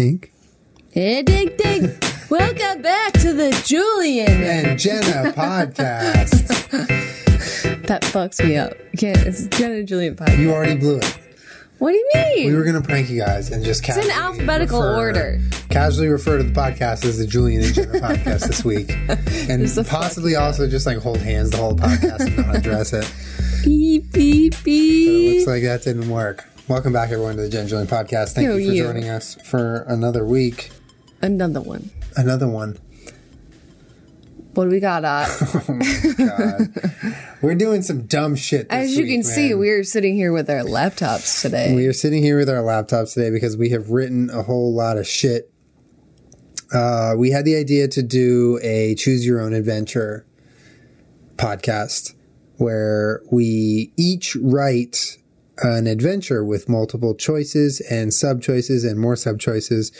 Tink. 0.00 0.30
Hey, 0.92 1.20
dig, 1.22 1.58
dig. 1.58 2.02
Welcome 2.30 2.80
back 2.80 3.12
to 3.20 3.34
the 3.34 3.50
Julian. 3.66 4.30
And 4.42 4.78
Jenna 4.78 5.30
podcast. 5.36 6.46
That 7.86 8.00
fucks 8.00 8.42
me 8.42 8.56
up. 8.56 8.72
Can't. 8.96 9.18
It's 9.18 9.46
Jenna 9.48 9.74
and 9.74 9.86
Julian 9.86 10.16
podcast. 10.16 10.38
You 10.38 10.52
already 10.54 10.76
blew 10.76 10.96
it. 10.96 11.18
What 11.80 11.90
do 11.90 11.98
you 11.98 12.10
mean? 12.14 12.46
We 12.50 12.54
were 12.56 12.64
going 12.64 12.80
to 12.80 12.88
prank 12.88 13.10
you 13.10 13.20
guys 13.20 13.50
and 13.50 13.62
just 13.62 13.86
it's 13.86 13.98
in 13.98 14.10
alphabetical 14.10 14.80
refer- 14.80 14.96
order. 14.96 15.40
Casually 15.68 16.08
refer 16.08 16.38
to 16.38 16.44
the 16.44 16.52
podcast 16.58 17.04
as 17.04 17.18
the 17.18 17.26
Julian 17.26 17.62
and 17.62 17.74
Jenna 17.74 18.00
podcast 18.00 18.46
this 18.46 18.64
week. 18.64 18.96
And 19.50 19.68
possibly 19.86 20.34
also 20.34 20.66
just 20.66 20.86
like 20.86 20.96
hold 20.96 21.18
hands 21.18 21.50
the 21.50 21.58
whole 21.58 21.76
podcast 21.76 22.20
and 22.20 22.38
not 22.38 22.56
address 22.56 22.94
it. 22.94 23.04
Beep, 23.66 24.10
beep, 24.12 24.52
But 24.52 24.60
it 24.60 24.64
beep. 24.64 25.34
looks 25.34 25.46
like 25.46 25.62
that 25.64 25.82
didn't 25.82 26.08
work. 26.08 26.46
Welcome 26.70 26.92
back, 26.92 27.10
everyone, 27.10 27.34
to 27.34 27.42
the 27.42 27.48
Jen 27.48 27.66
Julian 27.66 27.88
podcast. 27.88 28.34
Thank 28.34 28.46
Yo, 28.46 28.56
you 28.56 28.68
for 28.68 28.74
you. 28.74 28.82
joining 28.84 29.08
us 29.08 29.34
for 29.34 29.82
another 29.88 30.24
week. 30.24 30.70
Another 31.20 31.60
one. 31.60 31.90
Another 32.14 32.46
one. 32.46 32.78
What 34.54 34.66
do 34.66 34.70
we 34.70 34.78
got? 34.78 35.04
Uh, 35.04 35.26
God. 36.16 36.68
we're 37.42 37.56
doing 37.56 37.82
some 37.82 38.06
dumb 38.06 38.36
shit. 38.36 38.68
This 38.68 38.84
as 38.92 38.96
you 38.96 39.02
week, 39.02 39.14
can 39.14 39.22
see, 39.24 39.52
we're 39.52 39.82
sitting 39.82 40.14
here 40.14 40.32
with 40.32 40.48
our 40.48 40.60
laptops 40.60 41.42
today. 41.42 41.74
We 41.74 41.88
are 41.88 41.92
sitting 41.92 42.22
here 42.22 42.38
with 42.38 42.48
our 42.48 42.62
laptops 42.62 43.14
today 43.14 43.30
because 43.30 43.56
we 43.56 43.70
have 43.70 43.90
written 43.90 44.30
a 44.30 44.44
whole 44.44 44.72
lot 44.72 44.96
of 44.96 45.08
shit. 45.08 45.52
Uh, 46.72 47.14
we 47.18 47.32
had 47.32 47.44
the 47.44 47.56
idea 47.56 47.88
to 47.88 48.02
do 48.04 48.60
a 48.62 48.94
choose 48.94 49.26
your 49.26 49.40
own 49.40 49.54
adventure 49.54 50.24
podcast 51.34 52.14
where 52.58 53.22
we 53.32 53.92
each 53.96 54.36
write 54.40 55.16
an 55.62 55.86
adventure 55.86 56.44
with 56.44 56.68
multiple 56.68 57.14
choices 57.14 57.80
and 57.80 58.12
sub 58.12 58.42
choices 58.42 58.84
and 58.84 58.98
more 58.98 59.16
sub 59.16 59.38
choices 59.38 59.92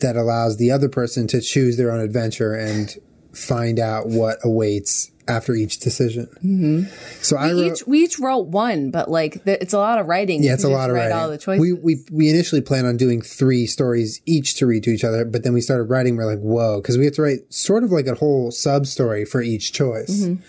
that 0.00 0.16
allows 0.16 0.56
the 0.56 0.70
other 0.70 0.88
person 0.88 1.26
to 1.28 1.40
choose 1.40 1.76
their 1.76 1.90
own 1.90 2.00
adventure 2.00 2.54
and 2.54 2.96
find 3.32 3.78
out 3.78 4.08
what 4.08 4.38
awaits 4.42 5.10
after 5.28 5.54
each 5.54 5.80
decision. 5.80 6.26
Mm-hmm. 6.44 7.22
So 7.22 7.36
I 7.36 7.52
we 7.52 7.62
wrote, 7.62 7.72
each 7.72 7.86
we 7.86 8.04
each 8.04 8.18
wrote 8.18 8.46
one, 8.46 8.90
but 8.90 9.10
like 9.10 9.44
the, 9.44 9.60
it's 9.60 9.72
a 9.72 9.78
lot 9.78 9.98
of 9.98 10.06
writing. 10.06 10.42
yeah, 10.42 10.54
it's 10.54 10.64
a 10.64 10.68
lot 10.68 10.88
of 10.88 10.96
writing. 10.96 11.16
All 11.16 11.28
the 11.28 11.38
choices. 11.38 11.60
We, 11.60 11.72
we 11.72 12.04
we 12.12 12.30
initially 12.30 12.60
planned 12.60 12.86
on 12.86 12.96
doing 12.96 13.20
three 13.22 13.66
stories 13.66 14.20
each 14.26 14.56
to 14.56 14.66
read 14.66 14.84
to 14.84 14.90
each 14.90 15.04
other, 15.04 15.24
but 15.24 15.42
then 15.42 15.52
we 15.52 15.60
started 15.60 15.84
writing. 15.84 16.16
We're 16.16 16.26
like, 16.26 16.40
whoa, 16.40 16.80
because 16.80 16.96
we 16.96 17.04
have 17.04 17.14
to 17.14 17.22
write 17.22 17.52
sort 17.52 17.84
of 17.84 17.90
like 17.90 18.06
a 18.06 18.14
whole 18.14 18.50
sub 18.50 18.86
story 18.86 19.24
for 19.24 19.42
each 19.42 19.72
choice. 19.72 20.24
Mm-hmm. 20.24 20.42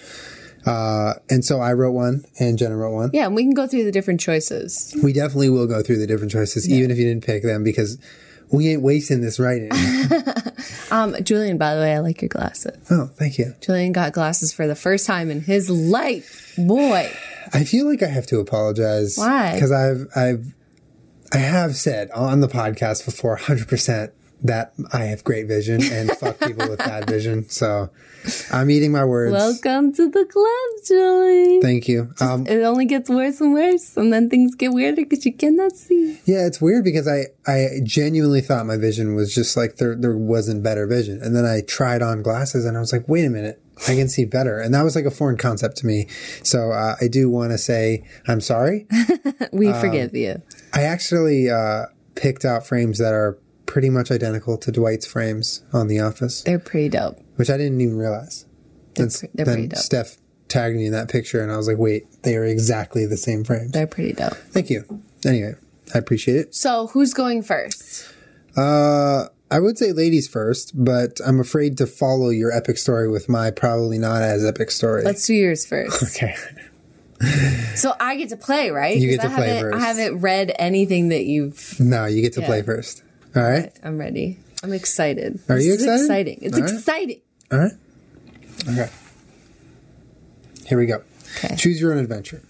Uh, 0.68 1.14
and 1.30 1.44
so 1.46 1.60
I 1.62 1.74
wrote 1.74 1.94
one, 1.94 2.24
and 2.40 2.58
Jenna 2.58 2.76
wrote 2.76 2.94
one. 2.94 3.10
yeah, 3.14 3.26
and 3.26 3.36
we 3.36 3.44
can 3.44 3.54
go 3.54 3.68
through 3.68 3.86
the 3.86 3.92
different 3.92 4.20
choices. 4.20 4.94
We 5.02 5.14
definitely 5.14 5.50
will 5.50 5.66
go 5.68 5.82
through 5.82 5.98
the 6.00 6.08
different 6.08 6.32
choices, 6.32 6.70
even 6.70 6.92
if 6.92 6.98
you 6.98 7.06
didn't 7.06 7.24
pick 7.24 7.44
them, 7.44 7.64
because 7.64 7.98
we 8.52 8.70
ain't 8.70 8.82
wasting 8.82 9.22
this 9.22 9.40
writing. 9.40 9.72
Um, 10.90 11.16
Julian, 11.22 11.58
by 11.58 11.76
the 11.76 11.82
way, 11.82 11.94
I 11.94 12.00
like 12.00 12.22
your 12.22 12.30
glasses. 12.30 12.76
oh, 12.90 13.08
thank 13.08 13.38
you. 13.38 13.54
Julian 13.62 13.92
got 13.92 14.14
glasses 14.14 14.54
for 14.54 14.68
the 14.68 14.76
first 14.76 15.06
time 15.06 15.30
in 15.30 15.42
his 15.42 15.70
life. 15.70 16.54
Boy, 16.58 17.12
I 17.54 17.64
feel 17.66 17.86
like 17.86 18.02
I 18.02 18.08
have 18.08 18.26
to 18.28 18.40
apologize. 18.40 19.18
Why? 19.18 19.54
Because 19.54 19.72
I've 19.72 20.08
I've 20.16 20.56
I 21.34 21.38
have 21.40 21.76
said 21.76 22.10
on 22.12 22.40
the 22.40 22.48
podcast 22.48 23.04
before, 23.06 23.36
hundred 23.36 23.68
percent 23.68 24.14
that 24.44 24.74
I 24.94 25.06
have 25.06 25.24
great 25.24 25.48
vision 25.48 25.82
and 25.84 26.12
fuck 26.12 26.40
people 26.40 26.70
with 26.70 26.80
bad 26.80 27.10
vision. 27.10 27.50
So 27.50 27.90
I'm 28.52 28.70
eating 28.70 28.92
my 28.92 29.04
words. 29.06 29.32
welcome 29.34 29.92
to 29.94 30.10
the 30.10 30.26
club, 30.26 30.86
Julie. 30.86 31.60
Thank 31.62 31.88
you. 31.88 32.14
Um, 32.22 32.46
it 32.46 32.62
only 32.64 32.86
gets 32.86 33.10
worse 33.10 33.42
and 33.42 33.54
worse, 33.54 33.98
and 33.98 34.14
then 34.14 34.30
things 34.30 34.54
get 34.56 34.74
weirder 34.74 35.04
because 35.04 35.26
you 35.26 35.34
cannot 35.34 35.72
see. 35.74 36.20
yeah, 36.26 36.46
it's 36.46 36.62
weird 36.62 36.84
because 36.84 37.08
I 37.08 37.28
I 37.48 37.80
genuinely 37.84 38.42
thought 38.42 38.66
my 38.66 38.78
vision 38.78 39.16
was 39.16 39.34
just 39.34 39.58
like 39.58 39.78
there 39.78 39.96
there 39.96 40.16
wasn't 40.18 40.62
better 40.64 40.86
vision, 40.88 41.20
and 41.22 41.36
then 41.36 41.46
I 41.46 41.62
tried 41.62 42.02
on 42.02 42.22
glasses 42.22 42.66
and 42.66 42.78
I 42.78 42.80
was 42.80 42.92
like, 42.94 43.08
wait 43.08 43.26
a 43.26 43.30
minute. 43.30 43.62
I 43.88 43.94
can 43.96 44.10
see 44.10 44.26
better. 44.26 44.60
And 44.60 44.74
that 44.74 44.82
was 44.82 44.96
like 44.96 45.06
a 45.06 45.12
foreign 45.12 45.38
concept 45.38 45.78
to 45.78 45.86
me. 45.86 46.08
So 46.42 46.72
uh, 46.72 46.96
I 47.00 47.08
do 47.08 47.30
want 47.30 47.52
to 47.52 47.60
say 47.60 48.04
I'm 48.28 48.42
sorry. 48.42 48.88
We 49.52 49.68
Um, 49.70 49.80
forgive 49.80 50.16
you. 50.16 50.42
I 50.74 50.82
actually 50.84 51.50
uh, 51.52 51.86
picked 52.16 52.44
out 52.44 52.66
frames 52.66 52.98
that 52.98 53.14
are 53.14 53.38
pretty 53.68 53.92
much 53.92 54.10
identical 54.10 54.58
to 54.58 54.72
Dwight's 54.72 55.06
frames 55.06 55.64
on 55.72 55.88
The 55.88 56.00
Office, 56.00 56.42
They're 56.42 56.58
pretty 56.58 56.90
dope. 56.90 57.20
which 57.36 57.52
I 57.52 57.58
didn't 57.58 57.80
even 57.80 57.98
realize. 57.98 58.46
Then, 58.96 59.10
pre- 59.12 59.30
they're 59.36 59.46
pretty 59.46 59.68
dope. 59.68 59.78
Steph 59.80 60.18
tagged 60.48 60.76
me 60.76 60.88
in 60.88 60.94
that 60.94 61.10
picture, 61.10 61.44
and 61.44 61.52
I 61.52 61.58
was 61.58 61.68
like, 61.68 61.78
"Wait, 61.78 62.06
they 62.24 62.36
are 62.36 62.46
exactly 62.46 63.06
the 63.06 63.18
same 63.18 63.44
frames." 63.44 63.72
They're 63.74 63.86
pretty 63.86 64.14
dope. 64.14 64.34
Thank 64.52 64.72
you. 64.72 65.04
Anyway, 65.26 65.54
I 65.94 65.98
appreciate 66.00 66.38
it. 66.38 66.56
So, 66.56 66.88
who's 66.88 67.14
going 67.14 67.44
first? 67.44 68.12
Uh, 68.56 69.28
I 69.52 69.60
would 69.60 69.78
say 69.78 69.92
ladies 69.92 70.28
first, 70.28 70.72
but 70.74 71.20
I'm 71.26 71.40
afraid 71.40 71.78
to 71.78 71.86
follow 71.86 72.30
your 72.30 72.52
epic 72.52 72.78
story 72.78 73.08
with 73.08 73.30
my 73.30 73.52
probably 73.52 73.98
not 73.98 74.22
as 74.24 74.44
epic 74.44 74.72
story. 74.72 75.04
Let's 75.04 75.26
do 75.26 75.34
yours 75.36 75.66
first. 75.66 76.04
okay. 76.16 76.36
so 77.76 77.94
I 78.00 78.16
get 78.16 78.30
to 78.30 78.38
play, 78.38 78.72
right? 78.72 78.98
You 78.98 79.10
get 79.10 79.22
to 79.22 79.32
I 79.32 79.36
play 79.36 79.62
first. 79.62 79.76
I 79.76 79.80
haven't 79.80 80.20
read 80.22 80.54
anything 80.58 81.10
that 81.10 81.26
you've. 81.26 81.80
No, 81.80 82.06
you 82.06 82.22
get 82.22 82.34
to 82.34 82.42
play 82.42 82.62
first. 82.62 83.04
All 83.36 83.44
right. 83.44 83.72
I'm 83.84 83.98
ready. 83.98 84.40
I'm 84.64 84.74
excited. 84.74 85.40
Are 85.50 85.56
This 85.56 85.66
you 85.66 85.74
excited? 85.76 86.02
exciting. 86.02 86.40
It's 86.42 86.58
All 86.58 86.64
right. 86.64 86.74
exciting. 86.74 87.22
All 87.52 87.60
right. 87.60 87.72
Okay. 88.70 88.90
Here 90.66 90.78
we 90.78 90.86
go. 90.86 91.04
Okay. 91.38 91.56
Choose 91.56 91.80
your 91.80 91.92
own 91.94 92.00
adventure. 92.00 92.42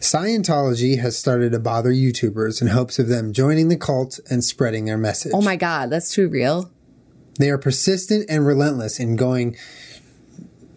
Scientology 0.00 1.00
has 1.00 1.16
started 1.18 1.52
to 1.52 1.58
bother 1.58 1.90
YouTubers 1.90 2.60
in 2.60 2.68
hopes 2.68 2.98
of 2.98 3.08
them 3.08 3.32
joining 3.32 3.68
the 3.68 3.76
cult 3.76 4.20
and 4.30 4.44
spreading 4.44 4.84
their 4.84 4.98
message. 4.98 5.32
Oh 5.34 5.40
my 5.40 5.56
god, 5.56 5.90
that's 5.90 6.12
too 6.12 6.28
real. 6.28 6.70
They 7.38 7.50
are 7.50 7.58
persistent 7.58 8.26
and 8.28 8.46
relentless 8.46 9.00
in 9.00 9.16
going 9.16 9.56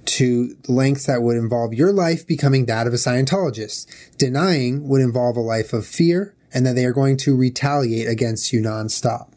to 0.05 0.55
lengths 0.67 1.05
that 1.05 1.21
would 1.21 1.37
involve 1.37 1.73
your 1.73 1.91
life 1.91 2.25
becoming 2.25 2.65
that 2.65 2.87
of 2.87 2.93
a 2.93 2.97
Scientologist. 2.97 3.85
Denying 4.17 4.87
would 4.87 5.01
involve 5.01 5.37
a 5.37 5.41
life 5.41 5.73
of 5.73 5.85
fear 5.85 6.33
and 6.53 6.65
that 6.65 6.75
they 6.75 6.85
are 6.85 6.93
going 6.93 7.17
to 7.17 7.35
retaliate 7.35 8.07
against 8.07 8.51
you 8.53 8.61
nonstop. 8.61 9.29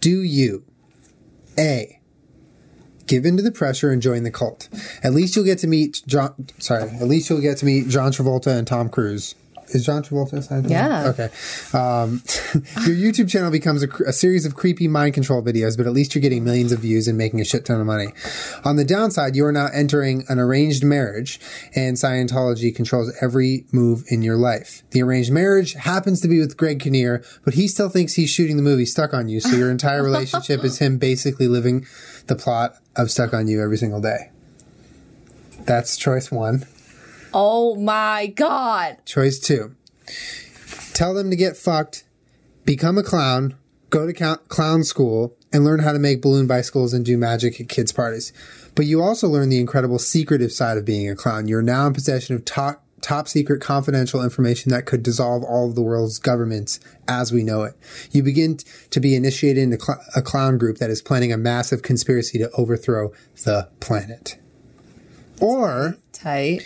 Do 0.00 0.22
you 0.22 0.64
A. 1.58 2.00
Give 3.06 3.26
in 3.26 3.36
to 3.36 3.42
the 3.42 3.52
pressure 3.52 3.90
and 3.90 4.00
join 4.00 4.22
the 4.22 4.30
cult. 4.30 4.68
At 5.02 5.12
least 5.12 5.36
you'll 5.36 5.44
get 5.44 5.58
to 5.58 5.66
meet 5.66 6.02
John. 6.06 6.48
Sorry, 6.58 6.82
at 6.84 7.02
least 7.02 7.28
you'll 7.28 7.40
get 7.40 7.58
to 7.58 7.66
meet 7.66 7.88
John 7.88 8.12
Travolta 8.12 8.56
and 8.56 8.66
Tom 8.66 8.88
Cruise. 8.88 9.34
Is 9.68 9.84
John 9.84 10.02
Travolta 10.02 10.34
Scientologist? 10.34 10.70
Yeah. 10.70 11.08
Okay. 11.08 11.24
Um, 11.76 12.22
your 12.86 13.12
YouTube 13.12 13.30
channel 13.30 13.50
becomes 13.50 13.82
a, 13.82 13.88
a 14.06 14.12
series 14.12 14.44
of 14.44 14.54
creepy 14.54 14.88
mind 14.88 15.14
control 15.14 15.42
videos, 15.42 15.76
but 15.76 15.86
at 15.86 15.92
least 15.92 16.14
you're 16.14 16.22
getting 16.22 16.44
millions 16.44 16.72
of 16.72 16.80
views 16.80 17.08
and 17.08 17.16
making 17.16 17.40
a 17.40 17.44
shit 17.44 17.64
ton 17.64 17.80
of 17.80 17.86
money. 17.86 18.08
On 18.64 18.76
the 18.76 18.84
downside, 18.84 19.36
you 19.36 19.44
are 19.46 19.52
now 19.52 19.68
entering 19.72 20.24
an 20.28 20.38
arranged 20.38 20.84
marriage, 20.84 21.40
and 21.74 21.96
Scientology 21.96 22.74
controls 22.74 23.12
every 23.20 23.66
move 23.72 24.04
in 24.08 24.22
your 24.22 24.36
life. 24.36 24.82
The 24.90 25.02
arranged 25.02 25.32
marriage 25.32 25.74
happens 25.74 26.20
to 26.20 26.28
be 26.28 26.40
with 26.40 26.56
Greg 26.56 26.80
Kinnear, 26.80 27.24
but 27.44 27.54
he 27.54 27.68
still 27.68 27.88
thinks 27.88 28.14
he's 28.14 28.30
shooting 28.30 28.56
the 28.56 28.62
movie 28.62 28.86
Stuck 28.86 29.14
on 29.14 29.28
You, 29.28 29.40
so 29.40 29.56
your 29.56 29.70
entire 29.70 30.02
relationship 30.04 30.64
is 30.64 30.78
him 30.78 30.98
basically 30.98 31.48
living 31.48 31.86
the 32.26 32.36
plot 32.36 32.76
of 32.96 33.10
Stuck 33.10 33.34
on 33.34 33.48
You 33.48 33.62
every 33.62 33.78
single 33.78 34.00
day. 34.00 34.30
That's 35.64 35.96
choice 35.96 36.30
one. 36.30 36.66
Oh 37.36 37.74
my 37.74 38.28
god. 38.28 38.98
Choice 39.04 39.40
two. 39.40 39.74
Tell 40.92 41.12
them 41.12 41.30
to 41.30 41.36
get 41.36 41.56
fucked, 41.56 42.04
become 42.64 42.96
a 42.96 43.02
clown, 43.02 43.56
go 43.90 44.06
to 44.06 44.38
clown 44.46 44.84
school, 44.84 45.36
and 45.52 45.64
learn 45.64 45.80
how 45.80 45.92
to 45.92 45.98
make 45.98 46.22
balloon 46.22 46.46
bicycles 46.46 46.94
and 46.94 47.04
do 47.04 47.18
magic 47.18 47.60
at 47.60 47.68
kids' 47.68 47.90
parties. 47.90 48.32
But 48.76 48.86
you 48.86 49.02
also 49.02 49.26
learn 49.26 49.48
the 49.48 49.58
incredible 49.58 49.98
secretive 49.98 50.52
side 50.52 50.78
of 50.78 50.84
being 50.84 51.10
a 51.10 51.16
clown. 51.16 51.48
You're 51.48 51.62
now 51.62 51.88
in 51.88 51.92
possession 51.92 52.36
of 52.36 52.44
top, 52.44 52.84
top 53.00 53.26
secret 53.26 53.60
confidential 53.60 54.22
information 54.22 54.70
that 54.70 54.86
could 54.86 55.02
dissolve 55.02 55.42
all 55.42 55.68
of 55.68 55.74
the 55.74 55.82
world's 55.82 56.20
governments 56.20 56.78
as 57.08 57.32
we 57.32 57.42
know 57.42 57.64
it. 57.64 57.74
You 58.12 58.22
begin 58.22 58.58
to 58.90 59.00
be 59.00 59.16
initiated 59.16 59.62
into 59.62 59.80
cl- 59.80 60.00
a 60.14 60.22
clown 60.22 60.56
group 60.56 60.78
that 60.78 60.90
is 60.90 61.02
planning 61.02 61.32
a 61.32 61.36
massive 61.36 61.82
conspiracy 61.82 62.38
to 62.38 62.50
overthrow 62.52 63.12
the 63.44 63.68
planet. 63.80 64.38
Or 65.40 65.96
Tight. 66.12 66.62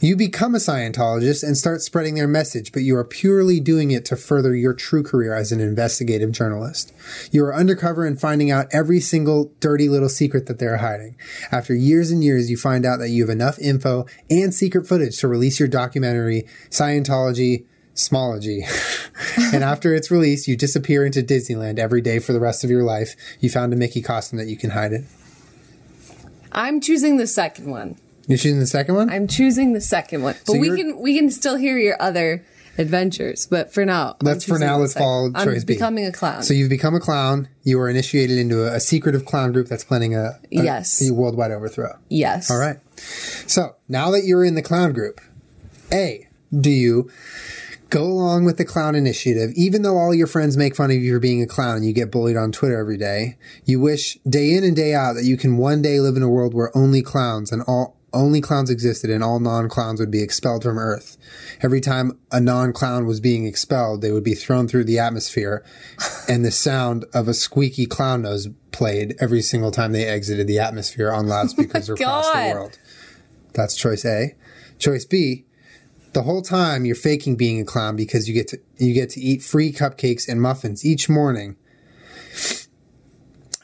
you 0.00 0.16
become 0.16 0.54
a 0.54 0.58
Scientologist 0.58 1.44
and 1.44 1.56
start 1.56 1.82
spreading 1.82 2.14
their 2.14 2.26
message, 2.26 2.72
but 2.72 2.82
you 2.82 2.96
are 2.96 3.04
purely 3.04 3.60
doing 3.60 3.90
it 3.90 4.04
to 4.06 4.16
further 4.16 4.56
your 4.56 4.72
true 4.72 5.02
career 5.02 5.34
as 5.34 5.52
an 5.52 5.60
investigative 5.60 6.32
journalist. 6.32 6.92
You 7.30 7.44
are 7.44 7.54
undercover 7.54 8.06
and 8.06 8.18
finding 8.18 8.50
out 8.50 8.68
every 8.72 9.00
single 9.00 9.52
dirty 9.60 9.88
little 9.88 10.08
secret 10.08 10.46
that 10.46 10.58
they're 10.58 10.78
hiding. 10.78 11.16
After 11.52 11.74
years 11.74 12.10
and 12.10 12.24
years, 12.24 12.50
you 12.50 12.56
find 12.56 12.86
out 12.86 12.98
that 12.98 13.10
you 13.10 13.22
have 13.22 13.30
enough 13.30 13.58
info 13.58 14.06
and 14.30 14.52
secret 14.52 14.88
footage 14.88 15.18
to 15.18 15.28
release 15.28 15.60
your 15.60 15.68
documentary, 15.68 16.46
Scientology 16.70 17.66
Smology. 17.94 18.62
and 19.54 19.62
after 19.62 19.94
it's 19.94 20.10
released, 20.10 20.48
you 20.48 20.56
disappear 20.56 21.04
into 21.04 21.22
Disneyland 21.22 21.78
every 21.78 22.00
day 22.00 22.18
for 22.18 22.32
the 22.32 22.40
rest 22.40 22.64
of 22.64 22.70
your 22.70 22.82
life. 22.82 23.14
You 23.40 23.50
found 23.50 23.72
a 23.72 23.76
Mickey 23.76 24.02
costume 24.02 24.38
that 24.38 24.48
you 24.48 24.56
can 24.56 24.70
hide 24.70 24.92
in. 24.92 25.06
I'm 26.50 26.80
choosing 26.80 27.18
the 27.18 27.26
second 27.26 27.70
one. 27.70 27.98
You're 28.26 28.38
choosing 28.38 28.60
the 28.60 28.66
second 28.66 28.94
one? 28.96 29.10
I'm 29.10 29.26
choosing 29.28 29.72
the 29.72 29.80
second 29.80 30.22
one. 30.22 30.34
But 30.46 30.52
So 30.54 30.58
we 30.58 30.68
you're- 30.68 30.82
can 30.82 31.00
we 31.00 31.16
can 31.18 31.30
still 31.30 31.56
hear 31.56 31.78
your 31.78 32.00
other 32.00 32.44
adventures. 32.78 33.46
But 33.46 33.72
for 33.72 33.84
now, 33.84 34.16
I'm 34.20 34.26
Let's- 34.26 34.44
for 34.44 34.50
choosing 34.54 34.66
now, 34.66 34.76
the 34.76 34.80
let's 34.82 34.92
second. 34.92 35.04
follow 35.06 35.30
I'm 35.34 35.46
choice 35.48 35.64
B. 35.64 35.74
becoming 35.74 36.04
a 36.06 36.12
clown. 36.12 36.42
So 36.42 36.52
you've 36.54 36.68
become 36.68 36.94
a 36.94 37.00
clown. 37.00 37.48
You 37.64 37.80
are 37.80 37.88
initiated 37.88 38.36
into 38.38 38.64
a, 38.64 38.74
a 38.74 38.80
secretive 38.80 39.24
clown 39.24 39.52
group 39.52 39.68
that's 39.68 39.84
planning 39.84 40.14
a, 40.14 40.24
a, 40.24 40.38
Yes. 40.50 41.02
a 41.08 41.12
worldwide 41.14 41.52
overthrow. 41.52 41.96
yes. 42.10 42.50
All 42.50 42.58
right. 42.58 42.78
So 43.46 43.76
now 43.88 44.10
that 44.10 44.24
you're 44.24 44.44
in 44.44 44.54
the 44.56 44.62
clown 44.62 44.92
group, 44.92 45.20
A, 45.92 46.26
do 46.58 46.70
you 46.70 47.08
go 47.88 48.02
along 48.04 48.44
with 48.44 48.56
the 48.58 48.64
clown 48.64 48.94
initiative, 48.94 49.52
even 49.54 49.82
though 49.82 49.96
all 49.96 50.12
your 50.12 50.26
friends 50.26 50.56
make 50.56 50.74
fun 50.76 50.90
of 50.90 50.96
you 50.96 51.14
for 51.14 51.20
being 51.20 51.40
a 51.40 51.46
clown 51.46 51.76
and 51.76 51.86
you 51.86 51.92
get 51.92 52.10
bullied 52.10 52.36
on 52.36 52.52
Twitter 52.52 52.76
every 52.78 52.96
day? 52.98 53.38
You 53.64 53.80
wish 53.80 54.18
day 54.28 54.52
in 54.54 54.64
and 54.64 54.74
day 54.76 54.92
out 54.92 55.14
that 55.14 55.24
you 55.24 55.36
can 55.36 55.56
one 55.56 55.80
day 55.82 56.00
live 56.00 56.16
in 56.16 56.22
a 56.22 56.28
world 56.28 56.52
where 56.52 56.76
only 56.76 57.00
clowns 57.00 57.52
and 57.52 57.62
all 57.62 57.95
only 58.16 58.40
clowns 58.40 58.70
existed 58.70 59.10
and 59.10 59.22
all 59.22 59.38
non-clowns 59.38 60.00
would 60.00 60.10
be 60.10 60.22
expelled 60.22 60.62
from 60.62 60.78
Earth. 60.78 61.16
Every 61.60 61.80
time 61.80 62.18
a 62.32 62.40
non-clown 62.40 63.06
was 63.06 63.20
being 63.20 63.46
expelled, 63.46 64.00
they 64.00 64.10
would 64.10 64.24
be 64.24 64.34
thrown 64.34 64.66
through 64.66 64.84
the 64.84 64.98
atmosphere 64.98 65.64
and 66.28 66.44
the 66.44 66.50
sound 66.50 67.04
of 67.12 67.28
a 67.28 67.34
squeaky 67.34 67.86
clown 67.86 68.22
nose 68.22 68.48
played 68.72 69.14
every 69.20 69.42
single 69.42 69.70
time 69.70 69.92
they 69.92 70.06
exited 70.06 70.46
the 70.46 70.58
atmosphere 70.58 71.12
on 71.12 71.28
loudspeakers 71.28 71.90
oh 71.90 71.94
across 71.94 72.30
the 72.32 72.50
world. 72.52 72.78
That's 73.52 73.76
choice 73.76 74.04
A. 74.04 74.34
Choice 74.78 75.04
B, 75.04 75.44
the 76.12 76.22
whole 76.22 76.42
time 76.42 76.84
you're 76.84 76.96
faking 76.96 77.36
being 77.36 77.60
a 77.60 77.64
clown 77.64 77.96
because 77.96 78.28
you 78.28 78.34
get 78.34 78.48
to 78.48 78.60
you 78.78 78.94
get 78.94 79.10
to 79.10 79.20
eat 79.20 79.42
free 79.42 79.72
cupcakes 79.72 80.28
and 80.28 80.40
muffins 80.40 80.84
each 80.84 81.08
morning. 81.08 81.56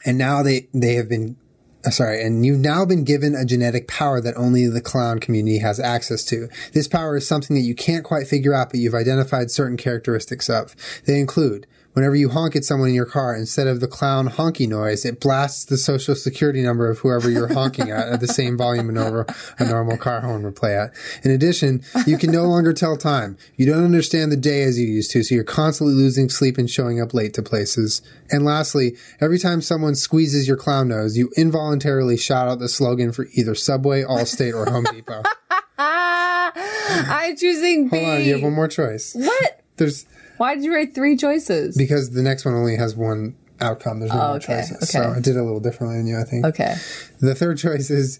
And 0.05 0.17
now 0.17 0.43
they 0.43 0.67
they 0.73 0.95
have 0.95 1.09
been 1.09 1.37
Uh, 1.85 1.89
sorry, 1.89 2.23
and 2.23 2.45
you've 2.45 2.59
now 2.59 2.85
been 2.85 3.03
given 3.03 3.35
a 3.35 3.43
genetic 3.43 3.87
power 3.87 4.21
that 4.21 4.37
only 4.37 4.67
the 4.67 4.81
clown 4.81 5.19
community 5.19 5.57
has 5.57 5.79
access 5.79 6.23
to. 6.23 6.47
This 6.71 6.87
power 6.87 7.17
is 7.17 7.27
something 7.27 7.55
that 7.55 7.63
you 7.63 7.75
can't 7.75 8.05
quite 8.05 8.27
figure 8.27 8.53
out, 8.53 8.69
but 8.69 8.79
you've 8.79 8.95
identified 8.95 9.51
certain 9.51 9.75
characteristics 9.75 10.49
of. 10.49 10.75
They 11.05 11.19
include 11.19 11.67
whenever 11.93 12.15
you 12.15 12.29
honk 12.29 12.55
at 12.55 12.65
someone 12.65 12.89
in 12.89 12.95
your 12.95 13.05
car, 13.05 13.35
instead 13.35 13.67
of 13.67 13.79
the 13.79 13.87
clown 13.87 14.29
honky 14.29 14.67
noise, 14.67 15.05
it 15.05 15.19
blasts 15.19 15.65
the 15.65 15.77
social 15.77 16.15
security 16.15 16.61
number 16.61 16.89
of 16.89 16.99
whoever 16.99 17.29
you're 17.29 17.53
honking 17.53 17.89
at 17.89 18.09
at 18.09 18.19
the 18.19 18.27
same 18.27 18.57
volume 18.57 18.89
and 18.89 18.97
over 18.97 19.25
a 19.59 19.65
normal 19.65 19.97
car 19.97 20.21
horn 20.21 20.43
would 20.43 20.55
play 20.55 20.75
at. 20.75 20.93
In 21.23 21.31
addition, 21.31 21.83
you 22.05 22.17
can 22.17 22.31
no 22.31 22.45
longer 22.45 22.73
tell 22.73 22.97
time. 22.97 23.37
You 23.55 23.65
don't 23.65 23.83
understand 23.83 24.31
the 24.31 24.37
day 24.37 24.63
as 24.63 24.77
you 24.77 24.87
used 24.87 25.11
to, 25.11 25.23
so 25.23 25.35
you're 25.35 25.43
constantly 25.43 25.95
losing 25.95 26.29
sleep 26.29 26.57
and 26.57 26.69
showing 26.69 26.99
up 26.99 27.13
late 27.13 27.33
to 27.35 27.41
places. 27.41 28.01
And 28.29 28.43
lastly, 28.43 28.97
every 29.21 29.39
time 29.39 29.61
someone 29.61 29.95
squeezes 29.95 30.47
your 30.47 30.57
clown 30.57 30.89
nose, 30.89 31.17
you 31.17 31.31
involuntarily 31.37 32.17
shout 32.17 32.47
out 32.47 32.59
the 32.59 32.69
slogan 32.69 33.11
for 33.11 33.27
either 33.33 33.55
Subway, 33.55 34.03
Allstate, 34.03 34.53
or 34.53 34.69
Home 34.69 34.85
Depot. 34.91 35.23
I'm 35.77 37.35
choosing 37.35 37.89
B. 37.89 37.97
Hold 37.97 38.09
on, 38.09 38.23
you 38.23 38.33
have 38.33 38.43
one 38.43 38.53
more 38.53 38.67
choice. 38.67 39.15
What? 39.15 39.61
There's 39.77 40.05
Why 40.43 40.55
did 40.55 40.65
you 40.65 40.73
write 40.75 40.93
three 40.93 41.15
choices? 41.15 41.77
because 41.77 42.09
the 42.11 42.21
next 42.21 42.43
one 42.43 42.53
only 42.53 42.75
has 42.75 42.95
one 42.97 43.35
outcome. 43.61 43.99
There's 44.01 44.11
no 44.11 44.19
Oh, 44.19 44.27
more 44.27 44.35
okay, 44.37 44.65
choices. 44.67 44.89
So. 44.89 45.01
I 45.01 45.21
did 45.21 45.37
it 45.37 45.39
a 45.39 45.43
little 45.43 45.61
differently 45.61 45.97
than 45.99 46.07
you, 46.07 46.19
I 46.19 46.23
think. 46.25 46.45
okay. 46.45 46.75
The 47.21 47.33
third 47.33 47.57
choice 47.57 47.89
is 47.89 48.19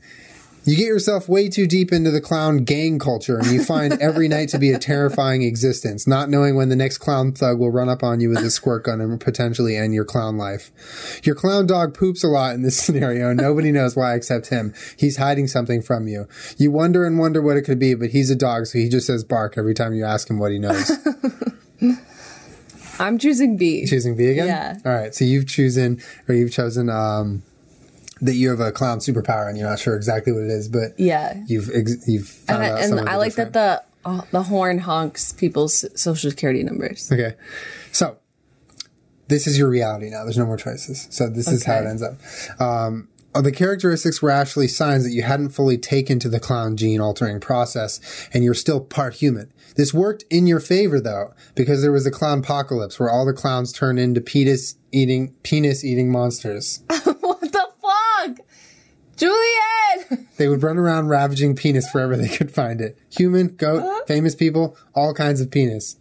you 0.63 0.77
get 0.77 0.85
yourself 0.85 1.27
way 1.27 1.49
too 1.49 1.67
deep 1.67 1.91
into 1.91 2.09
the 2.11 2.21
clown 2.21 2.59
gang 2.63 2.97
culture 2.97 3.37
and 3.37 3.47
you 3.47 3.61
find 3.61 3.91
every 4.01 4.29
night 4.29 4.47
to 4.49 4.57
be 4.57 4.71
a 4.71 4.79
terrifying 4.79 5.41
existence, 5.41 6.07
not 6.07 6.29
knowing 6.29 6.55
when 6.55 6.69
the 6.69 6.77
next 6.77 6.99
clown 6.99 7.33
thug 7.33 7.59
will 7.59 7.71
run 7.71 7.89
up 7.89 8.01
on 8.03 8.21
you 8.21 8.29
with 8.29 8.37
a 8.37 8.49
squirt 8.49 8.85
gun 8.85 9.01
and 9.01 9.19
potentially 9.19 9.75
end 9.75 9.93
your 9.93 10.05
clown 10.05 10.37
life. 10.37 10.71
Your 11.25 11.35
clown 11.35 11.67
dog 11.67 11.93
poops 11.93 12.23
a 12.23 12.29
lot 12.29 12.55
in 12.55 12.61
this 12.61 12.77
scenario 12.85 13.31
and 13.31 13.37
nobody 13.41 13.73
knows 13.73 13.97
why 13.97 14.13
except 14.15 14.47
him. 14.47 14.73
He's 14.95 15.17
hiding 15.17 15.47
something 15.49 15.81
from 15.81 16.07
you. 16.07 16.29
You 16.57 16.71
wonder 16.71 17.05
and 17.05 17.19
wonder 17.19 17.41
what 17.41 17.57
it 17.57 17.63
could 17.63 17.79
be, 17.79 17.93
but 17.95 18.11
he's 18.11 18.29
a 18.29 18.35
dog, 18.37 18.67
so 18.67 18.77
he 18.79 18.87
just 18.87 19.07
says 19.07 19.25
bark 19.25 19.57
every 19.57 19.73
time 19.73 19.93
you 19.93 20.05
ask 20.05 20.29
him 20.29 20.39
what 20.39 20.53
he 20.53 20.59
knows. 20.59 20.89
I'm 22.99 23.17
choosing 23.17 23.57
B. 23.57 23.85
choosing 23.85 24.15
B 24.15 24.27
again? 24.27 24.47
Yeah. 24.47 24.77
All 24.85 24.91
right. 24.93 25.13
So 25.15 25.25
you've 25.25 25.47
chosen, 25.47 26.01
or 26.27 26.35
you've 26.35 26.51
chosen, 26.51 26.89
um, 26.89 27.43
that 28.21 28.35
you 28.35 28.49
have 28.49 28.59
a 28.61 28.71
clown 28.71 28.99
superpower 28.99 29.49
and 29.49 29.57
you're 29.57 29.67
not 29.67 29.79
sure 29.79 29.95
exactly 29.95 30.31
what 30.31 30.43
it 30.43 30.49
is, 30.49 30.69
but 30.69 30.97
Yeah. 30.97 31.41
you've 31.47 31.69
ex- 31.73 32.07
you've 32.07 32.29
And, 32.47 32.57
found 32.57 32.63
I, 32.63 32.69
out 32.69 32.79
and 32.79 32.89
some 32.89 32.97
of 32.99 33.05
the 33.05 33.11
I 33.11 33.15
like 33.17 33.31
different- 33.31 33.53
that 33.53 33.85
the 34.03 34.09
uh, 34.09 34.21
the 34.31 34.43
horn 34.43 34.79
honks 34.79 35.31
people's 35.31 35.85
social 35.95 36.29
security 36.29 36.61
numbers. 36.63 37.09
Okay, 37.11 37.35
so 37.93 38.17
this 39.29 39.47
is 39.47 39.57
your 39.57 39.69
reality 39.69 40.09
now. 40.09 40.23
There's 40.25 40.37
no 40.37 40.45
more 40.45 40.57
choices. 40.57 41.07
So 41.09 41.29
this 41.29 41.47
is 41.47 41.63
how 41.63 41.75
it 41.79 41.85
ends 41.85 42.01
up. 42.03 42.15
Um, 42.61 43.07
the 43.33 43.51
characteristics 43.51 44.21
were 44.21 44.29
actually 44.29 44.67
signs 44.67 45.05
that 45.05 45.11
you 45.11 45.23
hadn't 45.23 45.49
fully 45.49 45.77
taken 45.77 46.19
to 46.19 46.27
the 46.29 46.39
clown 46.39 46.75
gene 46.75 46.99
altering 47.01 47.39
process, 47.39 47.99
and 48.33 48.43
you're 48.43 48.53
still 48.53 48.81
part 48.81 49.15
human. 49.15 49.51
This 49.75 49.93
worked 49.93 50.23
in 50.29 50.47
your 50.47 50.59
favor 50.59 50.99
though, 50.99 51.33
because 51.55 51.81
there 51.81 51.91
was 51.91 52.05
a 52.05 52.11
clown 52.11 52.39
apocalypse 52.39 52.99
where 52.99 53.09
all 53.09 53.25
the 53.25 53.33
clowns 53.33 53.71
turned 53.71 53.99
into 53.99 54.21
penis 54.21 54.75
eating 54.91 55.33
penis 55.43 55.83
eating 55.83 56.11
monsters. 56.11 56.81
what 56.87 57.41
the 57.41 57.67
fuck? 57.81 58.37
Juliet! 59.17 59.39
They 60.37 60.47
would 60.47 60.63
run 60.63 60.79
around 60.79 61.07
ravaging 61.07 61.55
penis 61.55 61.91
wherever 61.93 62.17
they 62.17 62.27
could 62.27 62.51
find 62.51 62.81
it. 62.81 62.97
Human, 63.11 63.55
goat, 63.55 64.07
famous 64.07 64.33
people, 64.33 64.75
all 64.95 65.13
kinds 65.13 65.39
of 65.39 65.51
penis. 65.51 65.97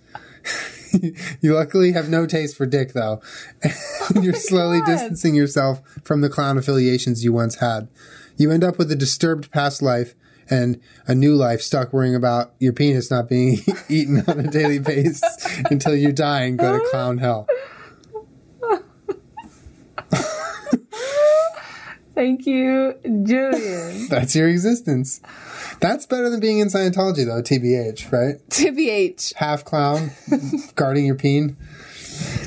you 1.40 1.54
luckily 1.54 1.92
have 1.92 2.08
no 2.08 2.26
taste 2.26 2.56
for 2.56 2.66
dick, 2.66 2.94
though. 2.94 3.20
You're 4.20 4.34
oh 4.34 4.38
slowly 4.38 4.80
God. 4.80 4.86
distancing 4.86 5.34
yourself 5.34 5.82
from 6.02 6.22
the 6.22 6.30
clown 6.30 6.58
affiliations 6.58 7.22
you 7.22 7.32
once 7.32 7.56
had. 7.56 7.88
You 8.36 8.50
end 8.50 8.64
up 8.64 8.78
with 8.78 8.90
a 8.90 8.96
disturbed 8.96 9.50
past 9.50 9.82
life 9.82 10.14
and 10.50 10.80
a 11.06 11.14
new 11.14 11.34
life 11.34 11.60
stuck 11.60 11.92
worrying 11.92 12.14
about 12.14 12.54
your 12.58 12.72
penis 12.72 13.10
not 13.10 13.28
being 13.28 13.58
eaten 13.88 14.22
on 14.26 14.40
a 14.40 14.50
daily 14.50 14.78
basis 14.78 15.22
until 15.70 15.94
you 15.94 16.12
die 16.12 16.42
and 16.42 16.58
go 16.58 16.78
to 16.78 16.84
clown 16.90 17.18
hell. 17.18 17.46
Thank 22.14 22.46
you, 22.46 22.94
Julian. 23.02 24.06
That's 24.10 24.36
your 24.36 24.48
existence. 24.48 25.20
That's 25.80 26.04
better 26.06 26.28
than 26.28 26.40
being 26.40 26.58
in 26.58 26.68
Scientology, 26.68 27.24
though, 27.24 27.42
TBH, 27.42 28.12
right? 28.12 28.36
TBH. 28.50 29.34
half 29.34 29.64
clown 29.64 30.10
guarding 30.74 31.06
your 31.06 31.14
peen. 31.14 31.56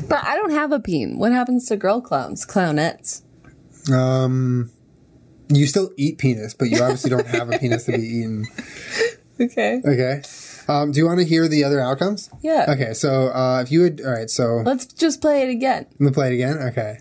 But 0.07 0.23
I 0.23 0.35
don't 0.35 0.51
have 0.51 0.71
a 0.71 0.79
peen. 0.79 1.17
What 1.17 1.31
happens 1.31 1.65
to 1.67 1.77
girl 1.77 1.99
clowns? 1.99 2.45
Clownettes. 2.45 3.23
Um, 3.91 4.71
you 5.49 5.67
still 5.67 5.91
eat 5.97 6.17
penis, 6.17 6.53
but 6.53 6.65
you 6.69 6.81
obviously 6.81 7.09
don't 7.09 7.27
have 7.27 7.51
a 7.53 7.57
penis 7.59 7.85
to 7.85 7.93
be 7.93 8.03
eaten. 8.03 8.45
Okay. 9.37 9.81
Okay. 9.85 10.21
Um, 10.69 10.93
do 10.93 10.97
you 10.99 11.05
want 11.05 11.19
to 11.19 11.25
hear 11.25 11.49
the 11.49 11.65
other 11.65 11.81
outcomes? 11.81 12.29
Yeah. 12.41 12.67
Okay. 12.69 12.93
So 12.93 13.27
uh, 13.27 13.59
if 13.61 13.69
you 13.69 13.81
would, 13.81 13.99
all 13.99 14.11
right. 14.13 14.29
So 14.29 14.61
Let's 14.65 14.85
just 14.85 15.19
play 15.19 15.41
it 15.43 15.49
again. 15.49 15.85
I'm 15.99 16.05
gonna 16.05 16.13
play 16.13 16.31
it 16.31 16.35
again. 16.35 16.57
Okay. 16.69 16.99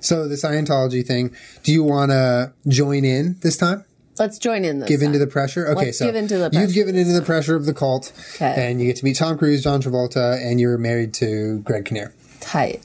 So 0.00 0.26
the 0.26 0.36
Scientology 0.36 1.06
thing. 1.06 1.36
Do 1.62 1.72
you 1.72 1.84
want 1.84 2.10
to 2.10 2.54
join 2.68 3.04
in 3.04 3.36
this 3.42 3.58
time? 3.58 3.84
Let's 4.18 4.38
join 4.38 4.64
in 4.64 4.78
this. 4.78 4.88
Give 4.88 5.02
into 5.02 5.18
time. 5.18 5.26
the 5.28 5.30
pressure. 5.30 5.66
Okay. 5.72 5.84
Let's 5.86 5.98
so 5.98 6.06
give 6.06 6.14
into 6.14 6.38
the 6.38 6.48
you've 6.54 6.72
given 6.72 6.96
into 6.96 7.12
the 7.12 7.20
pressure 7.20 7.54
of 7.54 7.66
the 7.66 7.74
cult, 7.74 8.14
Okay. 8.36 8.54
and 8.70 8.80
you 8.80 8.86
get 8.86 8.96
to 8.96 9.04
meet 9.04 9.16
Tom 9.16 9.36
Cruise, 9.36 9.62
John 9.62 9.82
Travolta, 9.82 10.42
and 10.42 10.58
you're 10.58 10.78
married 10.78 11.12
to 11.14 11.58
Greg 11.64 11.84
Kinnear. 11.84 12.14
tight. 12.40 12.82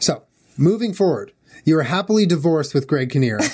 So 0.00 0.24
moving 0.58 0.92
forward, 0.92 1.32
you 1.64 1.78
are 1.78 1.84
happily 1.84 2.26
divorced 2.26 2.74
with 2.74 2.86
Greg 2.86 3.08
Kinnear. 3.08 3.38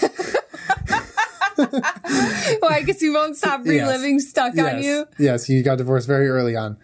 Well, 1.60 2.70
I 2.70 2.82
guess 2.84 3.02
you 3.02 3.12
won't 3.12 3.36
stop 3.36 3.64
reliving 3.64 4.20
stuck 4.20 4.56
on 4.58 4.82
you. 4.82 5.06
Yes, 5.18 5.48
you 5.48 5.62
got 5.62 5.78
divorced 5.78 6.06
very 6.06 6.28
early 6.28 6.56
on. 6.56 6.76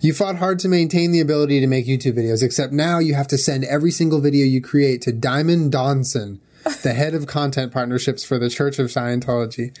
You 0.00 0.12
fought 0.12 0.36
hard 0.36 0.58
to 0.60 0.68
maintain 0.68 1.12
the 1.12 1.20
ability 1.20 1.60
to 1.60 1.66
make 1.66 1.86
YouTube 1.86 2.14
videos, 2.18 2.42
except 2.42 2.72
now 2.72 2.98
you 2.98 3.14
have 3.14 3.28
to 3.28 3.38
send 3.38 3.64
every 3.64 3.90
single 3.90 4.20
video 4.20 4.44
you 4.44 4.60
create 4.60 5.02
to 5.02 5.12
Diamond 5.12 5.72
Donson, 5.72 6.40
the 6.82 6.94
head 6.94 7.14
of 7.14 7.26
content 7.26 7.72
partnerships 7.72 8.24
for 8.24 8.38
the 8.38 8.50
Church 8.50 8.78
of 8.78 8.88
Scientology. 8.88 9.76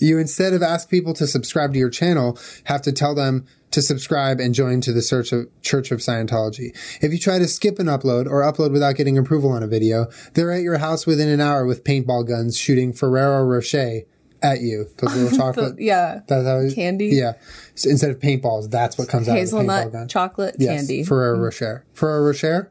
You 0.00 0.18
instead 0.18 0.52
of 0.52 0.62
ask 0.62 0.88
people 0.88 1.14
to 1.14 1.26
subscribe 1.26 1.72
to 1.74 1.78
your 1.78 1.90
channel, 1.90 2.38
have 2.64 2.82
to 2.82 2.92
tell 2.92 3.14
them 3.14 3.46
to 3.72 3.82
subscribe 3.82 4.38
and 4.40 4.54
join 4.54 4.80
to 4.82 4.92
the 4.92 5.02
Church 5.02 5.32
of, 5.32 5.48
Church 5.62 5.90
of 5.90 5.98
Scientology. 5.98 6.76
If 7.02 7.12
you 7.12 7.18
try 7.18 7.38
to 7.38 7.48
skip 7.48 7.78
an 7.78 7.86
upload 7.86 8.26
or 8.26 8.42
upload 8.42 8.70
without 8.72 8.94
getting 8.96 9.18
approval 9.18 9.50
on 9.50 9.62
a 9.62 9.66
video, 9.66 10.06
they're 10.34 10.52
at 10.52 10.62
your 10.62 10.78
house 10.78 11.06
within 11.06 11.28
an 11.28 11.40
hour 11.40 11.66
with 11.66 11.82
paintball 11.84 12.28
guns 12.28 12.56
shooting 12.56 12.92
Ferrero 12.92 13.42
Rocher 13.44 14.02
at 14.42 14.60
you. 14.60 14.86
Those 14.98 15.14
little 15.16 15.38
chocolate. 15.38 15.76
Yeah. 15.80 16.20
That's 16.28 16.46
how 16.46 16.58
it- 16.58 16.74
Candy? 16.74 17.06
Yeah. 17.08 17.32
So 17.74 17.88
instead 17.90 18.10
of 18.10 18.18
paintballs, 18.18 18.70
that's 18.70 18.96
what 18.98 19.08
comes 19.08 19.28
out 19.28 19.38
of 19.38 19.50
the 19.50 19.56
paintball 19.56 19.60
Hazelnut 19.60 19.92
gun. 19.92 20.08
chocolate 20.08 20.56
Yes, 20.58 20.80
candy. 20.80 21.04
Ferrero 21.04 21.38
Rocher. 21.38 21.84
Ferrero 21.94 22.26
Rocher? 22.26 22.70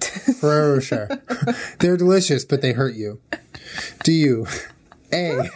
Ferrero 0.40 0.74
Rocher. 0.74 1.22
They're 1.78 1.96
delicious, 1.96 2.44
but 2.44 2.60
they 2.62 2.72
hurt 2.72 2.94
you. 2.94 3.20
Do 4.02 4.12
you 4.12 4.46
A. 5.12 5.48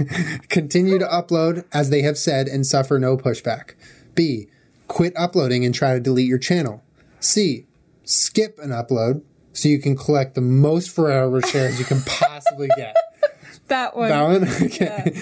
Continue 0.49 0.99
to 0.99 1.07
upload 1.07 1.65
as 1.73 1.91
they 1.91 2.03
have 2.03 2.17
said 2.17 2.47
and 2.49 2.65
suffer 2.67 2.99
no 2.99 3.17
pushback? 3.17 3.75
B. 4.15 4.49
Quit 4.89 5.13
uploading 5.17 5.65
and 5.65 5.75
try 5.75 5.95
to 5.95 6.01
delete 6.01 6.29
your 6.29 6.39
channel? 6.39 6.83
C. 7.21 7.67
Skip 8.05 8.59
an 8.59 8.71
upload 8.71 9.23
so 9.53 9.69
you 9.69 9.79
can 9.79 9.97
collect 9.97 10.35
the 10.35 10.41
most 10.41 10.91
Ferrero 10.91 11.31
Rochers 11.31 11.79
you 11.79 11.85
can 11.85 12.03
possibly 12.03 12.69
get. 12.77 12.97
that 13.69 13.97
one. 13.97 14.09
That 14.09 14.23
one? 14.23 14.49
Okay. 14.65 15.15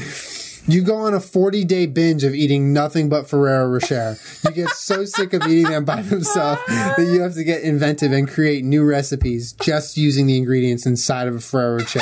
You 0.68 0.82
go 0.82 0.96
on 0.96 1.14
a 1.14 1.20
40 1.20 1.64
day 1.64 1.86
binge 1.86 2.24
of 2.24 2.34
eating 2.34 2.72
nothing 2.72 3.08
but 3.08 3.28
Ferrero 3.28 3.68
Rocher. 3.68 4.16
You 4.44 4.50
get 4.50 4.70
so 4.70 5.04
sick 5.04 5.32
of 5.32 5.42
eating 5.46 5.70
them 5.70 5.84
by 5.84 6.02
themselves 6.02 6.60
that 6.66 7.08
you 7.12 7.20
have 7.20 7.34
to 7.34 7.44
get 7.44 7.62
inventive 7.62 8.10
and 8.10 8.28
create 8.28 8.64
new 8.64 8.84
recipes 8.84 9.52
just 9.52 9.96
using 9.96 10.26
the 10.26 10.36
ingredients 10.36 10.84
inside 10.84 11.28
of 11.28 11.36
a 11.36 11.40
Ferrero 11.40 11.78
Rocher. 11.78 12.00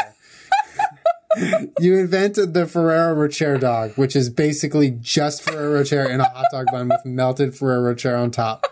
You 1.80 1.98
invented 1.98 2.54
the 2.54 2.66
Ferrero 2.66 3.14
Rocher 3.14 3.58
dog, 3.58 3.92
which 3.96 4.14
is 4.16 4.30
basically 4.30 4.90
just 4.90 5.42
Ferrero 5.42 5.78
Rocher 5.78 6.08
in 6.08 6.20
a 6.20 6.28
hot 6.28 6.46
dog 6.50 6.66
bun 6.72 6.88
with 6.88 7.04
melted 7.04 7.54
Ferrero 7.54 7.82
Rocher 7.82 8.16
on 8.16 8.30
top. 8.30 8.66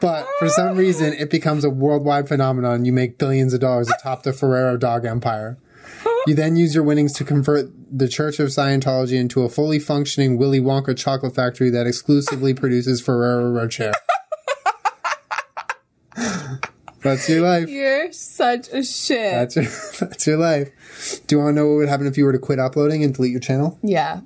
But 0.00 0.26
for 0.38 0.48
some 0.48 0.76
reason, 0.76 1.12
it 1.12 1.30
becomes 1.30 1.64
a 1.64 1.70
worldwide 1.70 2.26
phenomenon. 2.26 2.84
You 2.84 2.92
make 2.92 3.18
billions 3.18 3.52
of 3.52 3.60
dollars 3.60 3.90
atop 3.90 4.22
the 4.22 4.32
Ferrero 4.32 4.76
dog 4.76 5.04
empire. 5.04 5.58
You 6.26 6.34
then 6.34 6.56
use 6.56 6.74
your 6.74 6.84
winnings 6.84 7.12
to 7.14 7.24
convert 7.24 7.70
the 7.90 8.08
Church 8.08 8.38
of 8.40 8.48
Scientology 8.48 9.18
into 9.18 9.42
a 9.42 9.48
fully 9.48 9.78
functioning 9.78 10.38
Willy 10.38 10.60
Wonka 10.60 10.96
chocolate 10.96 11.34
factory 11.34 11.70
that 11.70 11.86
exclusively 11.86 12.54
produces 12.54 13.00
Ferrero 13.00 13.50
Rocher. 13.50 13.92
That's 17.02 17.28
your 17.28 17.40
life. 17.42 17.68
You're 17.68 18.12
such 18.12 18.68
a 18.68 18.82
shit. 18.84 19.32
That's 19.32 19.56
your, 19.56 19.64
that's 20.08 20.26
your 20.26 20.36
life. 20.36 20.70
Do 21.26 21.36
you 21.36 21.42
want 21.42 21.56
to 21.56 21.60
know 21.60 21.68
what 21.68 21.76
would 21.76 21.88
happen 21.88 22.06
if 22.06 22.16
you 22.18 22.24
were 22.24 22.32
to 22.32 22.38
quit 22.38 22.58
uploading 22.58 23.02
and 23.04 23.14
delete 23.14 23.32
your 23.32 23.40
channel? 23.40 23.78
yeah. 23.82 24.20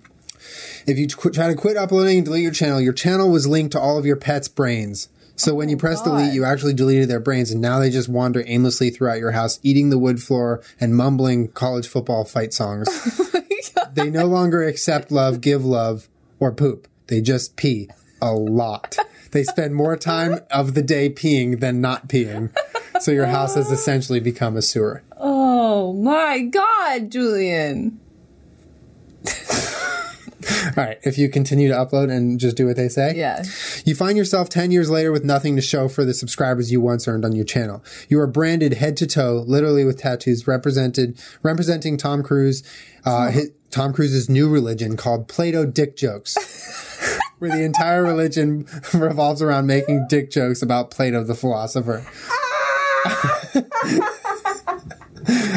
If 0.86 0.98
you 0.98 1.08
qu- 1.08 1.30
try 1.30 1.48
to 1.48 1.54
quit 1.54 1.78
uploading 1.78 2.18
and 2.18 2.26
delete 2.26 2.42
your 2.42 2.52
channel, 2.52 2.78
your 2.78 2.92
channel 2.92 3.30
was 3.30 3.46
linked 3.46 3.72
to 3.72 3.80
all 3.80 3.96
of 3.96 4.04
your 4.04 4.16
pets' 4.16 4.48
brains. 4.48 5.08
So 5.36 5.54
when 5.54 5.70
you 5.70 5.76
oh 5.76 5.78
press 5.78 6.02
God. 6.02 6.18
delete, 6.18 6.34
you 6.34 6.44
actually 6.44 6.74
deleted 6.74 7.08
their 7.08 7.20
brains, 7.20 7.50
and 7.50 7.60
now 7.62 7.78
they 7.78 7.88
just 7.90 8.08
wander 8.08 8.44
aimlessly 8.46 8.90
throughout 8.90 9.18
your 9.18 9.30
house, 9.30 9.58
eating 9.62 9.88
the 9.88 9.98
wood 9.98 10.22
floor 10.22 10.62
and 10.78 10.94
mumbling 10.94 11.48
college 11.48 11.88
football 11.88 12.24
fight 12.24 12.52
songs. 12.52 12.88
Oh 13.76 13.90
they 13.94 14.10
no 14.10 14.26
longer 14.26 14.62
accept 14.64 15.10
love, 15.10 15.40
give 15.40 15.64
love, 15.64 16.08
or 16.38 16.52
poop. 16.52 16.86
They 17.06 17.20
just 17.20 17.56
pee 17.56 17.88
a 18.20 18.32
lot. 18.34 18.96
They 19.34 19.42
spend 19.42 19.74
more 19.74 19.96
time 19.96 20.38
of 20.52 20.74
the 20.74 20.82
day 20.82 21.10
peeing 21.10 21.58
than 21.58 21.80
not 21.80 22.08
peeing. 22.08 22.56
So 23.00 23.10
your 23.10 23.26
house 23.26 23.56
has 23.56 23.72
essentially 23.72 24.20
become 24.20 24.56
a 24.56 24.62
sewer. 24.62 25.02
Oh 25.18 25.92
my 25.92 26.40
god, 26.40 27.10
Julian. 27.10 27.98
All 30.76 30.84
right. 30.84 30.98
If 31.02 31.18
you 31.18 31.28
continue 31.28 31.68
to 31.68 31.74
upload 31.74 32.12
and 32.12 32.38
just 32.38 32.56
do 32.56 32.66
what 32.66 32.76
they 32.76 32.88
say, 32.88 33.14
Yeah. 33.16 33.42
You 33.84 33.94
find 33.94 34.16
yourself 34.16 34.48
10 34.48 34.70
years 34.70 34.88
later 34.88 35.10
with 35.10 35.24
nothing 35.24 35.56
to 35.56 35.62
show 35.62 35.88
for 35.88 36.04
the 36.04 36.14
subscribers 36.14 36.70
you 36.70 36.80
once 36.80 37.08
earned 37.08 37.24
on 37.24 37.34
your 37.34 37.44
channel. 37.44 37.82
You 38.08 38.20
are 38.20 38.26
branded 38.26 38.74
head 38.74 38.96
to 38.98 39.06
toe, 39.06 39.44
literally 39.46 39.84
with 39.84 39.98
tattoos 39.98 40.46
represented, 40.46 41.20
representing 41.42 41.96
Tom 41.96 42.22
Cruise, 42.22 42.62
uh, 43.04 43.30
his, 43.30 43.50
Tom 43.70 43.92
Cruise's 43.92 44.28
new 44.28 44.48
religion 44.48 44.96
called 44.96 45.26
Plato 45.26 45.66
Dick 45.66 45.96
Jokes. 45.96 46.36
Where 47.44 47.54
the 47.54 47.62
entire 47.62 48.02
religion 48.02 48.66
revolves 48.94 49.42
around 49.42 49.66
making 49.66 50.06
dick 50.08 50.30
jokes 50.30 50.62
about 50.62 50.90
Plato 50.90 51.22
the 51.22 51.34
philosopher. 51.34 52.06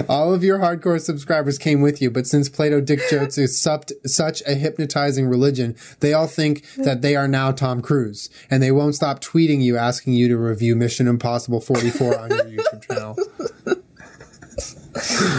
All 0.10 0.34
of 0.34 0.44
your 0.44 0.60
hardcore 0.60 1.00
subscribers 1.00 1.58
came 1.58 1.80
with 1.82 2.02
you, 2.02 2.12
but 2.12 2.28
since 2.28 2.50
Plato 2.50 2.80
Dick 2.80 3.02
Jokes 3.10 3.38
is 3.38 3.60
such 3.60 4.42
a 4.46 4.54
hypnotizing 4.54 5.28
religion, 5.28 5.76
they 6.00 6.14
all 6.14 6.28
think 6.28 6.64
that 6.78 7.02
they 7.02 7.18
are 7.18 7.28
now 7.28 7.52
Tom 7.52 7.82
Cruise, 7.82 8.30
and 8.50 8.64
they 8.64 8.72
won't 8.72 8.96
stop 8.96 9.20
tweeting 9.20 9.62
you 9.62 9.76
asking 9.76 10.14
you 10.14 10.30
to 10.30 10.38
review 10.38 10.74
Mission 10.76 11.08
Impossible 11.08 11.60
44 11.60 12.18
on 12.18 12.30
your 12.30 12.46
YouTube 12.46 12.88
channel. 12.88 13.18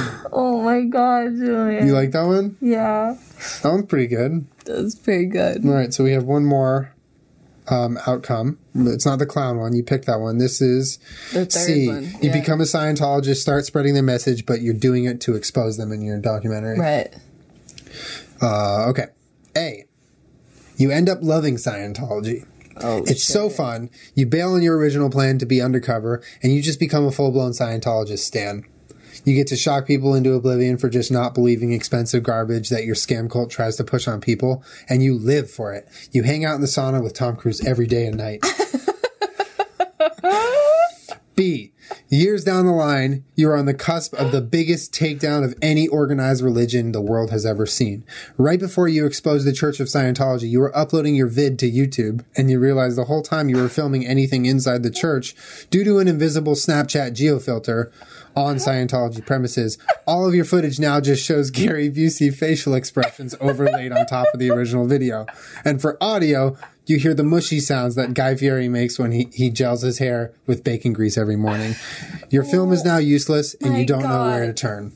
Oh 0.41 0.63
my 0.63 0.83
god, 0.83 1.35
Julian. 1.37 1.89
You 1.89 1.95
like 1.95 2.13
that 2.13 2.23
one? 2.23 2.57
yeah. 2.61 3.17
That 3.63 3.71
one's 3.71 3.87
pretty 3.87 4.07
good. 4.07 4.47
That's 4.65 4.95
pretty 4.95 5.27
good. 5.27 5.67
All 5.67 5.73
right, 5.73 5.93
so 5.93 6.05
we 6.05 6.13
have 6.13 6.23
one 6.23 6.45
more 6.45 6.95
um, 7.69 7.99
outcome. 8.07 8.57
It's 8.73 9.05
not 9.05 9.19
the 9.19 9.27
clown 9.27 9.59
one. 9.59 9.75
You 9.75 9.83
picked 9.83 10.07
that 10.07 10.21
one. 10.21 10.39
This 10.39 10.61
is 10.61 11.01
C. 11.49 11.89
one. 11.89 12.05
You 12.23 12.31
yeah. 12.31 12.41
become 12.41 12.61
a 12.61 12.65
Scientologist, 12.65 13.39
start 13.39 13.67
spreading 13.67 13.95
the 13.95 14.03
message, 14.03 14.47
but 14.47 14.61
you're 14.61 14.75
doing 14.75 15.07
it 15.07 15.21
to 15.23 15.35
expose 15.35 15.77
them 15.77 15.91
in 15.91 16.03
your 16.03 16.19
documentary. 16.21 16.79
Right. 16.79 17.13
Uh, 18.41 18.87
okay. 18.91 19.07
A. 19.57 19.87
You 20.77 20.93
end 20.93 21.09
up 21.09 21.19
loving 21.21 21.57
Scientology. 21.57 22.47
Oh, 22.81 22.99
It's 23.07 23.25
so 23.25 23.51
fun. 23.51 23.91
You 24.15 24.27
bail 24.27 24.53
on 24.53 24.63
your 24.63 24.77
original 24.79 25.11
plan 25.11 25.39
to 25.39 25.47
be 25.47 25.61
undercover, 25.61 26.23
and 26.45 26.53
you 26.53 26.63
just 26.63 26.79
become 26.79 27.05
a 27.05 27.11
full 27.11 27.33
blown 27.33 27.51
Scientologist 27.51 28.21
stan. 28.21 28.65
You 29.29 29.35
get 29.35 29.49
to 29.49 29.57
shock 29.57 29.87
people 29.87 30.15
into 30.15 30.33
oblivion 30.33 30.79
for 30.79 30.89
just 30.89 31.13
not 31.13 31.35
believing 31.35 31.73
expensive 31.73 32.23
garbage 32.23 32.71
that 32.71 32.87
your 32.87 32.95
scam 32.95 33.31
cult 33.31 33.51
tries 33.51 33.77
to 33.77 33.85
push 33.85 34.09
on 34.09 34.23
people, 34.23 34.65
and 34.89 35.03
you 35.03 35.19
live 35.19 35.51
for 35.51 35.75
it. 35.75 35.87
You 36.13 36.23
hang 36.23 36.47
out 36.47 36.55
in 36.55 36.63
the 36.63 36.67
sauna 36.67 37.03
with 37.03 37.13
Tom 37.13 37.37
Cruise 37.37 37.63
every 37.63 37.87
day 37.87 38.07
and 38.07 38.17
night. 38.17 38.43
B. 41.37 41.75
Years 42.09 42.43
down 42.43 42.65
the 42.65 42.73
line, 42.73 43.23
you 43.35 43.49
are 43.51 43.57
on 43.57 43.67
the 43.67 43.75
cusp 43.75 44.15
of 44.15 44.33
the 44.33 44.41
biggest 44.41 44.93
takedown 44.93 45.45
of 45.45 45.55
any 45.61 45.87
organized 45.87 46.43
religion 46.43 46.93
the 46.93 47.01
world 47.01 47.31
has 47.31 47.45
ever 47.45 47.67
seen. 47.67 48.05
Right 48.39 48.59
before 48.59 48.89
you 48.89 49.05
expose 49.05 49.45
the 49.45 49.53
Church 49.53 49.79
of 49.79 49.89
Scientology, 49.89 50.49
you 50.49 50.59
were 50.59 50.77
uploading 50.77 51.15
your 51.15 51.29
vid 51.29 51.59
to 51.59 51.71
YouTube, 51.71 52.25
and 52.35 52.51
you 52.51 52.59
realized 52.59 52.97
the 52.97 53.05
whole 53.05 53.23
time 53.23 53.49
you 53.49 53.59
were 53.59 53.69
filming 53.69 54.07
anything 54.07 54.47
inside 54.47 54.83
the 54.83 54.91
church, 54.91 55.37
due 55.71 55.85
to 55.85 55.99
an 55.99 56.09
invisible 56.09 56.55
Snapchat 56.55 57.13
geofilter 57.13 57.93
on 58.39 58.57
Scientology 58.57 59.25
premises, 59.27 59.79
all 60.07 60.27
of 60.27 60.33
your 60.33 60.45
footage 60.45 60.79
now 60.79 61.01
just 61.01 61.25
shows 61.25 61.51
Gary 61.51 61.91
Busey 61.91 62.33
facial 62.33 62.75
expressions 62.75 63.35
overlaid 63.41 63.91
on 63.91 64.07
top 64.07 64.29
of 64.33 64.39
the 64.39 64.49
original 64.49 64.87
video. 64.87 65.27
And 65.65 65.83
for 65.83 65.99
audio, 66.01 66.57
you 66.87 66.99
hear 66.99 67.15
the 67.15 67.25
mushy 67.25 67.59
sounds 67.59 67.97
that 67.97 68.15
Guy 68.15 68.37
Fieri 68.37 68.69
makes 68.69 68.97
when 68.97 69.11
he, 69.11 69.29
he 69.33 69.51
gels 69.51 69.83
his 69.83 69.99
hair 69.99 70.33
with 70.47 70.63
bacon 70.63 70.93
grease 70.93 71.19
every 71.19 71.35
morning. 71.35 71.75
Your 72.31 72.45
film 72.45 72.73
is 72.73 72.85
now 72.85 72.99
useless 72.99 73.55
and 73.55 73.73
My 73.73 73.81
you 73.81 73.87
don't 73.87 74.05
know 74.05 74.27
where 74.27 74.47
to 74.47 74.53
turn. 74.53 74.93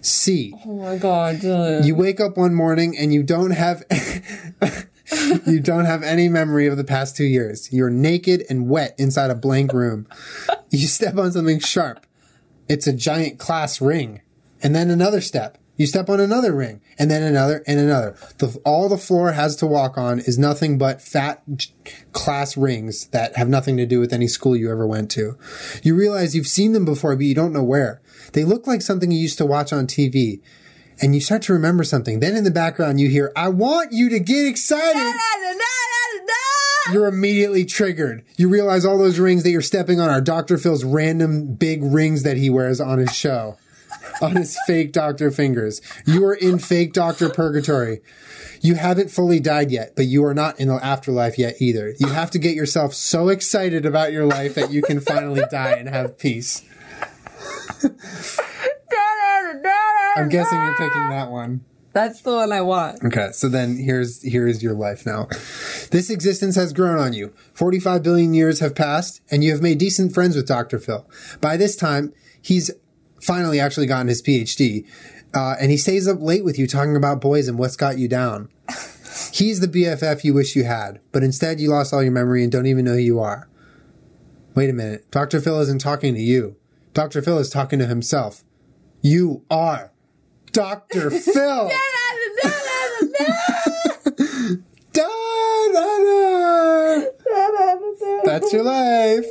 C. 0.00 0.54
Oh 0.64 0.76
my 0.76 0.96
god, 0.96 1.42
Julian. 1.42 1.84
You 1.84 1.94
wake 1.94 2.18
up 2.18 2.38
one 2.38 2.54
morning 2.54 2.96
and 2.96 3.12
you 3.12 3.22
don't 3.22 3.50
have 3.50 3.84
you 5.46 5.60
don't 5.60 5.84
have 5.84 6.02
any 6.02 6.30
memory 6.30 6.66
of 6.66 6.78
the 6.78 6.84
past 6.84 7.14
two 7.14 7.24
years. 7.24 7.70
You're 7.70 7.90
naked 7.90 8.46
and 8.48 8.70
wet 8.70 8.94
inside 8.96 9.30
a 9.30 9.34
blank 9.34 9.74
room. 9.74 10.06
You 10.70 10.86
step 10.86 11.18
on 11.18 11.32
something 11.32 11.58
sharp. 11.58 12.06
It's 12.70 12.86
a 12.86 12.92
giant 12.92 13.40
class 13.40 13.80
ring. 13.80 14.22
And 14.62 14.76
then 14.76 14.90
another 14.90 15.20
step. 15.20 15.58
You 15.76 15.86
step 15.86 16.10
on 16.10 16.20
another 16.20 16.54
ring, 16.54 16.82
and 16.98 17.10
then 17.10 17.22
another, 17.22 17.64
and 17.66 17.80
another. 17.80 18.14
The, 18.36 18.60
all 18.66 18.90
the 18.90 18.98
floor 18.98 19.32
has 19.32 19.56
to 19.56 19.66
walk 19.66 19.96
on 19.96 20.18
is 20.18 20.38
nothing 20.38 20.76
but 20.76 21.00
fat 21.00 21.42
class 22.12 22.54
rings 22.54 23.06
that 23.08 23.34
have 23.36 23.48
nothing 23.48 23.78
to 23.78 23.86
do 23.86 23.98
with 23.98 24.12
any 24.12 24.26
school 24.26 24.54
you 24.54 24.70
ever 24.70 24.86
went 24.86 25.10
to. 25.12 25.38
You 25.82 25.96
realize 25.96 26.36
you've 26.36 26.46
seen 26.46 26.72
them 26.72 26.84
before, 26.84 27.16
but 27.16 27.24
you 27.24 27.34
don't 27.34 27.54
know 27.54 27.62
where. 27.62 28.02
They 28.34 28.44
look 28.44 28.66
like 28.66 28.82
something 28.82 29.10
you 29.10 29.18
used 29.18 29.38
to 29.38 29.46
watch 29.46 29.72
on 29.72 29.86
TV. 29.86 30.42
And 31.00 31.14
you 31.14 31.20
start 31.20 31.42
to 31.42 31.52
remember 31.54 31.82
something. 31.82 32.20
Then 32.20 32.36
in 32.36 32.44
the 32.44 32.50
background, 32.50 33.00
you 33.00 33.08
hear, 33.08 33.32
I 33.34 33.48
want 33.48 33.92
you 33.92 34.10
to 34.10 34.20
get 34.20 34.46
excited. 34.46 35.14
You're 36.92 37.06
immediately 37.06 37.64
triggered. 37.64 38.24
You 38.36 38.48
realize 38.48 38.84
all 38.84 38.98
those 38.98 39.18
rings 39.18 39.42
that 39.44 39.50
you're 39.50 39.62
stepping 39.62 40.00
on 40.00 40.10
are 40.10 40.20
Dr. 40.20 40.58
Phil's 40.58 40.84
random 40.84 41.54
big 41.54 41.82
rings 41.82 42.22
that 42.24 42.36
he 42.36 42.50
wears 42.50 42.80
on 42.80 42.98
his 42.98 43.14
show, 43.14 43.56
on 44.22 44.36
his 44.36 44.58
fake 44.66 44.92
doctor 44.92 45.30
fingers. 45.30 45.80
You 46.04 46.24
are 46.26 46.34
in 46.34 46.58
fake 46.58 46.92
doctor 46.92 47.30
purgatory. 47.30 48.00
You 48.60 48.74
haven't 48.74 49.10
fully 49.10 49.40
died 49.40 49.70
yet, 49.70 49.94
but 49.96 50.06
you 50.06 50.24
are 50.24 50.34
not 50.34 50.60
in 50.60 50.68
the 50.68 50.84
afterlife 50.84 51.38
yet 51.38 51.56
either. 51.60 51.94
You 51.98 52.08
have 52.08 52.30
to 52.32 52.38
get 52.38 52.54
yourself 52.54 52.92
so 52.92 53.28
excited 53.28 53.86
about 53.86 54.12
your 54.12 54.26
life 54.26 54.54
that 54.56 54.70
you 54.70 54.82
can 54.82 55.00
finally 55.00 55.44
die 55.50 55.72
and 55.72 55.88
have 55.88 56.18
peace. 56.18 56.62
I'm 60.16 60.28
guessing 60.28 60.60
you're 60.60 60.76
picking 60.76 61.08
that 61.10 61.30
one. 61.30 61.64
That's 61.92 62.22
the 62.22 62.32
one 62.32 62.52
I 62.52 62.60
want. 62.60 63.02
Okay, 63.04 63.30
so 63.32 63.48
then 63.48 63.76
here's 63.76 64.22
here's 64.22 64.62
your 64.62 64.74
life 64.74 65.04
now. 65.04 65.26
This 65.90 66.08
existence 66.08 66.54
has 66.54 66.72
grown 66.72 66.98
on 66.98 67.12
you. 67.12 67.32
45 67.54 68.02
billion 68.02 68.32
years 68.32 68.60
have 68.60 68.76
passed, 68.76 69.20
and 69.30 69.42
you 69.42 69.50
have 69.50 69.60
made 69.62 69.78
decent 69.78 70.14
friends 70.14 70.36
with 70.36 70.46
Dr. 70.46 70.78
Phil. 70.78 71.08
By 71.40 71.56
this 71.56 71.74
time, 71.74 72.12
he's 72.40 72.70
finally 73.20 73.58
actually 73.58 73.86
gotten 73.86 74.06
his 74.06 74.22
PhD, 74.22 74.86
uh, 75.34 75.56
and 75.60 75.70
he 75.70 75.76
stays 75.76 76.06
up 76.06 76.20
late 76.20 76.44
with 76.44 76.58
you 76.58 76.68
talking 76.68 76.96
about 76.96 77.20
boys 77.20 77.48
and 77.48 77.58
what's 77.58 77.76
got 77.76 77.98
you 77.98 78.08
down. 78.08 78.48
He's 79.32 79.58
the 79.58 79.66
BFF 79.66 80.22
you 80.22 80.32
wish 80.32 80.54
you 80.54 80.64
had, 80.64 81.00
but 81.10 81.24
instead 81.24 81.60
you 81.60 81.70
lost 81.70 81.92
all 81.92 82.02
your 82.02 82.12
memory 82.12 82.44
and 82.44 82.50
don't 82.50 82.66
even 82.66 82.84
know 82.84 82.92
who 82.92 83.00
you 83.00 83.18
are. 83.18 83.48
Wait 84.54 84.70
a 84.70 84.72
minute, 84.72 85.10
Dr. 85.10 85.40
Phil 85.40 85.60
isn't 85.60 85.80
talking 85.80 86.14
to 86.14 86.20
you. 86.20 86.56
Dr. 86.94 87.20
Phil 87.20 87.38
is 87.38 87.50
talking 87.50 87.80
to 87.80 87.86
himself. 87.86 88.44
You 89.02 89.44
are 89.50 89.89
Dr. 90.52 91.10
Phil. 91.10 91.70
Da, 94.92 95.06
da, 95.72 95.98
da. 96.04 97.04
That's 98.24 98.52
your 98.52 98.64
life. 98.64 99.26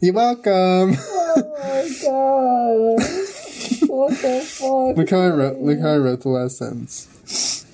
You're 0.00 0.14
welcome. 0.14 0.96
Oh 1.34 1.40
my 1.62 1.88
god. 2.02 3.88
What 3.88 4.10
the 4.20 4.40
fuck? 4.44 4.96
Look 4.98 5.08
how 5.10 5.20
I 5.20 5.28
wrote. 5.30 5.58
Look 5.60 5.80
how 5.80 5.88
I 5.94 5.96
wrote 5.96 6.20
the 6.20 6.28
last 6.28 6.58
sentence. 6.58 7.64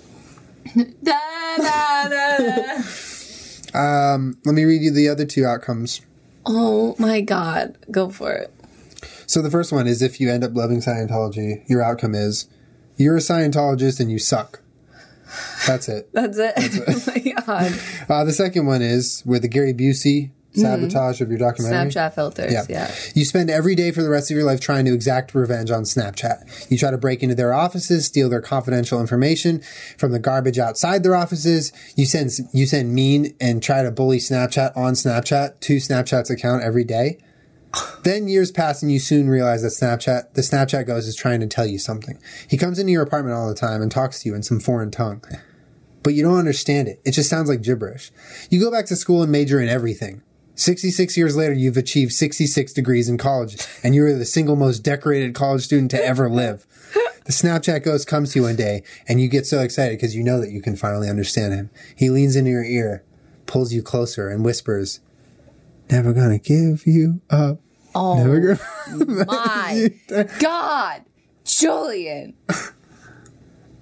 Da, 1.03 1.57
da, 1.57 2.09
da. 2.09 2.83
Um, 4.15 4.39
let 4.45 4.55
me 4.55 4.65
read 4.65 4.83
you 4.83 4.93
the 4.93 5.09
other 5.09 5.25
two 5.25 5.45
outcomes. 5.45 6.03
oh 6.47 6.95
my 7.01 7.21
god. 7.21 7.77
Go 7.91 8.11
for 8.11 8.31
it. 8.33 8.53
So 9.29 9.43
the 9.43 9.51
first 9.51 9.73
one 9.73 9.87
is 9.87 10.01
if 10.01 10.21
you 10.21 10.31
end 10.31 10.43
up 10.43 10.55
loving 10.55 10.81
Scientology, 10.81 11.69
your 11.69 11.83
outcome 11.83 12.15
is 12.15 12.49
you're 12.97 13.17
a 13.17 13.21
Scientologist 13.21 14.01
and 14.01 14.11
you 14.11 14.19
suck. 14.19 14.61
That's 15.67 15.87
it. 15.87 16.09
That's 16.15 16.39
it. 16.39 16.55
oh 16.89 17.03
my 17.07 17.43
god. 17.43 17.81
Uh, 18.09 18.25
the 18.25 18.33
second 18.33 18.65
one 18.65 18.81
is 18.81 19.23
with 19.27 19.43
the 19.43 19.49
Gary 19.49 19.75
Busey 19.75 20.31
sabotage 20.55 21.21
of 21.21 21.29
your 21.29 21.39
documentary. 21.39 21.91
Snapchat 21.91 22.15
filters. 22.15 22.53
Yeah. 22.53 22.65
Yeah. 22.71 22.95
You 23.15 23.27
spend 23.27 23.51
every 23.51 23.75
day 23.75 23.91
for 23.91 24.03
the 24.03 24.09
rest 24.09 24.31
of 24.31 24.37
your 24.37 24.47
life 24.47 24.61
trying 24.61 24.87
to 24.87 24.95
exact 24.95 25.35
revenge 25.35 25.71
on 25.71 25.83
Snapchat. 25.83 26.71
You 26.71 26.79
try 26.79 26.91
to 26.91 26.97
break 26.99 27.23
into 27.23 27.35
their 27.35 27.53
offices, 27.53 28.07
steal 28.07 28.31
their 28.31 28.41
confidential 28.41 28.99
information 28.99 29.61
from 29.99 30.13
the 30.13 30.19
garbage 30.19 30.59
outside 30.59 31.03
their 31.03 31.15
offices. 31.15 31.71
You 31.97 32.07
send 32.07 32.31
you 32.55 32.65
send 32.65 32.95
mean 32.95 33.37
and 33.39 33.63
try 33.63 33.83
to 33.83 33.91
bully 33.91 34.19
Snapchat 34.19 34.75
on 34.75 34.95
Snapchat 34.95 35.61
to 35.61 35.77
Snapchat's 35.77 36.31
account 36.31 36.63
every 36.63 36.85
day. 36.85 37.19
Then 38.03 38.29
years 38.29 38.51
pass 38.51 38.83
and 38.83 38.91
you 38.91 38.99
soon 38.99 39.29
realize 39.29 39.63
that 39.63 39.69
Snapchat, 39.69 40.35
the 40.35 40.41
Snapchat 40.41 40.87
ghost 40.87 41.09
is 41.09 41.17
trying 41.17 41.41
to 41.41 41.47
tell 41.47 41.67
you 41.67 41.79
something. 41.79 42.19
He 42.49 42.57
comes 42.57 42.79
into 42.79 42.93
your 42.93 43.03
apartment 43.03 43.37
all 43.37 43.49
the 43.49 43.55
time 43.55 43.83
and 43.83 43.91
talks 43.91 44.23
to 44.23 44.29
you 44.29 44.35
in 44.35 44.43
some 44.43 44.61
foreign 44.61 44.91
tongue. 44.91 45.23
But 46.03 46.15
you 46.15 46.23
don't 46.23 46.39
understand 46.39 46.89
it. 46.89 47.01
It 47.05 47.13
just 47.13 47.29
sounds 47.29 47.49
like 47.49 47.63
gibberish. 47.63 48.11
You 48.51 48.61
go 48.61 48.71
back 48.71 48.87
to 48.87 48.97
school 48.97 49.23
and 49.23 49.31
major 49.31 49.61
in 49.61 49.69
everything. 49.69 50.23
66 50.55 51.17
years 51.17 51.37
later, 51.37 51.53
you've 51.53 51.77
achieved 51.77 52.13
66 52.13 52.73
degrees 52.73 53.09
in 53.09 53.17
college, 53.17 53.65
and 53.85 53.95
you 53.95 54.05
are 54.05 54.13
the 54.13 54.25
single 54.25 54.57
most 54.57 54.81
decorated 54.81 55.35
college 55.35 55.63
student 55.63 55.91
to 55.93 56.05
ever 56.05 56.29
live. 56.29 56.67
The 57.27 57.33
Snapchat 57.33 57.85
ghost 57.85 58.09
comes 58.09 58.33
to 58.33 58.39
you 58.39 58.45
one 58.45 58.57
day, 58.57 58.83
and 59.07 59.21
you 59.21 59.29
get 59.29 59.47
so 59.47 59.61
excited 59.61 59.99
because 59.99 60.17
you 60.17 60.25
know 60.25 60.41
that 60.41 60.51
you 60.51 60.63
can 60.63 60.75
finally 60.75 61.09
understand 61.11 61.53
him. 61.53 61.71
He 61.95 62.11
leans 62.11 62.35
into 62.35 62.51
your 62.51 62.65
ear, 62.65 63.05
pulls 63.47 63.73
you 63.73 63.83
closer, 63.83 64.29
and 64.29 64.45
whispers, 64.45 65.01
Never 65.91 66.13
gonna 66.13 66.39
give 66.39 66.87
you 66.87 67.21
up. 67.31 67.61
Oh 67.95 68.17
Never 68.23 68.41
gonna. 68.57 69.25
my 69.27 69.91
god. 70.39 71.03
Julian. 71.45 72.35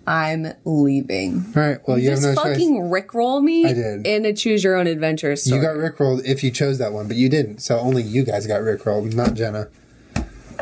I'm 0.06 0.52
leaving. 0.64 1.52
All 1.56 1.62
right, 1.62 1.78
well, 1.88 1.98
you, 1.98 2.10
Just 2.10 2.24
have 2.24 2.36
no 2.36 2.42
choice. 2.44 2.52
fucking 2.52 2.76
rickroll 2.76 3.42
me 3.42 3.66
I 3.66 3.72
did. 3.72 4.06
in 4.06 4.24
a 4.24 4.32
choose 4.32 4.62
your 4.62 4.76
own 4.76 4.86
adventure 4.86 5.34
story. 5.34 5.60
You 5.60 5.66
got 5.66 5.74
rickrolled 5.74 6.24
if 6.24 6.44
you 6.44 6.52
chose 6.52 6.78
that 6.78 6.92
one, 6.92 7.08
but 7.08 7.16
you 7.16 7.28
didn't. 7.28 7.58
So 7.58 7.76
only 7.80 8.04
you 8.04 8.22
guys 8.24 8.46
got 8.46 8.60
rickrolled, 8.60 9.14
not 9.14 9.34
Jenna. 9.34 9.68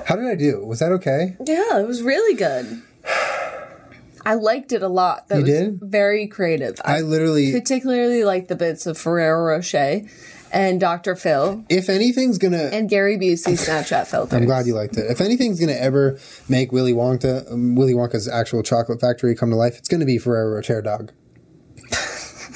How 0.06 0.16
did 0.16 0.24
I 0.26 0.34
do? 0.34 0.64
Was 0.64 0.78
that 0.78 0.92
okay? 0.92 1.36
Yeah, 1.46 1.78
it 1.80 1.86
was 1.86 2.02
really 2.02 2.34
good. 2.36 2.80
I 4.26 4.34
liked 4.36 4.72
it 4.72 4.82
a 4.82 4.88
lot. 4.88 5.28
That 5.28 5.36
You 5.36 5.42
was 5.42 5.50
did? 5.50 5.80
very 5.82 6.26
creative. 6.26 6.80
I 6.82 7.02
literally, 7.02 7.52
particularly 7.52 8.24
liked 8.24 8.48
the 8.48 8.56
bits 8.56 8.86
of 8.86 8.96
Ferrero 8.96 9.44
Rocher 9.44 10.00
and 10.54 10.80
Dr. 10.80 11.16
Phil 11.16 11.64
if 11.68 11.88
anything's 11.88 12.38
gonna, 12.38 12.70
and 12.72 12.88
Gary 12.88 13.18
Busey 13.18 13.54
Snapchat 13.54 14.06
filters. 14.06 14.32
I'm 14.32 14.46
glad 14.46 14.66
you 14.66 14.74
liked 14.74 14.96
it. 14.96 15.10
If 15.10 15.20
anything's 15.20 15.60
gonna 15.60 15.72
ever 15.72 16.18
make 16.48 16.72
Willy 16.72 16.92
Wonka, 16.92 17.52
um, 17.52 17.74
Willy 17.74 17.92
Wonka's 17.92 18.28
actual 18.28 18.62
chocolate 18.62 19.00
factory 19.00 19.34
come 19.34 19.50
to 19.50 19.56
life, 19.56 19.76
it's 19.76 19.88
gonna 19.88 20.06
be 20.06 20.16
Ferrero 20.16 20.54
Rocher 20.54 20.80
dog. 20.80 21.12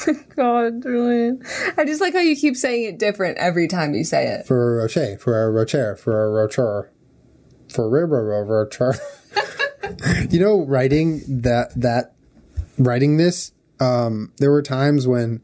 God, 0.36 0.82
Julian. 0.82 1.42
I 1.76 1.84
just 1.84 2.00
like 2.00 2.14
how 2.14 2.20
you 2.20 2.36
keep 2.36 2.56
saying 2.56 2.84
it 2.84 2.98
different 2.98 3.36
every 3.38 3.66
time 3.66 3.94
you 3.94 4.04
say 4.04 4.28
it. 4.28 4.46
Ferrero 4.46 4.82
Rocher, 4.82 5.18
Ferrero 5.18 5.50
Rocher, 5.50 5.96
Ferrero 5.96 6.30
Rocher, 6.30 6.92
Ferrero 7.68 8.42
Rocher. 8.44 8.94
you 10.30 10.38
know, 10.38 10.64
writing 10.64 11.22
that 11.42 11.72
that 11.74 12.14
writing 12.78 13.16
this, 13.16 13.52
um, 13.80 14.32
there 14.38 14.52
were 14.52 14.62
times 14.62 15.06
when 15.08 15.42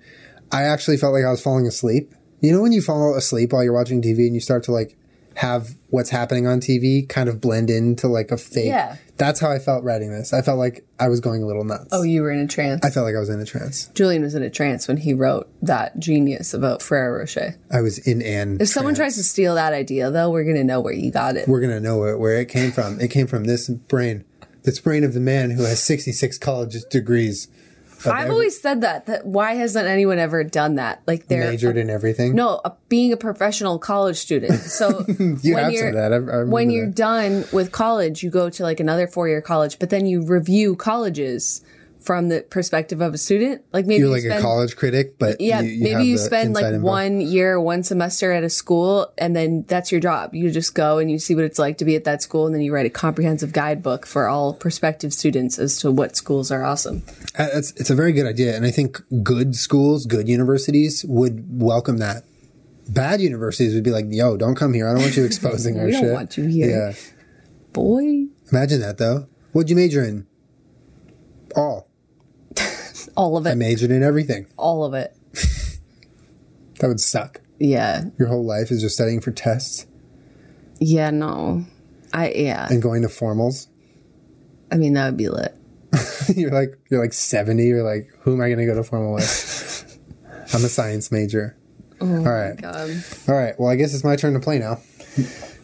I 0.52 0.62
actually 0.62 0.96
felt 0.98 1.12
like 1.12 1.24
I 1.24 1.30
was 1.30 1.42
falling 1.42 1.66
asleep. 1.66 2.14
You 2.44 2.52
know, 2.52 2.60
when 2.60 2.72
you 2.72 2.82
fall 2.82 3.14
asleep 3.14 3.54
while 3.54 3.64
you're 3.64 3.72
watching 3.72 4.02
TV 4.02 4.26
and 4.26 4.34
you 4.34 4.40
start 4.40 4.64
to 4.64 4.72
like 4.72 4.96
have 5.36 5.76
what's 5.88 6.10
happening 6.10 6.46
on 6.46 6.60
TV 6.60 7.08
kind 7.08 7.28
of 7.28 7.40
blend 7.40 7.70
into 7.70 8.06
like 8.06 8.30
a 8.30 8.36
fake. 8.36 8.66
Yeah. 8.66 8.96
That's 9.16 9.40
how 9.40 9.50
I 9.50 9.58
felt 9.58 9.82
writing 9.82 10.10
this. 10.10 10.32
I 10.32 10.42
felt 10.42 10.58
like 10.58 10.84
I 11.00 11.08
was 11.08 11.20
going 11.20 11.42
a 11.42 11.46
little 11.46 11.64
nuts. 11.64 11.88
Oh, 11.92 12.02
you 12.02 12.20
were 12.20 12.30
in 12.30 12.40
a 12.40 12.46
trance. 12.46 12.84
I 12.84 12.90
felt 12.90 13.06
like 13.06 13.14
I 13.14 13.20
was 13.20 13.30
in 13.30 13.40
a 13.40 13.46
trance. 13.46 13.86
Julian 13.94 14.22
was 14.22 14.34
in 14.34 14.42
a 14.42 14.50
trance 14.50 14.86
when 14.88 14.98
he 14.98 15.14
wrote 15.14 15.48
that 15.62 15.98
genius 15.98 16.52
about 16.52 16.82
Ferrero 16.82 17.20
Rocher. 17.20 17.56
I 17.72 17.80
was 17.80 17.98
in 17.98 18.20
an. 18.22 18.58
If 18.60 18.68
someone 18.68 18.94
tries 18.94 19.16
to 19.16 19.22
steal 19.22 19.54
that 19.54 19.72
idea, 19.72 20.10
though, 20.10 20.30
we're 20.30 20.44
going 20.44 20.56
to 20.56 20.64
know 20.64 20.80
where 20.80 20.92
you 20.92 21.10
got 21.10 21.36
it. 21.36 21.48
we're 21.48 21.60
gonna 21.60 21.80
know 21.80 21.98
where, 21.98 22.18
where 22.18 22.34
it 22.40 22.48
came 22.48 22.72
from. 22.72 23.00
It 23.00 23.08
came 23.08 23.26
from 23.26 23.44
this 23.44 23.68
brain, 23.68 24.24
this 24.64 24.80
brain 24.80 25.04
of 25.04 25.14
the 25.14 25.20
man 25.20 25.52
who 25.52 25.62
has 25.62 25.82
66 25.82 26.38
college 26.38 26.76
degrees. 26.90 27.48
I've 28.12 28.22
every- 28.24 28.30
always 28.32 28.60
said 28.60 28.80
that. 28.82 29.06
That 29.06 29.26
why 29.26 29.54
hasn't 29.54 29.86
anyone 29.86 30.18
ever 30.18 30.44
done 30.44 30.74
that? 30.76 31.02
Like 31.06 31.26
they're 31.28 31.50
majored 31.50 31.76
in 31.76 31.90
everything. 31.90 32.34
no 32.34 32.60
a, 32.64 32.72
being 32.88 33.12
a 33.12 33.16
professional 33.16 33.78
college 33.78 34.16
student. 34.16 34.60
So 34.60 35.04
You 35.18 35.54
when 35.54 35.64
have 35.64 35.72
you're 35.72 35.92
said 35.92 35.94
that. 35.94 36.12
I- 36.12 36.40
I 36.40 36.44
when 36.44 36.70
you're 36.70 36.86
done 36.86 37.44
with 37.52 37.72
college, 37.72 38.22
you 38.22 38.30
go 38.30 38.50
to 38.50 38.62
like 38.62 38.80
another 38.80 39.06
four 39.06 39.28
year 39.28 39.40
college, 39.40 39.78
but 39.78 39.90
then 39.90 40.06
you 40.06 40.22
review 40.26 40.76
colleges 40.76 41.62
from 42.04 42.28
the 42.28 42.42
perspective 42.42 43.00
of 43.00 43.14
a 43.14 43.18
student. 43.18 43.62
Like 43.72 43.86
maybe 43.86 44.00
You're 44.00 44.08
you 44.08 44.12
like 44.12 44.22
spend, 44.22 44.38
a 44.38 44.42
college 44.42 44.76
critic, 44.76 45.18
but 45.18 45.40
Yeah, 45.40 45.62
you, 45.62 45.70
you 45.70 45.82
maybe 45.82 46.04
you 46.04 46.18
spend 46.18 46.52
like 46.52 46.66
info. 46.66 46.80
one 46.86 47.22
year, 47.22 47.58
one 47.58 47.82
semester 47.82 48.30
at 48.30 48.44
a 48.44 48.50
school, 48.50 49.10
and 49.16 49.34
then 49.34 49.64
that's 49.66 49.90
your 49.90 50.02
job. 50.02 50.34
You 50.34 50.50
just 50.50 50.74
go 50.74 50.98
and 50.98 51.10
you 51.10 51.18
see 51.18 51.34
what 51.34 51.44
it's 51.44 51.58
like 51.58 51.78
to 51.78 51.84
be 51.86 51.96
at 51.96 52.04
that 52.04 52.20
school, 52.22 52.44
and 52.44 52.54
then 52.54 52.60
you 52.60 52.74
write 52.74 52.84
a 52.84 52.90
comprehensive 52.90 53.52
guidebook 53.54 54.04
for 54.04 54.28
all 54.28 54.52
prospective 54.52 55.14
students 55.14 55.58
as 55.58 55.78
to 55.78 55.90
what 55.90 56.14
schools 56.14 56.50
are 56.50 56.62
awesome. 56.62 57.02
Uh, 57.38 57.48
It's, 57.54 57.72
it's 57.72 57.90
a 57.90 57.94
very 57.94 58.12
good 58.12 58.26
idea, 58.26 58.54
and 58.54 58.66
I 58.66 58.70
think 58.70 59.00
good 59.22 59.56
schools, 59.56 60.04
good 60.04 60.28
universities 60.28 61.04
would 61.08 61.46
welcome 61.60 61.96
that. 61.98 62.24
Bad 62.86 63.22
universities 63.22 63.72
would 63.74 63.82
be 63.82 63.90
like, 63.90 64.04
"Yo, 64.10 64.36
don't 64.36 64.56
come 64.56 64.74
here. 64.74 64.86
I 64.86 64.92
don't 64.92 65.00
want 65.02 65.16
you 65.16 65.24
exposing 65.30 65.78
our 65.78 65.90
shit. 65.90 66.02
We 66.02 66.06
don't 66.06 66.12
want 66.14 66.36
you 66.36 66.44
here. 66.44 66.68
Yeah, 66.68 66.92
Boy, 67.72 68.26
imagine 68.52 68.80
that 68.80 68.98
though. 68.98 69.26
What'd 69.52 69.70
you 69.70 69.76
major 69.76 70.04
in? 70.04 70.26
All. 71.56 71.88
All 73.16 73.36
of 73.36 73.46
it. 73.46 73.50
I 73.50 73.54
majored 73.54 73.90
in 73.90 74.02
everything. 74.02 74.46
all 74.56 74.84
of 74.84 74.94
it. 74.94 75.14
That 76.80 76.88
would 76.88 77.00
suck. 77.00 77.40
Yeah, 77.60 78.06
Your 78.18 78.26
whole 78.28 78.44
life 78.44 78.70
is 78.72 78.80
just 78.82 78.96
studying 78.96 79.20
for 79.20 79.30
tests 79.30 79.86
yeah, 80.80 81.10
no, 81.10 81.64
I 82.12 82.30
yeah. 82.32 82.66
and 82.68 82.82
going 82.82 83.02
to 83.02 83.08
formals. 83.08 83.68
I 84.72 84.76
mean 84.76 84.94
that 84.94 85.06
would 85.06 85.16
be 85.16 85.28
lit. 85.28 85.54
you're 86.36 86.50
like 86.50 86.76
you're 86.90 87.00
like 87.00 87.12
70 87.12 87.64
you're 87.64 87.84
like 87.84 88.08
who 88.22 88.34
am 88.34 88.40
i 88.40 88.48
going 88.48 88.58
to 88.58 88.66
go 88.66 88.74
to 88.74 88.82
formal 88.82 89.14
with 89.14 89.98
i'm 90.52 90.64
a 90.64 90.68
science 90.68 91.12
major 91.12 91.56
oh 92.00 92.08
all 92.18 92.24
right 92.24 92.60
God. 92.60 92.90
all 93.28 93.34
right 93.36 93.54
well 93.60 93.68
i 93.70 93.76
guess 93.76 93.94
it's 93.94 94.02
my 94.02 94.16
turn 94.16 94.34
to 94.34 94.40
play 94.40 94.58
now 94.58 94.80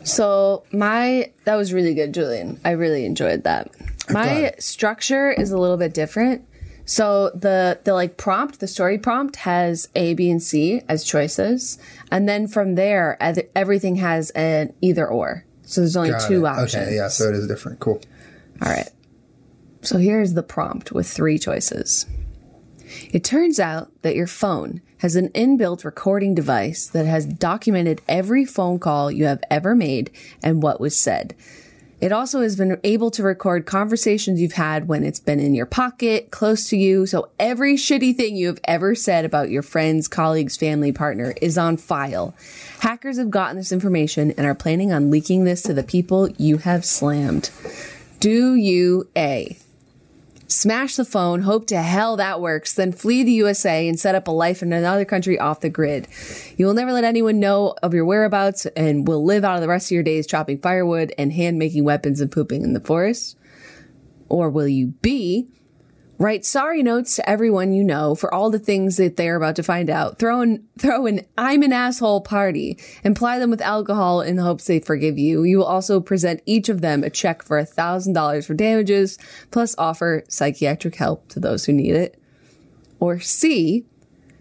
So 0.05 0.63
my 0.73 1.33
that 1.45 1.57
was 1.57 1.73
really 1.73 1.95
good, 1.95 2.15
Julian. 2.15 2.61
I 2.65 2.71
really 2.71 3.05
enjoyed 3.05 3.43
that. 3.45 3.71
My 4.09 4.25
glad. 4.25 4.63
structure 4.63 5.31
is 5.31 5.51
a 5.51 5.59
little 5.59 5.77
bit 5.77 5.93
different. 5.93 6.47
So 6.91 7.31
the 7.37 7.79
the 7.85 7.95
like 7.95 8.17
prompt, 8.17 8.59
the 8.59 8.67
story 8.67 8.99
prompt 8.99 9.37
has 9.37 9.89
A, 9.95 10.15
B, 10.15 10.29
and 10.29 10.43
C 10.43 10.83
as 10.89 11.05
choices, 11.05 11.79
and 12.11 12.29
then 12.29 12.49
from 12.49 12.75
there, 12.75 13.17
everything 13.55 13.95
has 13.97 14.31
an 14.31 14.73
either 14.81 15.07
or. 15.07 15.45
So 15.63 15.83
there's 15.83 15.95
only 15.97 16.11
Got 16.11 16.27
two 16.27 16.47
it. 16.47 16.49
options. 16.49 16.75
okay 16.75 16.97
yeah 16.97 17.07
so 17.07 17.29
it 17.29 17.37
is 17.37 17.47
different 17.47 17.79
cool 17.79 18.01
All 18.61 18.73
right. 18.73 18.89
So 19.83 19.99
here's 19.99 20.35
the 20.35 20.43
prompt 20.43 20.91
with 20.91 21.09
three 21.09 21.39
choices. 21.39 22.07
It 23.13 23.23
turns 23.23 23.61
out 23.61 23.93
that 24.03 24.17
your 24.17 24.27
phone 24.27 24.81
has 24.99 25.15
an 25.15 25.29
inbuilt 25.29 25.85
recording 25.85 26.35
device 26.35 26.89
that 26.89 27.07
has 27.07 27.25
documented 27.25 28.03
every 28.09 28.45
phone 28.45 28.81
call 28.81 29.13
you 29.13 29.27
have 29.27 29.45
ever 29.49 29.77
made 29.77 30.11
and 30.43 30.61
what 30.61 30.81
was 30.81 30.99
said. 30.99 31.37
It 32.01 32.13
also 32.13 32.41
has 32.41 32.57
been 32.57 32.81
able 32.83 33.11
to 33.11 33.23
record 33.23 33.67
conversations 33.67 34.41
you've 34.41 34.53
had 34.53 34.89
when 34.89 35.05
it's 35.05 35.21
been 35.21 35.39
in 35.39 35.55
your 35.55 35.67
pocket, 35.67 36.31
close 36.31 36.69
to 36.71 36.77
you. 36.77 37.05
So 37.07 37.29
every 37.39 37.75
shitty 37.75 38.17
thing 38.17 38.37
you 38.37 38.47
have 38.47 38.61
ever 38.65 38.95
said 38.95 39.27
about 39.27 39.51
your 39.51 39.63
friends, 39.63 40.09
colleagues, 40.09 40.57
family, 40.57 40.93
partner 40.93 41.35
is 41.43 41.59
on 41.59 41.77
file. 41.77 42.35
Hackers 42.81 43.19
have 43.19 43.31
gotten 43.31 43.59
this 43.59 43.71
information 43.71 44.31
and 44.33 44.47
are 44.47 44.55
planning 44.55 44.93
on 44.93 45.11
leaking 45.11 45.45
this 45.45 45.63
to 45.63 45.75
the 45.75 45.83
people 45.83 46.31
you 46.39 46.59
have 46.59 46.87
slammed. 46.87 47.51
Do 48.19 48.55
you 48.55 49.09
A? 49.15 49.59
Smash 50.51 50.97
the 50.97 51.05
phone, 51.05 51.43
hope 51.43 51.67
to 51.67 51.81
hell 51.81 52.17
that 52.17 52.41
works, 52.41 52.75
then 52.75 52.91
flee 52.91 53.23
the 53.23 53.31
USA 53.31 53.87
and 53.89 54.01
set 54.01 54.17
up 54.17 54.27
a 54.27 54.33
life 54.33 54.63
in 54.63 54.73
another 54.73 55.05
country 55.05 55.39
off 55.39 55.61
the 55.61 55.71
grid. 55.71 56.09
You 56.57 56.67
will 56.67 56.75
never 56.75 56.93
let 56.93 57.05
anyone 57.05 57.39
know 57.39 57.77
of 57.85 57.95
your 57.95 58.05
whereabouts 58.05 58.67
and 58.67 59.07
will 59.07 59.25
live 59.25 59.45
out 59.45 59.55
of 59.55 59.61
the 59.61 59.69
rest 59.69 59.87
of 59.87 59.93
your 59.93 60.03
days 60.03 60.27
chopping 60.27 60.59
firewood 60.59 61.15
and 61.17 61.33
hand 61.33 61.61
making 61.61 61.85
weapons 61.85 62.21
and 62.21 62.33
pooping 62.33 62.63
in 62.63 62.73
the 62.73 62.81
forest. 62.81 63.39
Or 64.29 64.51
will 64.51 64.67
you 64.67 64.89
B? 64.89 65.49
Write 66.21 66.45
sorry 66.45 66.83
notes 66.83 67.17
to 67.17 67.27
everyone 67.27 67.73
you 67.73 67.83
know 67.83 68.15
for 68.15 68.33
all 68.33 68.51
the 68.51 68.59
things 68.59 68.99
that 68.99 69.17
they're 69.17 69.37
about 69.37 69.57
to 69.57 69.63
find 69.63 69.89
out. 69.89 70.19
Throw 70.19 70.43
an, 70.43 70.69
throw 70.79 71.07
an 71.07 71.25
I'm 71.39 71.63
an 71.63 71.73
asshole 71.73 72.21
party 72.21 72.79
and 73.03 73.17
ply 73.17 73.39
them 73.39 73.49
with 73.49 73.63
alcohol 73.63 74.21
in 74.21 74.37
the 74.37 74.43
hopes 74.43 74.67
they 74.67 74.81
forgive 74.81 75.17
you. 75.17 75.45
You 75.45 75.57
will 75.57 75.65
also 75.65 75.99
present 75.99 76.43
each 76.45 76.69
of 76.69 76.83
them 76.83 77.03
a 77.03 77.09
check 77.09 77.43
for 77.43 77.59
$1,000 77.59 78.47
for 78.47 78.53
damages, 78.53 79.17
plus 79.51 79.75
offer 79.79 80.23
psychiatric 80.29 80.97
help 80.97 81.27
to 81.31 81.41
those 81.41 81.65
who 81.65 81.73
need 81.73 81.95
it. 81.95 82.21
Or 82.99 83.19
C, 83.19 83.87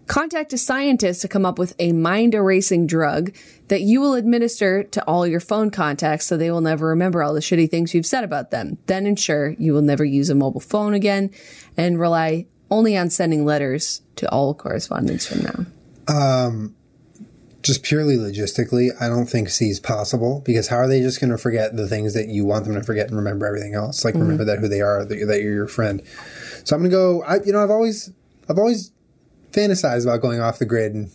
contact 0.10 0.52
a 0.52 0.58
scientist 0.58 1.22
to 1.22 1.28
come 1.28 1.45
up 1.45 1.60
with 1.60 1.76
a 1.78 1.93
mind 1.93 2.34
erasing 2.34 2.88
drug 2.88 3.34
that 3.67 3.82
you 3.82 4.02
will 4.02 4.15
administer 4.15 4.84
to 4.84 5.04
all 5.06 5.26
your 5.26 5.39
phone 5.39 5.69
contacts 5.69 6.26
so 6.26 6.36
they 6.36 6.50
will 6.50 6.62
never 6.62 6.88
remember 6.88 7.22
all 7.22 7.34
the 7.34 7.39
shitty 7.39 7.69
things 7.69 7.93
you've 7.93 8.08
said 8.08 8.24
about 8.24 8.50
them. 8.50 8.80
Then 8.88 9.06
ensure 9.06 9.52
you 9.60 9.72
will 9.72 9.84
never 9.84 10.04
use 10.04 10.32
a 10.32 10.36
mobile 10.36 10.60
phone 10.60 10.95
again 10.95 11.30
and 11.78 12.00
rely 12.00 12.48
only 12.72 12.98
on 12.98 13.12
sending 13.12 13.45
letters 13.45 14.02
to 14.15 14.30
all 14.32 14.56
correspondence 14.56 15.28
from 15.28 15.43
now. 15.43 15.65
Um, 16.12 16.76
just 17.62 17.84
purely 17.84 18.17
logistically, 18.17 18.89
I 19.00 19.10
don't 19.10 19.28
think 19.28 19.50
C 19.50 19.69
is 19.69 19.80
possible 19.80 20.41
because 20.43 20.69
how 20.69 20.78
are 20.78 20.88
they 20.88 21.02
just 21.02 21.22
going 21.22 21.30
to 21.30 21.38
forget 21.38 21.76
the 21.76 21.88
things 21.88 22.15
that 22.15 22.30
you 22.30 22.45
want 22.45 22.65
them 22.65 22.74
to 22.74 22.82
forget 22.82 23.10
and 23.10 23.15
remember 23.15 23.45
everything 23.45 23.76
else? 23.76 24.04
Like 24.04 24.15
remember 24.15 24.43
that 24.45 24.58
who 24.58 24.67
they 24.67 24.82
are, 24.82 25.06
that, 25.06 25.15
you're, 25.15 25.28
that 25.28 25.41
you're 25.43 25.54
your 25.54 25.67
friend. 25.67 26.02
So 26.63 26.76
I'm 26.76 26.82
going 26.82 26.89
to 26.89 26.95
go. 26.95 27.24
I 27.24 27.43
you 27.43 27.54
know 27.54 27.63
I've 27.63 27.69
always 27.69 28.12
I've 28.50 28.58
always 28.58 28.91
fantasized 29.51 30.03
about 30.03 30.21
going 30.21 30.39
off 30.39 30.59
the 30.59 30.65
grid 30.65 30.93
and 30.93 31.12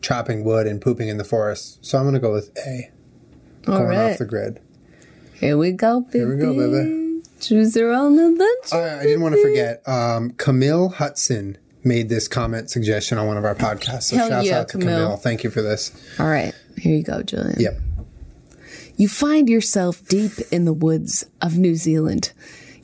chopping 0.00 0.44
wood 0.44 0.66
and 0.66 0.80
pooping 0.80 1.08
in 1.08 1.16
the 1.18 1.24
forest. 1.24 1.84
So 1.84 1.98
I'm 1.98 2.04
going 2.04 2.14
to 2.14 2.20
go 2.20 2.32
with 2.32 2.56
A. 2.66 2.90
All 3.68 3.78
Going 3.78 3.88
right. 3.90 4.12
off 4.12 4.18
the 4.18 4.24
grid. 4.24 4.60
Here 5.34 5.56
we 5.56 5.72
go, 5.72 6.00
baby. 6.00 6.18
Here 6.18 6.28
we 6.28 6.36
go, 6.36 6.54
baby. 6.54 7.22
Choose 7.40 7.74
your 7.76 7.92
own 7.92 8.18
adventure. 8.18 8.76
Uh, 8.76 9.00
I 9.00 9.02
didn't 9.04 9.22
want 9.22 9.34
to 9.34 9.42
forget. 9.42 9.86
Um, 9.88 10.30
Camille 10.32 10.88
Hudson 10.90 11.58
made 11.84 12.08
this 12.08 12.28
comment 12.28 12.70
suggestion 12.70 13.18
on 13.18 13.26
one 13.26 13.36
of 13.36 13.44
our 13.44 13.54
podcasts. 13.54 14.04
So 14.04 14.16
Hell 14.16 14.28
shouts 14.28 14.46
yeah, 14.46 14.60
out 14.60 14.68
to 14.68 14.78
Camille. 14.78 15.04
Camille. 15.04 15.16
Thank 15.16 15.42
you 15.44 15.50
for 15.50 15.62
this. 15.62 15.90
All 16.18 16.26
right, 16.26 16.54
here 16.76 16.96
you 16.96 17.02
go, 17.02 17.22
Julian. 17.22 17.56
Yep. 17.58 17.80
You 18.96 19.08
find 19.08 19.48
yourself 19.48 20.06
deep 20.06 20.32
in 20.52 20.64
the 20.64 20.72
woods 20.72 21.24
of 21.40 21.58
New 21.58 21.74
Zealand. 21.74 22.32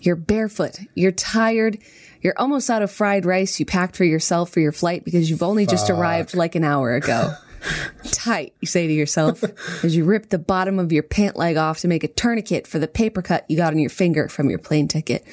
You're 0.01 0.17
barefoot. 0.17 0.79
You're 0.95 1.13
tired. 1.13 1.79
You're 2.21 2.39
almost 2.39 2.69
out 2.71 2.83
of 2.83 2.91
fried 2.91 3.25
rice 3.25 3.61
you 3.61 3.67
packed 3.67 3.97
for 3.97 4.05
yourself 4.05 4.51
for 4.51 4.61
your 4.61 4.73
flight 4.73 5.05
because 5.05 5.31
you've 5.31 5.43
only 5.43 5.67
just 5.67 5.91
arrived 5.91 6.35
like 6.35 6.55
an 6.55 6.65
hour 6.65 6.95
ago. 6.95 7.35
Tight, 8.05 8.55
you 8.61 8.67
say 8.67 8.87
to 8.87 8.93
yourself 8.93 9.43
as 9.85 9.97
you 9.97 10.05
rip 10.05 10.29
the 10.29 10.39
bottom 10.39 10.79
of 10.79 10.93
your 10.93 11.03
pant 11.03 11.37
leg 11.37 11.57
off 11.57 11.81
to 11.81 11.89
make 11.89 12.05
a 12.05 12.09
tourniquet 12.09 12.67
for 12.67 12.79
the 12.79 12.89
paper 12.89 13.23
cut 13.23 13.45
you 13.49 13.57
got 13.57 13.73
on 13.73 13.79
your 13.79 13.91
finger 13.91 14.29
from 14.29 14.51
your 14.51 14.59
plane 14.59 14.89
ticket. 14.89 15.25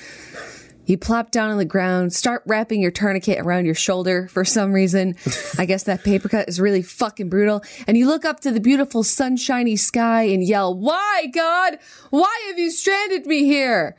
You 0.86 1.00
plop 1.00 1.32
down 1.32 1.50
on 1.50 1.58
the 1.58 1.66
ground, 1.66 2.14
start 2.14 2.44
wrapping 2.46 2.80
your 2.80 2.92
tourniquet 2.92 3.40
around 3.40 3.66
your 3.66 3.74
shoulder 3.74 4.28
for 4.28 4.46
some 4.46 4.72
reason. 4.72 5.16
I 5.58 5.66
guess 5.66 5.84
that 5.84 6.04
paper 6.04 6.30
cut 6.30 6.48
is 6.48 6.60
really 6.60 6.84
fucking 6.84 7.30
brutal. 7.30 7.64
And 7.88 7.98
you 7.98 8.06
look 8.06 8.24
up 8.24 8.42
to 8.42 8.52
the 8.52 8.60
beautiful 8.60 9.04
sunshiny 9.04 9.78
sky 9.78 10.24
and 10.24 10.44
yell, 10.44 10.76
Why, 10.76 11.28
God? 11.34 11.80
Why 12.12 12.46
have 12.50 12.60
you 12.60 12.70
stranded 12.70 13.26
me 13.26 13.46
here? 13.46 13.96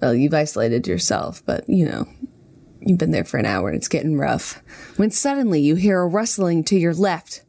Well, 0.00 0.14
you've 0.14 0.34
isolated 0.34 0.86
yourself, 0.86 1.42
but 1.44 1.68
you 1.68 1.86
know, 1.86 2.08
you've 2.80 2.98
been 2.98 3.10
there 3.10 3.24
for 3.24 3.38
an 3.38 3.46
hour 3.46 3.68
and 3.68 3.76
it's 3.76 3.88
getting 3.88 4.18
rough. 4.18 4.62
When 4.96 5.10
suddenly 5.10 5.60
you 5.60 5.74
hear 5.74 6.00
a 6.00 6.06
rustling 6.06 6.64
to 6.64 6.76
your 6.76 6.94
left. 6.94 7.42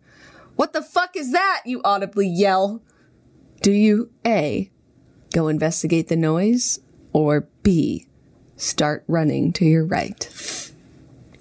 What 0.55 0.73
the 0.73 0.81
fuck 0.81 1.15
is 1.15 1.31
that? 1.33 1.61
You 1.65 1.81
audibly 1.83 2.27
yell. 2.27 2.81
Do 3.61 3.71
you 3.71 4.11
A, 4.25 4.71
go 5.33 5.47
investigate 5.47 6.07
the 6.07 6.15
noise, 6.15 6.79
or 7.13 7.47
B, 7.63 8.07
start 8.55 9.03
running 9.07 9.53
to 9.53 9.65
your 9.65 9.85
right? 9.85 10.71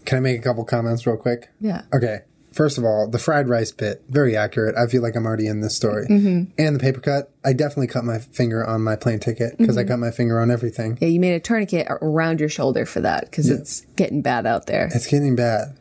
Can 0.04 0.18
I 0.18 0.20
make 0.20 0.38
a 0.38 0.42
couple 0.42 0.64
comments 0.64 1.06
real 1.06 1.16
quick? 1.16 1.50
Yeah. 1.60 1.82
Okay. 1.94 2.20
First 2.56 2.78
of 2.78 2.84
all, 2.84 3.06
the 3.06 3.18
fried 3.18 3.50
rice 3.50 3.70
bit, 3.70 4.02
very 4.08 4.34
accurate. 4.34 4.74
I 4.76 4.86
feel 4.86 5.02
like 5.02 5.14
I'm 5.14 5.26
already 5.26 5.46
in 5.46 5.60
this 5.60 5.76
story. 5.76 6.06
Mm-hmm. 6.06 6.52
And 6.56 6.74
the 6.74 6.80
paper 6.80 7.00
cut, 7.00 7.30
I 7.44 7.52
definitely 7.52 7.88
cut 7.88 8.02
my 8.02 8.18
finger 8.18 8.66
on 8.66 8.80
my 8.82 8.96
plane 8.96 9.20
ticket 9.20 9.58
because 9.58 9.76
Mm-hmm. 9.76 9.86
I 9.86 9.92
cut 9.92 9.98
my 9.98 10.10
finger 10.10 10.40
on 10.40 10.50
everything. 10.50 10.96
Yeah, 10.98 11.08
you 11.08 11.20
made 11.20 11.34
a 11.34 11.40
tourniquet 11.40 11.86
around 12.00 12.40
your 12.40 12.48
shoulder 12.48 12.86
for 12.86 13.02
that 13.02 13.24
because 13.26 13.50
it's 13.50 13.82
getting 13.96 14.22
bad 14.22 14.46
out 14.46 14.66
there. 14.66 14.88
It's 14.94 15.06
getting 15.06 15.36
bad. 15.36 15.76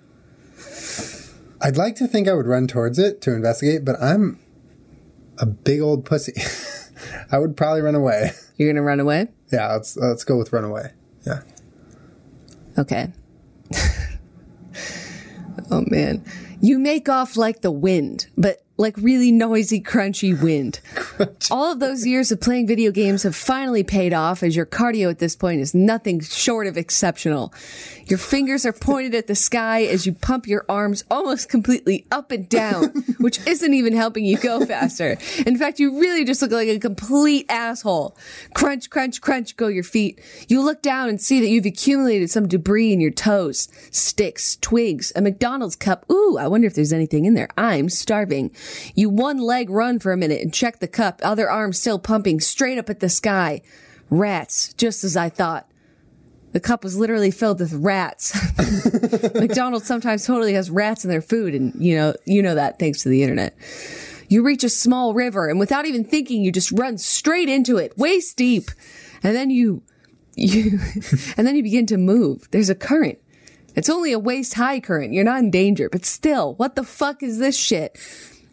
I'd 1.61 1.77
like 1.77 1.95
to 1.95 2.07
think 2.07 2.27
I 2.27 2.33
would 2.33 2.45
run 2.45 2.67
towards 2.67 2.99
it 2.99 3.21
to 3.21 3.33
investigate, 3.33 3.85
but 3.85 3.95
I'm 4.01 4.37
a 5.37 5.45
big 5.45 5.79
old 5.79 6.03
pussy. 6.03 6.33
I 7.31 7.37
would 7.37 7.55
probably 7.55 7.81
run 7.81 7.95
away. 7.95 8.31
You're 8.57 8.71
gonna 8.73 8.85
run 8.85 8.99
away? 8.99 9.29
Yeah, 9.49 9.71
let's 9.71 9.95
let's 9.95 10.25
go 10.25 10.37
with 10.37 10.51
run 10.51 10.65
away. 10.65 10.91
Yeah. 11.25 11.41
Okay. 12.77 13.13
oh 15.71 15.83
man. 15.87 16.23
You 16.65 16.79
make 16.79 17.07
off 17.07 17.37
like 17.37 17.61
the 17.61 17.69
wind, 17.69 18.25
but 18.35 18.64
like 18.77 18.97
really 18.97 19.31
noisy, 19.31 19.81
crunchy 19.81 20.39
wind. 20.39 20.81
All 21.51 21.71
of 21.71 21.79
those 21.79 22.05
years 22.05 22.31
of 22.31 22.41
playing 22.41 22.67
video 22.67 22.91
games 22.91 23.23
have 23.23 23.35
finally 23.35 23.83
paid 23.83 24.13
off 24.13 24.43
as 24.43 24.55
your 24.55 24.65
cardio 24.65 25.09
at 25.09 25.19
this 25.19 25.35
point 25.35 25.61
is 25.61 25.73
nothing 25.73 26.19
short 26.19 26.67
of 26.67 26.77
exceptional. 26.77 27.53
Your 28.07 28.19
fingers 28.19 28.65
are 28.65 28.73
pointed 28.73 29.15
at 29.15 29.27
the 29.27 29.35
sky 29.35 29.83
as 29.83 30.05
you 30.05 30.13
pump 30.13 30.45
your 30.45 30.65
arms 30.67 31.05
almost 31.09 31.49
completely 31.49 32.05
up 32.11 32.31
and 32.31 32.49
down, 32.49 32.85
which 33.19 33.45
isn't 33.47 33.73
even 33.73 33.93
helping 33.93 34.25
you 34.25 34.37
go 34.37 34.65
faster. 34.65 35.17
In 35.45 35.57
fact, 35.57 35.79
you 35.79 35.99
really 35.99 36.25
just 36.25 36.41
look 36.41 36.51
like 36.51 36.67
a 36.67 36.77
complete 36.77 37.45
asshole. 37.49 38.17
Crunch, 38.53 38.89
crunch, 38.89 39.21
crunch 39.21 39.55
go 39.55 39.67
your 39.67 39.83
feet. 39.83 40.19
You 40.49 40.61
look 40.61 40.81
down 40.81 41.07
and 41.07 41.21
see 41.21 41.39
that 41.39 41.47
you've 41.47 41.65
accumulated 41.65 42.29
some 42.29 42.47
debris 42.47 42.91
in 42.91 42.99
your 42.99 43.11
toes, 43.11 43.69
sticks, 43.89 44.57
twigs, 44.57 45.13
a 45.15 45.21
McDonald's 45.21 45.77
cup. 45.77 46.05
Ooh, 46.11 46.37
I 46.37 46.47
wonder 46.47 46.67
if 46.67 46.75
there's 46.75 46.93
anything 46.93 47.25
in 47.25 47.35
there. 47.35 47.49
I'm 47.57 47.89
starving. 47.89 48.51
You 48.95 49.09
one 49.09 49.37
leg 49.37 49.69
run 49.69 49.99
for 49.99 50.11
a 50.11 50.17
minute 50.17 50.41
and 50.41 50.53
check 50.53 50.79
the 50.79 50.87
cup, 50.87 51.21
other 51.23 51.49
arm 51.49 51.73
still 51.73 51.99
pumping 51.99 52.39
straight 52.39 52.77
up 52.77 52.89
at 52.89 52.99
the 52.99 53.09
sky. 53.09 53.61
Rats, 54.09 54.73
just 54.73 55.03
as 55.03 55.17
I 55.17 55.29
thought. 55.29 55.69
The 56.51 56.59
cup 56.61 56.85
was 56.85 56.95
literally 56.95 57.31
filled 57.31 57.59
with 57.59 57.73
rats. 57.73 58.33
McDonald's 59.35 59.87
sometimes 59.87 60.25
totally 60.25 60.53
has 60.53 60.71
rats 60.71 61.03
in 61.03 61.09
their 61.09 61.21
food, 61.21 61.53
and 61.53 61.73
you 61.75 61.97
know 61.97 62.13
you 62.23 62.41
know 62.41 62.55
that 62.55 62.79
thanks 62.79 63.03
to 63.03 63.09
the 63.09 63.23
internet. 63.23 63.57
You 64.29 64.41
reach 64.41 64.63
a 64.63 64.69
small 64.69 65.13
river, 65.13 65.49
and 65.49 65.59
without 65.59 65.85
even 65.85 66.05
thinking, 66.05 66.43
you 66.43 66.53
just 66.53 66.71
run 66.71 66.97
straight 66.97 67.49
into 67.49 67.75
it, 67.75 67.97
waist 67.97 68.37
deep, 68.37 68.71
and 69.21 69.35
then 69.35 69.49
you 69.49 69.83
you 70.35 70.79
and 71.37 71.45
then 71.45 71.57
you 71.57 71.63
begin 71.63 71.87
to 71.87 71.97
move. 71.97 72.47
There's 72.51 72.69
a 72.69 72.75
current. 72.75 73.19
It's 73.75 73.89
only 73.89 74.13
a 74.13 74.19
waist 74.19 74.53
high 74.53 74.79
current. 74.79 75.11
You're 75.11 75.25
not 75.25 75.39
in 75.39 75.51
danger, 75.51 75.89
but 75.89 76.05
still, 76.05 76.55
what 76.55 76.75
the 76.75 76.83
fuck 76.83 77.21
is 77.21 77.37
this 77.37 77.57
shit? 77.57 77.99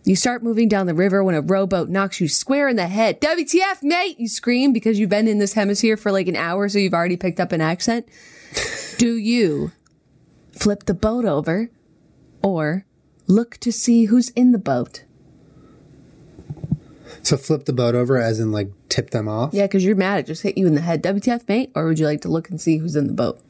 You 0.04 0.16
start 0.16 0.42
moving 0.42 0.68
down 0.68 0.86
the 0.86 0.94
river 0.94 1.22
when 1.22 1.36
a 1.36 1.40
rowboat 1.40 1.88
knocks 1.88 2.20
you 2.20 2.26
square 2.26 2.68
in 2.68 2.74
the 2.74 2.88
head. 2.88 3.20
WTF, 3.20 3.82
mate! 3.82 4.18
You 4.18 4.26
scream 4.26 4.72
because 4.72 4.98
you've 4.98 5.10
been 5.10 5.28
in 5.28 5.38
this 5.38 5.52
hemisphere 5.52 5.96
for 5.96 6.10
like 6.10 6.26
an 6.26 6.34
hour, 6.34 6.68
so 6.68 6.78
you've 6.78 6.94
already 6.94 7.16
picked 7.16 7.38
up 7.38 7.52
an 7.52 7.60
accent. 7.60 8.08
Do 8.98 9.16
you 9.16 9.70
flip 10.50 10.84
the 10.84 10.94
boat 10.94 11.24
over 11.24 11.70
or 12.42 12.84
look 13.28 13.58
to 13.58 13.70
see 13.70 14.06
who's 14.06 14.30
in 14.30 14.50
the 14.50 14.58
boat? 14.58 15.04
So 17.22 17.36
flip 17.36 17.66
the 17.66 17.72
boat 17.72 17.94
over 17.94 18.18
as 18.18 18.40
in 18.40 18.50
like 18.50 18.72
tip 18.88 19.10
them 19.10 19.28
off. 19.28 19.54
Yeah, 19.54 19.66
because 19.66 19.84
you're 19.84 19.94
mad 19.94 20.18
it 20.18 20.26
just 20.26 20.42
hit 20.42 20.58
you 20.58 20.66
in 20.66 20.74
the 20.74 20.80
head. 20.80 21.02
WTF, 21.02 21.48
mate? 21.48 21.70
Or 21.76 21.86
would 21.86 22.00
you 22.00 22.06
like 22.06 22.22
to 22.22 22.28
look 22.28 22.50
and 22.50 22.60
see 22.60 22.78
who's 22.78 22.96
in 22.96 23.06
the 23.06 23.12
boat? 23.12 23.40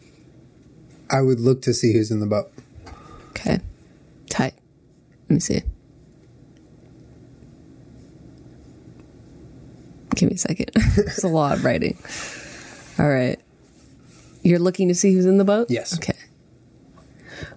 I 1.11 1.23
would 1.23 1.41
look 1.41 1.63
to 1.63 1.73
see 1.73 1.95
who's 1.95 2.11
in 2.11 2.21
the 2.21 2.27
boat. 2.27 2.53
Okay. 3.31 3.61
Tight. 4.29 4.55
Let 5.29 5.31
me 5.31 5.41
see. 5.41 5.63
Give 10.15 10.29
me 10.29 10.35
a 10.35 10.39
second. 10.39 10.71
it's 10.77 11.25
a 11.25 11.29
lot 11.29 11.59
of 11.59 11.65
writing. 11.65 11.99
All 12.99 13.09
right. 13.09 13.41
You're 14.43 14.59
looking 14.59 14.89
to 14.89 14.95
see 14.95 15.15
who's 15.15 15.27
in 15.27 15.39
the 15.39 15.45
boat? 15.45 15.69
Yes. 15.71 15.95
Okay. 15.97 16.17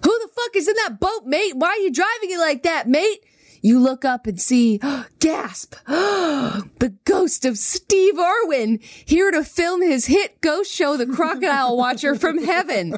Who 0.04 0.18
the 0.18 0.28
fuck 0.34 0.56
is 0.56 0.68
in 0.68 0.74
that 0.84 1.00
boat, 1.00 1.24
mate? 1.26 1.56
Why 1.56 1.68
are 1.68 1.78
you 1.78 1.92
driving 1.92 2.30
it 2.30 2.38
like 2.38 2.62
that, 2.62 2.88
mate? 2.88 3.20
You 3.66 3.80
look 3.80 4.04
up 4.04 4.28
and 4.28 4.40
see, 4.40 4.78
gasp, 5.18 5.74
the 5.88 6.94
ghost 7.04 7.44
of 7.44 7.58
Steve 7.58 8.16
Irwin, 8.16 8.78
here 9.04 9.32
to 9.32 9.42
film 9.42 9.82
his 9.82 10.06
hit 10.06 10.40
ghost 10.40 10.72
show, 10.72 10.96
The 10.96 11.04
Crocodile 11.04 11.76
Watcher 11.76 12.14
from 12.14 12.38
Heaven. 12.44 12.96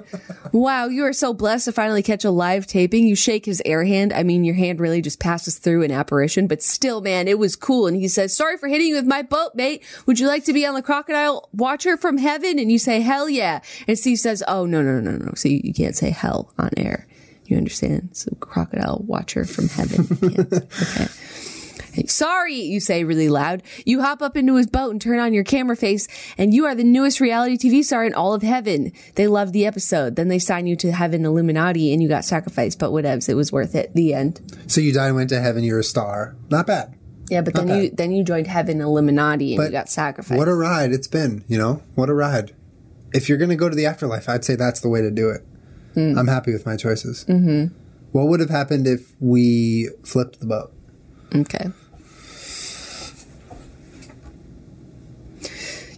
Wow, 0.53 0.89
you 0.89 1.07
are 1.07 1.15
so 1.15 1.33
blessed 1.33 1.65
to 1.65 1.73
finally 1.73 2.03
catch 2.03 2.23
a 2.23 2.31
live 2.31 2.67
taping. 2.67 3.07
You 3.07 3.17
shake 3.17 3.47
his 3.47 3.63
air 3.65 3.83
hand. 3.85 4.13
I 4.13 4.25
mean, 4.25 4.45
your 4.45 4.57
hand 4.57 4.79
really 4.79 5.01
just 5.01 5.21
passes 5.21 5.59
through 5.59 5.85
an 5.85 5.91
apparition, 5.91 6.47
but 6.47 6.63
still, 6.63 7.01
man, 7.01 7.29
it 7.29 7.39
was 7.39 7.57
cool. 7.57 7.87
And 7.87 7.97
he 7.97 8.07
says, 8.07 8.37
sorry 8.37 8.59
for 8.59 8.69
hitting 8.69 8.89
you 8.89 8.97
with 8.97 9.07
my 9.07 9.23
boat, 9.23 9.55
mate. 9.55 9.83
Would 10.05 10.21
you 10.21 10.27
like 10.27 10.45
to 10.45 10.53
be 10.53 10.67
on 10.67 10.75
The 10.75 10.83
Crocodile 10.83 11.49
Watcher 11.55 11.97
from 11.97 12.19
Heaven? 12.19 12.59
And 12.59 12.71
you 12.71 12.79
say, 12.79 13.01
hell 13.01 13.31
yeah. 13.31 13.61
And 13.87 13.99
Steve 13.99 14.19
says, 14.19 14.45
oh, 14.47 14.67
no, 14.67 14.83
no, 14.83 15.01
no, 15.01 15.13
no. 15.13 15.33
You, 15.43 15.63
you 15.65 15.73
can't 15.73 15.97
say 15.97 16.11
hell 16.11 16.53
on 16.59 16.69
air. 16.77 17.08
You 17.49 17.57
understand? 17.57 18.09
It's 18.11 18.27
a 18.27 18.35
crocodile 18.35 19.03
watcher 19.07 19.45
from 19.45 19.69
heaven. 19.69 20.69
Okay. 21.99 22.07
Sorry, 22.07 22.55
you 22.55 22.79
say 22.79 23.03
really 23.03 23.29
loud. 23.29 23.63
You 23.85 24.03
hop 24.03 24.23
up 24.23 24.37
into 24.37 24.55
his 24.55 24.69
boat 24.69 24.91
and 24.93 25.01
turn 25.01 25.19
on 25.19 25.35
your 25.35 25.43
camera 25.43 25.75
face, 25.75 26.07
and 26.37 26.55
you 26.55 26.67
are 26.67 26.75
the 26.77 26.85
newest 26.85 27.19
reality 27.19 27.57
TV 27.57 27.83
star 27.83 28.05
in 28.05 28.15
all 28.15 28.35
of 28.35 28.43
heaven. 28.43 28.93
They 29.17 29.27
love 29.27 29.53
the 29.53 29.67
episode. 29.67 30.15
Then 30.15 30.29
they 30.29 30.39
sign 30.39 30.69
you 30.69 30.77
to 30.77 30.93
Heaven 30.93 31.25
Illuminati, 31.25 31.93
and 31.93 32.01
you 32.01 32.09
got 32.09 32.25
sacrificed. 32.25 32.79
But 32.79 32.91
whatevs, 32.91 33.29
it 33.29 33.35
was 33.35 33.51
worth 33.51 33.75
it. 33.75 33.95
The 33.95 34.15
end. 34.15 34.41
So 34.69 34.81
you 34.81 34.93
died 34.93 35.09
and 35.09 35.17
went 35.17 35.31
to 35.31 35.41
heaven. 35.41 35.65
You're 35.65 35.81
a 35.81 35.85
star. 35.85 36.37
Not 36.51 36.69
bad. 36.69 36.97
Yeah, 37.31 37.41
but 37.41 37.55
then 37.55 37.67
Not 37.67 37.83
you 37.83 37.91
then 37.91 38.13
you 38.13 38.23
joined 38.23 38.47
Heaven 38.47 38.81
Illuminati, 38.81 39.55
and 39.55 39.59
But 39.59 39.67
you 39.67 39.73
got 39.73 39.89
sacrificed. 39.89 40.39
What 40.39 40.49
a 40.49 40.55
ride 40.55 40.93
it's 40.93 41.09
been. 41.09 41.45
You 41.49 41.59
know 41.59 41.83
what 41.95 42.09
a 42.09 42.15
ride. 42.15 42.55
If 43.13 43.29
you're 43.29 43.39
gonna 43.39 43.57
go 43.57 43.69
to 43.69 43.75
the 43.75 43.87
afterlife, 43.87 44.29
I'd 44.29 44.45
say 44.45 44.55
that's 44.55 44.81
the 44.81 44.89
way 44.89 45.03
to 45.03 45.11
do 45.11 45.31
it. 45.31 45.45
I'm 45.97 46.29
happy 46.29 46.53
with 46.53 46.65
my 46.67 46.77
choices. 46.77 47.25
Mm-hmm. 47.29 47.75
What 48.13 48.29
would 48.29 48.41
have 48.41 48.51
happened 48.51 48.87
if 48.87 49.13
we 49.21 49.91
flipped 50.05 50.41
the 50.41 50.47
boat? 50.47 50.73
Okay. 51.35 51.71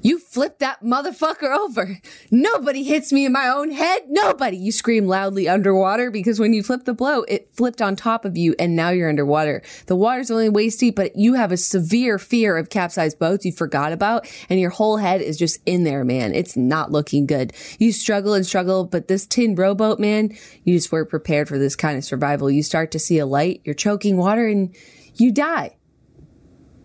You 0.02 0.18
flip 0.18 0.58
that 0.60 0.82
motherfucker 0.82 1.54
over. 1.54 1.98
Nobody 2.30 2.84
hits 2.84 3.12
me 3.12 3.26
in 3.26 3.32
my 3.32 3.48
own 3.48 3.70
head. 3.70 4.02
Nobody. 4.08 4.56
You 4.56 4.72
scream 4.72 5.06
loudly 5.06 5.48
underwater 5.48 6.10
because 6.10 6.40
when 6.40 6.54
you 6.54 6.62
flip 6.62 6.84
the 6.84 6.94
blow, 6.94 7.22
it 7.22 7.54
flipped 7.54 7.82
on 7.82 7.96
top 7.96 8.24
of 8.24 8.36
you 8.36 8.54
and 8.58 8.74
now 8.74 8.90
you're 8.90 9.08
underwater. 9.08 9.62
The 9.86 9.96
water's 9.96 10.30
only 10.30 10.48
waist 10.48 10.80
deep, 10.80 10.96
but 10.96 11.16
you 11.16 11.34
have 11.34 11.52
a 11.52 11.56
severe 11.56 12.18
fear 12.18 12.56
of 12.56 12.70
capsized 12.70 13.18
boats 13.18 13.44
you 13.44 13.52
forgot 13.52 13.92
about 13.92 14.26
and 14.48 14.58
your 14.58 14.70
whole 14.70 14.96
head 14.96 15.20
is 15.20 15.36
just 15.36 15.60
in 15.66 15.84
there, 15.84 16.04
man. 16.04 16.34
It's 16.34 16.56
not 16.56 16.90
looking 16.90 17.26
good. 17.26 17.52
You 17.78 17.92
struggle 17.92 18.32
and 18.32 18.46
struggle, 18.46 18.84
but 18.84 19.08
this 19.08 19.26
tin 19.26 19.54
rowboat, 19.54 19.98
man, 19.98 20.30
you 20.64 20.76
just 20.76 20.90
weren't 20.90 21.10
prepared 21.10 21.48
for 21.48 21.58
this 21.58 21.76
kind 21.76 21.98
of 21.98 22.04
survival. 22.04 22.50
You 22.50 22.62
start 22.62 22.90
to 22.92 22.98
see 22.98 23.18
a 23.18 23.26
light, 23.26 23.60
you're 23.64 23.74
choking 23.74 24.16
water 24.16 24.46
and 24.46 24.74
you 25.14 25.32
die. 25.32 25.76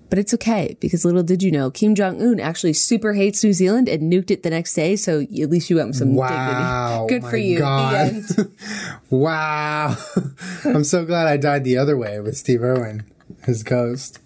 But 0.09 0.19
it's 0.19 0.33
okay 0.35 0.77
because 0.79 1.03
little 1.03 1.23
did 1.23 1.41
you 1.41 1.51
know, 1.51 1.71
Kim 1.71 1.95
Jong 1.95 2.21
Un 2.21 2.39
actually 2.39 2.73
super 2.73 3.13
hates 3.13 3.43
New 3.43 3.53
Zealand 3.53 3.89
and 3.89 4.11
nuked 4.11 4.29
it 4.31 4.43
the 4.43 4.49
next 4.51 4.73
day. 4.75 4.95
So 4.95 5.19
at 5.21 5.49
least 5.49 5.69
you 5.69 5.77
went 5.77 5.89
with 5.89 5.97
some 5.97 6.13
Wow. 6.15 7.07
dignity. 7.07 7.19
Good 7.21 7.29
for 7.29 7.37
you. 7.37 7.59
God. 7.59 8.23
wow. 9.09 9.97
I'm 10.65 10.83
so 10.83 11.05
glad 11.05 11.27
I 11.27 11.37
died 11.37 11.63
the 11.63 11.77
other 11.77 11.97
way 11.97 12.19
with 12.19 12.37
Steve 12.37 12.61
Irwin, 12.63 13.03
his 13.45 13.63
ghost. 13.63 14.19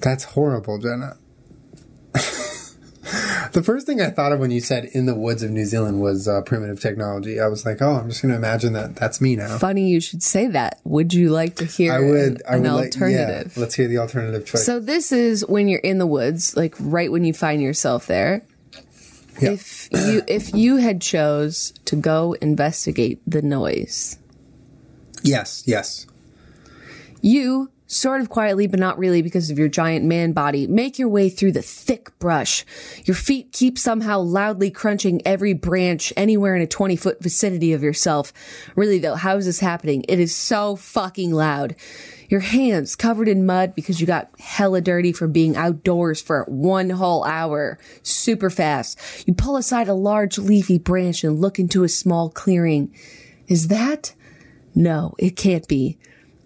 That's 0.00 0.24
horrible, 0.24 0.78
Jenna. 0.78 1.16
the 3.52 3.62
first 3.62 3.86
thing 3.86 4.00
I 4.00 4.10
thought 4.10 4.32
of 4.32 4.40
when 4.40 4.50
you 4.50 4.60
said 4.60 4.84
in 4.86 5.06
the 5.06 5.14
woods 5.14 5.42
of 5.42 5.50
New 5.50 5.64
Zealand 5.64 6.00
was 6.00 6.28
uh, 6.28 6.42
primitive 6.42 6.80
technology. 6.80 7.40
I 7.40 7.48
was 7.48 7.64
like, 7.66 7.82
oh, 7.82 7.94
I'm 7.94 8.08
just 8.08 8.22
going 8.22 8.30
to 8.30 8.36
imagine 8.36 8.72
that 8.74 8.96
that's 8.96 9.20
me 9.20 9.36
now. 9.36 9.58
Funny 9.58 9.88
you 9.88 10.00
should 10.00 10.22
say 10.22 10.46
that. 10.48 10.80
Would 10.84 11.12
you 11.12 11.30
like 11.30 11.56
to 11.56 11.64
hear 11.64 11.92
I 11.92 12.00
would. 12.00 12.42
I 12.48 12.56
an 12.56 12.62
would 12.62 12.72
like. 12.72 12.94
Yeah, 12.94 13.00
alternative? 13.00 13.56
let's 13.56 13.74
hear 13.74 13.88
the 13.88 13.98
alternative 13.98 14.46
choice. 14.46 14.64
So 14.64 14.80
this 14.80 15.12
is 15.12 15.44
when 15.46 15.68
you're 15.68 15.80
in 15.80 15.98
the 15.98 16.06
woods, 16.06 16.56
like 16.56 16.74
right 16.78 17.10
when 17.10 17.24
you 17.24 17.32
find 17.32 17.60
yourself 17.62 18.06
there. 18.06 18.44
Yeah. 19.40 19.52
If 19.52 19.88
you 19.92 20.22
if 20.26 20.54
you 20.54 20.76
had 20.76 21.00
chose 21.00 21.72
to 21.86 21.96
go 21.96 22.34
investigate 22.42 23.20
the 23.26 23.42
noise, 23.42 24.18
yes. 25.22 25.64
Yes. 25.66 26.06
You, 27.22 27.70
sort 27.90 28.20
of 28.20 28.28
quietly, 28.28 28.68
but 28.68 28.78
not 28.78 28.98
really 28.98 29.20
because 29.20 29.50
of 29.50 29.58
your 29.58 29.68
giant 29.68 30.04
man 30.04 30.32
body, 30.32 30.66
make 30.68 30.98
your 30.98 31.08
way 31.08 31.28
through 31.28 31.50
the 31.50 31.60
thick 31.60 32.16
brush. 32.20 32.64
Your 33.04 33.16
feet 33.16 33.52
keep 33.52 33.78
somehow 33.78 34.20
loudly 34.20 34.70
crunching 34.70 35.20
every 35.26 35.54
branch 35.54 36.12
anywhere 36.16 36.54
in 36.54 36.62
a 36.62 36.68
20 36.68 36.94
foot 36.94 37.20
vicinity 37.20 37.72
of 37.72 37.82
yourself. 37.82 38.32
Really 38.76 39.00
though, 39.00 39.16
how 39.16 39.36
is 39.36 39.46
this 39.46 39.58
happening? 39.58 40.04
It 40.08 40.20
is 40.20 40.34
so 40.34 40.76
fucking 40.76 41.32
loud. 41.32 41.74
Your 42.28 42.40
hands 42.40 42.94
covered 42.94 43.26
in 43.26 43.44
mud 43.44 43.74
because 43.74 44.00
you 44.00 44.06
got 44.06 44.30
hella 44.38 44.80
dirty 44.80 45.12
from 45.12 45.32
being 45.32 45.56
outdoors 45.56 46.22
for 46.22 46.44
one 46.44 46.90
whole 46.90 47.24
hour. 47.24 47.76
Super 48.04 48.50
fast. 48.50 49.26
You 49.26 49.34
pull 49.34 49.56
aside 49.56 49.88
a 49.88 49.94
large 49.94 50.38
leafy 50.38 50.78
branch 50.78 51.24
and 51.24 51.40
look 51.40 51.58
into 51.58 51.82
a 51.82 51.88
small 51.88 52.30
clearing. 52.30 52.94
Is 53.48 53.66
that? 53.66 54.14
No, 54.76 55.16
it 55.18 55.34
can't 55.34 55.66
be. 55.66 55.98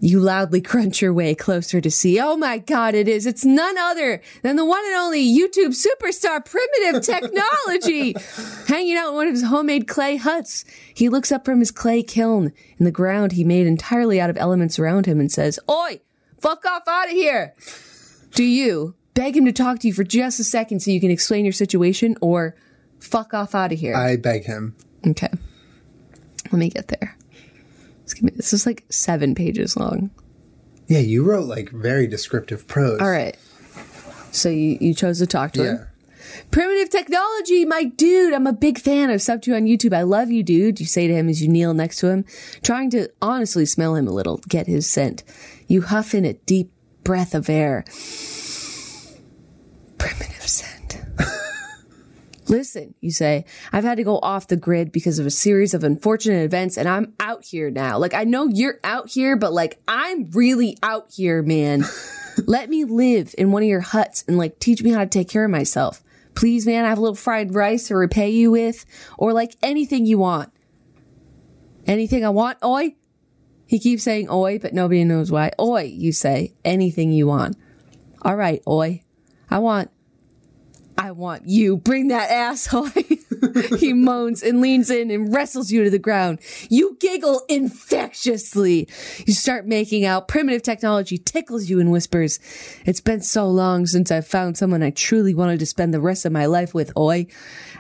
You 0.05 0.21
loudly 0.21 0.61
crunch 0.61 1.01
your 1.01 1.15
way 1.15 1.35
closer 1.35 1.81
to 1.81 1.91
see. 1.91 2.21
Oh 2.21 2.37
my 2.37 2.59
God, 2.59 2.95
it 2.95 3.09
is. 3.09 3.25
It's 3.25 3.43
none 3.43 3.79
other 3.79 4.21
than 4.43 4.57
the 4.57 4.65
one 4.67 4.85
and 4.85 4.97
only 4.97 5.25
YouTube 5.27 5.69
superstar 5.71 6.45
Primitive 6.45 7.03
Technology 7.03 8.15
hanging 8.69 8.99
out 8.99 9.09
in 9.09 9.15
one 9.15 9.29
of 9.29 9.33
his 9.33 9.45
homemade 9.45 9.89
clay 9.89 10.17
huts. 10.17 10.67
He 10.93 11.09
looks 11.09 11.33
up 11.33 11.47
from 11.47 11.61
his 11.61 11.71
clay 11.71 12.03
kiln 12.03 12.53
in 12.77 12.85
the 12.85 12.91
ground 12.91 13.33
he 13.33 13.45
made 13.45 13.67
entirely 13.67 14.21
out 14.21 14.29
of 14.29 14.37
elements 14.37 14.79
around 14.79 15.07
him 15.07 15.21
and 15.21 15.33
says, 15.33 15.59
Oi, 15.71 16.01
fuck 16.39 16.67
off 16.67 16.87
out 16.87 17.07
of 17.07 17.13
here. 17.13 17.55
Do 18.33 18.45
you 18.45 18.97
beg 19.15 19.35
him 19.35 19.47
to 19.47 19.53
talk 19.53 19.79
to 19.79 19.89
you 19.89 19.95
for 19.95 20.05
just 20.05 20.39
a 20.39 20.45
second 20.45 20.81
so 20.81 20.91
you 20.91 21.01
can 21.01 21.11
explain 21.11 21.47
your 21.47 21.53
situation 21.53 22.19
or 22.21 22.55
fuck 23.01 23.33
off 23.33 23.55
out 23.55 23.73
of 23.73 23.79
here? 23.79 23.97
I 23.97 24.17
beg 24.17 24.45
him. 24.45 24.77
Okay. 25.07 25.31
Let 26.53 26.59
me 26.59 26.69
get 26.69 26.89
there. 26.89 27.17
Me, 28.23 28.31
this 28.35 28.53
is 28.53 28.67
like 28.67 28.85
seven 28.91 29.35
pages 29.35 29.77
long. 29.77 30.11
Yeah, 30.87 30.99
you 30.99 31.25
wrote 31.25 31.47
like 31.47 31.71
very 31.71 32.07
descriptive 32.07 32.67
prose. 32.67 33.01
All 33.01 33.11
right. 33.11 33.37
So 34.33 34.49
you, 34.51 34.77
you 34.81 34.95
chose 34.95 35.19
to 35.21 35.27
talk 35.27 35.53
to 35.53 35.63
Yeah. 35.63 35.71
him. 35.71 35.87
Primitive 36.51 36.91
technology, 36.91 37.65
my 37.65 37.85
dude. 37.85 38.33
I'm 38.35 38.47
a 38.47 38.53
big 38.53 38.79
fan. 38.79 39.09
I've 39.11 39.21
subbed 39.21 39.47
you 39.47 39.55
on 39.55 39.65
YouTube. 39.65 39.95
I 39.95 40.03
love 40.03 40.31
you, 40.31 40.43
dude. 40.43 40.81
You 40.81 40.87
say 40.87 41.07
to 41.07 41.15
him 41.15 41.29
as 41.29 41.41
you 41.41 41.49
kneel 41.49 41.75
next 41.75 41.99
to 41.99 42.09
him, 42.09 42.25
trying 42.63 42.91
to 42.91 43.09
honestly 43.23 43.65
smell 43.67 43.95
him 43.95 44.09
a 44.09 44.13
little, 44.13 44.39
get 44.49 44.67
his 44.67 44.89
scent. 44.91 45.23
You 45.69 45.83
huff 45.83 46.15
in 46.15 46.25
a 46.25 46.33
deep 46.33 46.73
breath 47.05 47.35
of 47.35 47.49
air. 47.49 47.85
Primitive 49.99 50.49
scent. 50.49 50.74
Listen, 52.47 52.95
you 53.01 53.11
say, 53.11 53.45
I've 53.73 53.85
had 53.85 53.97
to 53.97 54.05
go 54.05 54.19
off 54.19 54.49
the 54.49 54.57
grid 54.57 54.93
because 54.93 55.19
of 55.19 55.27
a 55.27 55.31
series 55.31 55.73
of 55.73 55.83
unfortunate 55.83 56.45
events 56.45 56.77
and 56.77 56.89
I'm 56.89 57.15
out 57.19 57.45
here 57.45 57.71
now. 57.71 57.99
Like, 57.99 58.13
I 58.13 58.25
know 58.25 58.49
you're 58.49 58.79
out 58.85 59.09
here, 59.09 59.37
but 59.37 59.53
like, 59.53 59.81
I'm 59.89 60.31
really 60.31 60.77
out 60.83 61.13
here, 61.13 61.43
man. 61.43 61.85
Let 62.47 62.69
me 62.69 62.85
live 62.85 63.35
in 63.39 63.51
one 63.51 63.63
of 63.63 63.69
your 63.69 63.81
huts 63.81 64.25
and 64.29 64.37
like 64.37 64.59
teach 64.59 64.83
me 64.83 64.91
how 64.91 65.01
to 65.01 65.07
take 65.07 65.29
care 65.29 65.45
of 65.45 65.51
myself. 65.51 66.03
Please, 66.35 66.67
man, 66.67 66.85
I 66.85 66.89
have 66.89 66.99
a 66.99 67.01
little 67.01 67.15
fried 67.15 67.55
rice 67.55 67.89
to 67.89 67.97
repay 67.97 68.31
you 68.31 68.51
with 68.51 68.85
or 69.17 69.33
like 69.33 69.57
anything 69.63 70.05
you 70.05 70.19
want. 70.19 70.53
Anything 71.87 72.25
I 72.25 72.31
want, 72.31 72.59
oi? 72.65 72.97
He 73.67 73.79
keeps 73.79 74.03
saying 74.03 74.29
oi, 74.31 74.59
but 74.59 74.75
nobody 74.75 75.05
knows 75.05 75.31
why. 75.31 75.53
Oi, 75.61 75.83
you 75.83 76.13
say, 76.13 76.55
anything 76.65 77.13
you 77.13 77.27
want. 77.27 77.57
All 78.23 78.37
right, 78.37 78.63
oi. 78.67 79.03
I 79.51 79.59
want 79.59 79.91
I 81.05 81.11
want 81.11 81.47
you. 81.47 81.77
Bring 81.77 82.09
that 82.09 82.31
asshole. 82.31 82.89
he 83.79 83.93
moans 83.93 84.43
and 84.43 84.63
leans 84.63 84.89
in 84.89 85.11
and 85.11 85.35
wrestles 85.35 85.71
you 85.71 85.85
to 85.85 85.91
the 85.91 85.99
ground. 85.99 86.39
You 86.71 86.97
giggle 86.99 87.43
infectiously. 87.47 88.89
You 89.27 89.35
start 89.35 89.67
making 89.67 90.07
out. 90.07 90.29
Primitive 90.29 90.63
technology 90.63 91.19
tickles 91.19 91.69
you 91.69 91.79
and 91.79 91.93
whispers, 91.93 92.41
It's 92.87 93.03
been 93.03 93.21
so 93.21 93.47
long 93.47 93.85
since 93.85 94.11
I 94.11 94.23
found 94.23 94.57
someone 94.57 94.83
I 94.83 94.89
truly 94.89 95.35
wanted 95.35 95.59
to 95.59 95.67
spend 95.67 95.93
the 95.93 96.01
rest 96.01 96.25
of 96.25 96.33
my 96.33 96.47
life 96.47 96.73
with, 96.73 96.97
oi. 96.97 97.27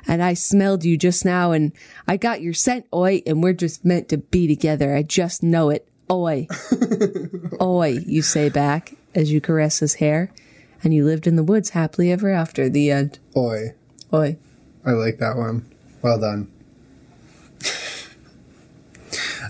And 0.06 0.22
I 0.22 0.34
smelled 0.34 0.84
you 0.84 0.98
just 0.98 1.24
now 1.24 1.52
and 1.52 1.72
I 2.06 2.18
got 2.18 2.42
your 2.42 2.52
scent, 2.52 2.84
oi, 2.92 3.22
and 3.26 3.42
we're 3.42 3.54
just 3.54 3.86
meant 3.86 4.10
to 4.10 4.18
be 4.18 4.46
together. 4.46 4.94
I 4.94 5.02
just 5.02 5.42
know 5.42 5.70
it. 5.70 5.88
Oi. 6.12 6.46
oi, 7.58 8.00
you 8.04 8.20
say 8.20 8.50
back 8.50 8.92
as 9.14 9.32
you 9.32 9.40
caress 9.40 9.78
his 9.78 9.94
hair 9.94 10.30
and 10.84 10.94
you 10.94 11.04
lived 11.04 11.26
in 11.26 11.36
the 11.36 11.42
woods 11.42 11.70
happily 11.70 12.12
ever 12.12 12.30
after. 12.30 12.68
The 12.68 12.90
end. 12.90 13.18
Oi. 13.36 13.74
Oi. 14.12 14.36
I 14.86 14.90
like 14.92 15.18
that 15.18 15.36
one. 15.36 15.68
Well 16.02 16.20
done. 16.20 16.50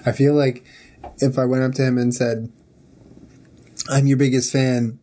I 0.06 0.12
feel 0.12 0.34
like 0.34 0.64
if 1.18 1.38
I 1.38 1.44
went 1.44 1.64
up 1.64 1.72
to 1.72 1.82
him 1.84 1.98
and 1.98 2.14
said, 2.14 2.52
I'm 3.88 4.06
your 4.06 4.16
biggest 4.16 4.52
fan, 4.52 4.98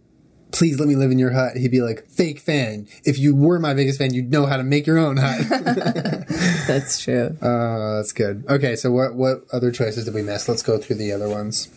please 0.51 0.79
let 0.79 0.87
me 0.87 0.95
live 0.95 1.11
in 1.11 1.19
your 1.19 1.31
hut, 1.31 1.57
he'd 1.57 1.71
be 1.71 1.81
like, 1.81 2.07
fake 2.09 2.39
fan. 2.39 2.87
If 3.03 3.17
you 3.17 3.35
were 3.35 3.59
my 3.59 3.73
biggest 3.73 3.97
fan, 3.99 4.13
you'd 4.13 4.31
know 4.31 4.45
how 4.45 4.57
to 4.57 4.63
make 4.63 4.85
your 4.85 4.97
own 4.97 5.17
hut. 5.17 5.47
That's 6.67 7.01
true. 7.03 7.35
uh, 7.41 7.97
that's 7.97 8.13
good. 8.13 8.45
Okay, 8.47 8.75
so 8.75 8.91
what, 8.91 9.15
what 9.15 9.43
other 9.51 9.71
choices 9.71 10.05
did 10.05 10.13
we 10.13 10.21
miss? 10.21 10.47
Let's 10.47 10.61
go 10.61 10.77
through 10.77 10.97
the 10.97 11.11
other 11.11 11.27
ones. 11.27 11.67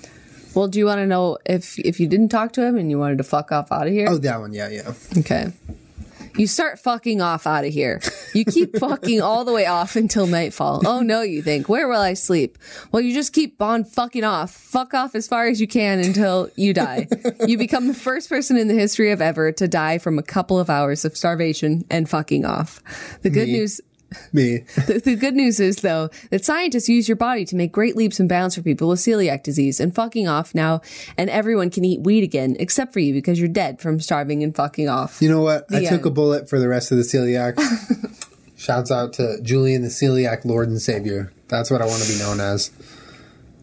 Well, 0.55 0.69
do 0.69 0.79
you 0.79 0.87
want 0.87 0.99
to 0.99 1.07
know 1.07 1.38
if 1.45 1.79
if 1.79 2.01
you 2.01 2.07
didn't 2.07 2.29
talk 2.29 2.53
to 2.53 2.64
him 2.64 2.77
and 2.77 2.90
you 2.90 2.99
wanted 2.99 3.19
to 3.19 3.25
fuck 3.25 3.53
off 3.53 3.73
out 3.73 3.87
of 3.87 3.93
here? 3.93 4.09
Oh, 4.09 4.19
that 4.19 4.40
one. 4.40 4.53
Yeah, 4.53 4.69
yeah. 4.69 4.93
Okay. 5.19 5.53
You 6.37 6.49
start 6.49 6.81
fucking 6.81 7.21
off 7.21 7.47
out 7.47 7.64
of 7.64 7.73
here. 7.73 8.01
You 8.35 8.45
keep 8.45 8.77
fucking 8.79 9.21
all 9.23 9.45
the 9.45 9.53
way 9.53 9.67
off 9.67 9.95
until 9.95 10.27
nightfall. 10.27 10.83
Oh 10.85 11.01
no, 11.01 11.23
you 11.23 11.43
think. 11.43 11.69
Where 11.69 11.87
will 11.87 12.01
I 12.01 12.14
sleep? 12.14 12.59
Well, 12.90 13.01
you 13.03 13.14
just 13.14 13.33
keep 13.33 13.62
on 13.62 13.85
fucking 13.85 14.25
off. 14.25 14.51
Fuck 14.53 14.95
off 14.95 15.14
as 15.14 15.29
far 15.29 15.47
as 15.47 15.61
you 15.61 15.69
can 15.69 16.01
until 16.01 16.51
you 16.57 16.75
die. 16.75 17.09
You 17.47 17.59
become 17.59 17.88
the 17.88 17.95
first 17.95 18.29
person 18.29 18.57
in 18.57 18.69
the 18.69 18.75
history 18.75 19.11
of 19.11 19.21
ever 19.21 19.53
to 19.53 19.69
die 19.69 19.99
from 19.99 20.19
a 20.19 20.23
couple 20.23 20.59
of 20.59 20.71
hours 20.71 21.05
of 21.05 21.17
starvation 21.17 21.85
and 21.90 22.09
fucking 22.09 22.45
off. 22.45 22.83
The 23.23 23.31
good 23.31 23.49
Me. 23.49 23.55
news 23.55 23.81
Me. 24.33 24.59
the, 24.87 25.00
the 25.05 25.16
good 25.16 25.35
news 25.35 25.61
is, 25.61 25.77
though, 25.77 26.11
that 26.31 26.44
scientists 26.44 26.88
use 26.88 27.09
your 27.09 27.16
body 27.16 27.44
to 27.44 27.57
make 27.57 27.72
great 27.72 27.96
leaps 27.96 28.18
and 28.20 28.29
bounds 28.29 28.55
for 28.55 28.62
people 28.62 28.88
with 28.88 29.00
celiac 29.00 29.42
disease 29.42 29.81
and 29.81 29.94
fucking 29.94 30.29
off 30.29 30.55
now, 30.55 30.81
and 31.16 31.31
everyone 31.31 31.70
can 31.70 31.85
eat 31.85 32.00
weed 32.00 32.24
again, 32.24 32.57
except 32.59 32.92
for 32.92 33.00
you 33.00 33.12
because 33.12 33.38
you're 33.38 33.48
dead 33.48 33.81
from 33.81 34.00
starving 34.00 34.42
and 34.42 34.55
fucking 34.55 34.88
off. 34.88 35.20
You 35.22 35.29
know 35.29 35.42
what? 35.42 35.66
I 35.70 35.81
The 35.81 35.88
took 35.88 36.07
a 36.07 36.11
bullet 36.11 36.48
for 36.48 36.59
the 36.59 36.68
rest 36.68 36.92
of 36.92 36.98
the 36.98 37.05
celiac. 37.05 37.55
Shouts 38.57 38.90
out 38.90 39.12
to 39.14 39.40
Julian, 39.42 39.83
the 39.83 39.88
celiac 39.88 40.44
Lord 40.44 40.68
and 40.68 40.81
Savior. 40.81 41.33
That's 41.48 41.70
what 41.70 41.83
I 41.83 41.87
want 41.87 42.03
to 42.03 42.12
be 42.12 42.18
known 42.18 42.40
as. 42.40 42.70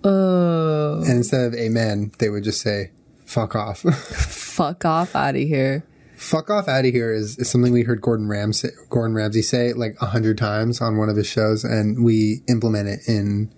Oh, 0.03 1.01
And 1.01 1.17
instead 1.17 1.45
of 1.45 1.53
amen, 1.53 2.11
they 2.19 2.29
would 2.29 2.43
just 2.43 2.61
say, 2.61 2.91
fuck 3.25 3.55
off. 3.55 3.79
fuck 3.81 4.85
off 4.85 5.15
out 5.15 5.35
of 5.35 5.41
here. 5.41 5.83
Fuck 6.21 6.49
off 6.49 6.67
out 6.67 6.85
of 6.85 6.93
here 6.93 7.11
is, 7.11 7.37
is 7.37 7.49
something 7.49 7.73
we 7.73 7.83
heard 7.83 7.99
Gordon 7.99 8.27
Ramsay, 8.27 8.69
Gordon 8.89 9.15
Ramsay 9.15 9.41
say 9.41 9.73
like 9.73 9.97
a 10.01 10.05
hundred 10.05 10.37
times 10.37 10.79
on 10.79 10.97
one 10.97 11.09
of 11.09 11.15
his 11.15 11.27
shows, 11.27 11.63
and 11.63 12.03
we 12.03 12.43
implement 12.47 12.87
it 12.87 12.99
in 13.07 13.51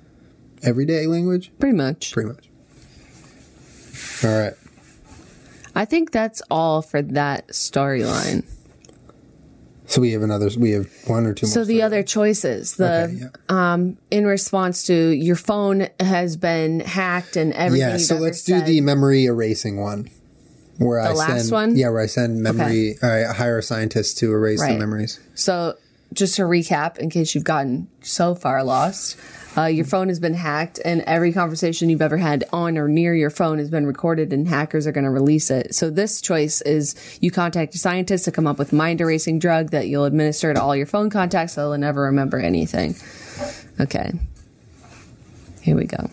everyday 0.64 1.06
language? 1.06 1.52
Pretty 1.60 1.76
much. 1.76 2.14
Pretty 2.14 2.30
much. 2.30 2.50
All 4.24 4.40
right. 4.40 4.54
I 5.76 5.86
think 5.86 6.12
that's 6.12 6.42
all 6.50 6.82
for 6.82 7.02
that 7.02 7.50
storyline. 7.50 8.46
So 9.86 10.02
we 10.02 10.12
have 10.14 10.22
another. 10.22 10.50
We 10.58 10.72
have 10.72 10.88
one 11.08 11.26
or 11.26 11.34
two 11.34 11.46
more. 11.46 11.54
So 11.54 11.66
the 11.66 11.82
other 11.82 12.02
choices, 12.04 12.78
the 12.78 13.04
Okay, 13.04 13.14
yeah. 13.14 13.28
um, 13.50 13.98
in 14.10 14.26
response 14.26 14.86
to 14.86 14.94
your 14.94 15.36
phone 15.36 15.88
has 16.00 16.38
been 16.38 16.80
hacked 16.80 17.36
and 17.36 17.54
everything. 17.54 17.90
Yeah. 17.90 17.98
So 17.98 18.16
let's 18.16 18.44
do 18.44 18.62
the 18.62 18.82
memory 18.82 19.26
erasing 19.26 19.80
one. 19.80 20.10
Where 20.78 21.00
I 21.00 21.14
last 21.14 21.50
send, 21.50 21.52
one? 21.52 21.76
yeah, 21.76 21.90
where 21.90 22.02
I 22.02 22.08
send 22.08 22.42
memory, 22.42 22.96
I 23.02 23.32
hire 23.34 23.60
a 23.60 23.64
scientist 23.64 24.18
to 24.20 24.32
erase 24.32 24.62
the 24.62 24.78
memories. 24.78 25.20
So, 25.36 25.78
just 26.14 26.36
to 26.36 26.44
recap, 26.44 26.98
in 26.98 27.10
case 27.10 27.34
you've 27.34 27.44
gotten 27.44 27.88
so 28.02 28.36
far 28.36 28.64
lost, 28.64 29.18
uh, 29.56 29.66
your 29.66 29.86
phone 29.86 30.08
has 30.08 30.20
been 30.20 30.34
hacked, 30.34 30.80
and 30.84 31.02
every 31.02 31.32
conversation 31.32 31.90
you've 31.90 32.02
ever 32.02 32.18
had 32.18 32.44
on 32.52 32.78
or 32.78 32.88
near 32.88 33.14
your 33.14 33.30
phone 33.30 33.60
has 33.60 33.70
been 33.70 33.86
recorded, 33.86 34.34
and 34.34 34.48
hackers 34.48 34.88
are 34.88 34.92
going 34.92 35.04
to 35.04 35.12
release 35.12 35.52
it. 35.52 35.76
So, 35.76 35.92
this 35.92 36.22
choice 36.22 36.62
is 36.62 36.96
you 37.22 37.30
contact 37.30 37.76
a 37.76 37.78
scientist 37.78 38.26
to 38.26 38.32
come 38.32 38.48
up 38.48 38.58
with 38.58 38.74
mind 38.74 39.00
erasing 39.00 39.38
drug 39.38 39.70
that 39.72 39.88
you'll 39.88 40.06
administer 40.06 40.54
to 40.54 40.62
all 40.62 40.76
your 40.76 40.88
phone 40.88 41.10
contacts, 41.12 41.54
so 41.54 41.70
they'll 41.70 41.80
never 41.80 42.02
remember 42.04 42.40
anything. 42.40 42.96
Okay. 43.80 44.12
Here 45.62 45.76
we 45.76 45.86
go. 45.86 46.10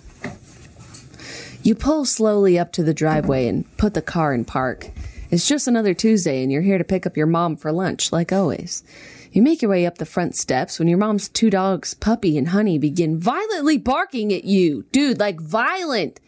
You 1.63 1.75
pull 1.75 2.07
slowly 2.07 2.59
up 2.59 2.73
to 2.73 2.83
the 2.83 2.95
driveway 2.95 3.47
and 3.47 3.77
put 3.77 3.93
the 3.93 4.01
car 4.01 4.33
in 4.33 4.47
park. 4.47 4.91
It's 5.31 5.47
just 5.47 5.69
another 5.69 5.93
Tuesday, 5.93 6.43
and 6.43 6.51
you're 6.51 6.63
here 6.63 6.79
to 6.79 6.85
pick 6.85 7.07
up 7.07 7.19
your 7.19 7.27
mom 7.27 7.57
for 7.57 7.71
lunch, 7.71 8.13
like 8.13 8.33
always. 8.33 8.83
You 9.31 9.43
make 9.43 9.61
your 9.61 9.71
way 9.71 9.85
up 9.85 9.99
the 9.99 10.07
front 10.07 10.35
steps 10.35 10.79
when 10.79 10.89
your 10.89 10.97
mom's 10.97 11.29
two 11.29 11.51
dogs, 11.51 11.93
Puppy 11.93 12.39
and 12.39 12.49
Honey, 12.49 12.79
begin 12.79 13.19
violently 13.21 13.77
barking 13.77 14.33
at 14.33 14.45
you. 14.45 14.87
Dude, 14.91 15.21
like 15.21 15.39
violent. 15.39 16.19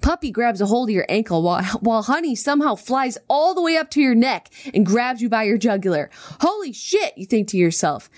Puppy 0.00 0.32
grabs 0.32 0.60
a 0.60 0.66
hold 0.66 0.88
of 0.88 0.94
your 0.94 1.06
ankle 1.08 1.42
while, 1.42 1.62
while 1.80 2.02
Honey 2.02 2.34
somehow 2.34 2.74
flies 2.74 3.16
all 3.28 3.54
the 3.54 3.62
way 3.62 3.76
up 3.76 3.88
to 3.92 4.00
your 4.00 4.16
neck 4.16 4.48
and 4.74 4.84
grabs 4.84 5.22
you 5.22 5.28
by 5.28 5.44
your 5.44 5.58
jugular. 5.58 6.10
Holy 6.40 6.72
shit, 6.72 7.16
you 7.16 7.24
think 7.24 7.46
to 7.48 7.56
yourself. 7.56 8.10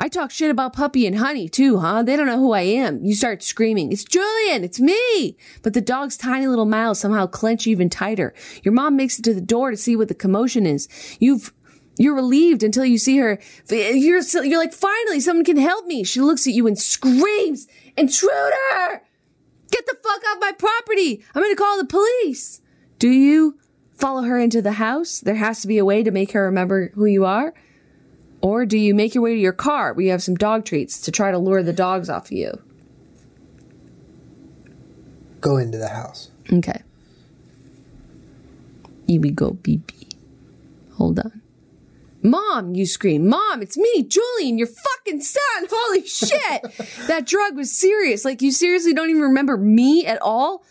I 0.00 0.08
talk 0.08 0.30
shit 0.30 0.50
about 0.50 0.72
Puppy 0.72 1.06
and 1.06 1.18
Honey 1.18 1.46
too, 1.46 1.76
huh? 1.76 2.02
They 2.02 2.16
don't 2.16 2.26
know 2.26 2.38
who 2.38 2.52
I 2.52 2.62
am. 2.62 3.04
You 3.04 3.14
start 3.14 3.42
screaming, 3.42 3.92
it's 3.92 4.02
Julian, 4.02 4.64
it's 4.64 4.80
me! 4.80 5.36
But 5.62 5.74
the 5.74 5.82
dog's 5.82 6.16
tiny 6.16 6.46
little 6.46 6.64
mouths 6.64 6.98
somehow 6.98 7.26
clench 7.26 7.66
even 7.66 7.90
tighter. 7.90 8.32
Your 8.62 8.72
mom 8.72 8.96
makes 8.96 9.18
it 9.18 9.26
to 9.26 9.34
the 9.34 9.42
door 9.42 9.70
to 9.70 9.76
see 9.76 9.96
what 9.96 10.08
the 10.08 10.14
commotion 10.14 10.64
is. 10.64 10.88
You've 11.20 11.52
you're 11.98 12.14
relieved 12.14 12.62
until 12.62 12.86
you 12.86 12.96
see 12.96 13.18
her. 13.18 13.38
You're, 13.68 14.22
you're 14.22 14.58
like, 14.58 14.72
finally, 14.72 15.20
someone 15.20 15.44
can 15.44 15.58
help 15.58 15.84
me. 15.84 16.02
She 16.02 16.22
looks 16.22 16.46
at 16.46 16.54
you 16.54 16.66
and 16.66 16.78
screams, 16.78 17.66
intruder! 17.94 19.02
Get 19.70 19.84
the 19.84 19.98
fuck 20.02 20.22
off 20.30 20.40
my 20.40 20.52
property! 20.52 21.22
I'm 21.34 21.42
gonna 21.42 21.54
call 21.56 21.76
the 21.76 21.84
police! 21.84 22.62
Do 22.98 23.10
you 23.10 23.58
follow 23.92 24.22
her 24.22 24.38
into 24.38 24.62
the 24.62 24.72
house? 24.72 25.20
There 25.20 25.34
has 25.34 25.60
to 25.60 25.68
be 25.68 25.76
a 25.76 25.84
way 25.84 26.02
to 26.02 26.10
make 26.10 26.32
her 26.32 26.46
remember 26.46 26.90
who 26.94 27.04
you 27.04 27.26
are. 27.26 27.52
Or 28.42 28.64
do 28.64 28.78
you 28.78 28.94
make 28.94 29.14
your 29.14 29.22
way 29.22 29.34
to 29.34 29.40
your 29.40 29.52
car 29.52 29.92
where 29.92 30.04
you 30.04 30.10
have 30.10 30.22
some 30.22 30.34
dog 30.34 30.64
treats 30.64 31.00
to 31.02 31.12
try 31.12 31.30
to 31.30 31.38
lure 31.38 31.62
the 31.62 31.72
dogs 31.72 32.08
off 32.08 32.26
of 32.26 32.32
you? 32.32 32.58
Go 35.40 35.56
into 35.56 35.78
the 35.78 35.88
house. 35.88 36.30
Okay. 36.52 36.82
Here 39.06 39.20
we 39.20 39.30
go, 39.30 39.52
BB. 39.52 40.14
Hold 40.94 41.18
on. 41.18 41.40
Mom, 42.22 42.74
you 42.74 42.84
scream. 42.84 43.26
Mom, 43.26 43.62
it's 43.62 43.78
me, 43.78 44.02
Julian, 44.02 44.58
your 44.58 44.66
fucking 44.66 45.22
son. 45.22 45.66
Holy 45.70 46.06
shit. 46.06 46.62
that 47.06 47.26
drug 47.26 47.56
was 47.56 47.72
serious. 47.72 48.24
Like, 48.24 48.42
you 48.42 48.52
seriously 48.52 48.92
don't 48.92 49.08
even 49.08 49.22
remember 49.22 49.56
me 49.56 50.04
at 50.04 50.20
all? 50.20 50.62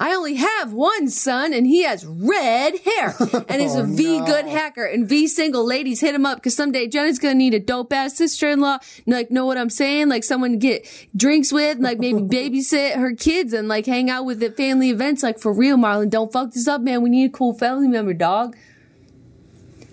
I 0.00 0.14
only 0.14 0.34
have 0.34 0.72
one 0.72 1.08
son 1.08 1.52
and 1.52 1.66
he 1.66 1.82
has 1.82 2.06
red 2.06 2.78
hair 2.78 3.16
and 3.48 3.60
is 3.60 3.74
a 3.74 3.80
oh, 3.80 3.86
V 3.86 4.20
good 4.20 4.46
hacker 4.46 4.84
and 4.84 5.08
V 5.08 5.26
single 5.26 5.66
ladies 5.66 6.00
hit 6.00 6.14
him 6.14 6.24
up 6.24 6.38
because 6.38 6.54
someday 6.54 6.86
Jenna's 6.86 7.18
gonna 7.18 7.34
need 7.34 7.54
a 7.54 7.58
dope 7.58 7.92
ass 7.92 8.16
sister 8.16 8.48
in 8.48 8.60
law. 8.60 8.78
Like, 9.06 9.30
know 9.30 9.44
what 9.44 9.58
I'm 9.58 9.70
saying? 9.70 10.08
Like 10.08 10.22
someone 10.22 10.52
to 10.52 10.56
get 10.56 10.86
drinks 11.16 11.52
with, 11.52 11.78
like 11.78 11.98
maybe 11.98 12.20
babysit 12.20 12.94
her 12.94 13.14
kids 13.14 13.52
and 13.52 13.66
like 13.66 13.86
hang 13.86 14.08
out 14.08 14.24
with 14.24 14.42
at 14.42 14.56
family 14.56 14.90
events. 14.90 15.22
Like 15.22 15.40
for 15.40 15.52
real, 15.52 15.76
Marlon, 15.76 16.10
don't 16.10 16.32
fuck 16.32 16.52
this 16.52 16.68
up, 16.68 16.80
man. 16.80 17.02
We 17.02 17.10
need 17.10 17.30
a 17.30 17.32
cool 17.32 17.54
family 17.54 17.88
member, 17.88 18.14
dog. 18.14 18.56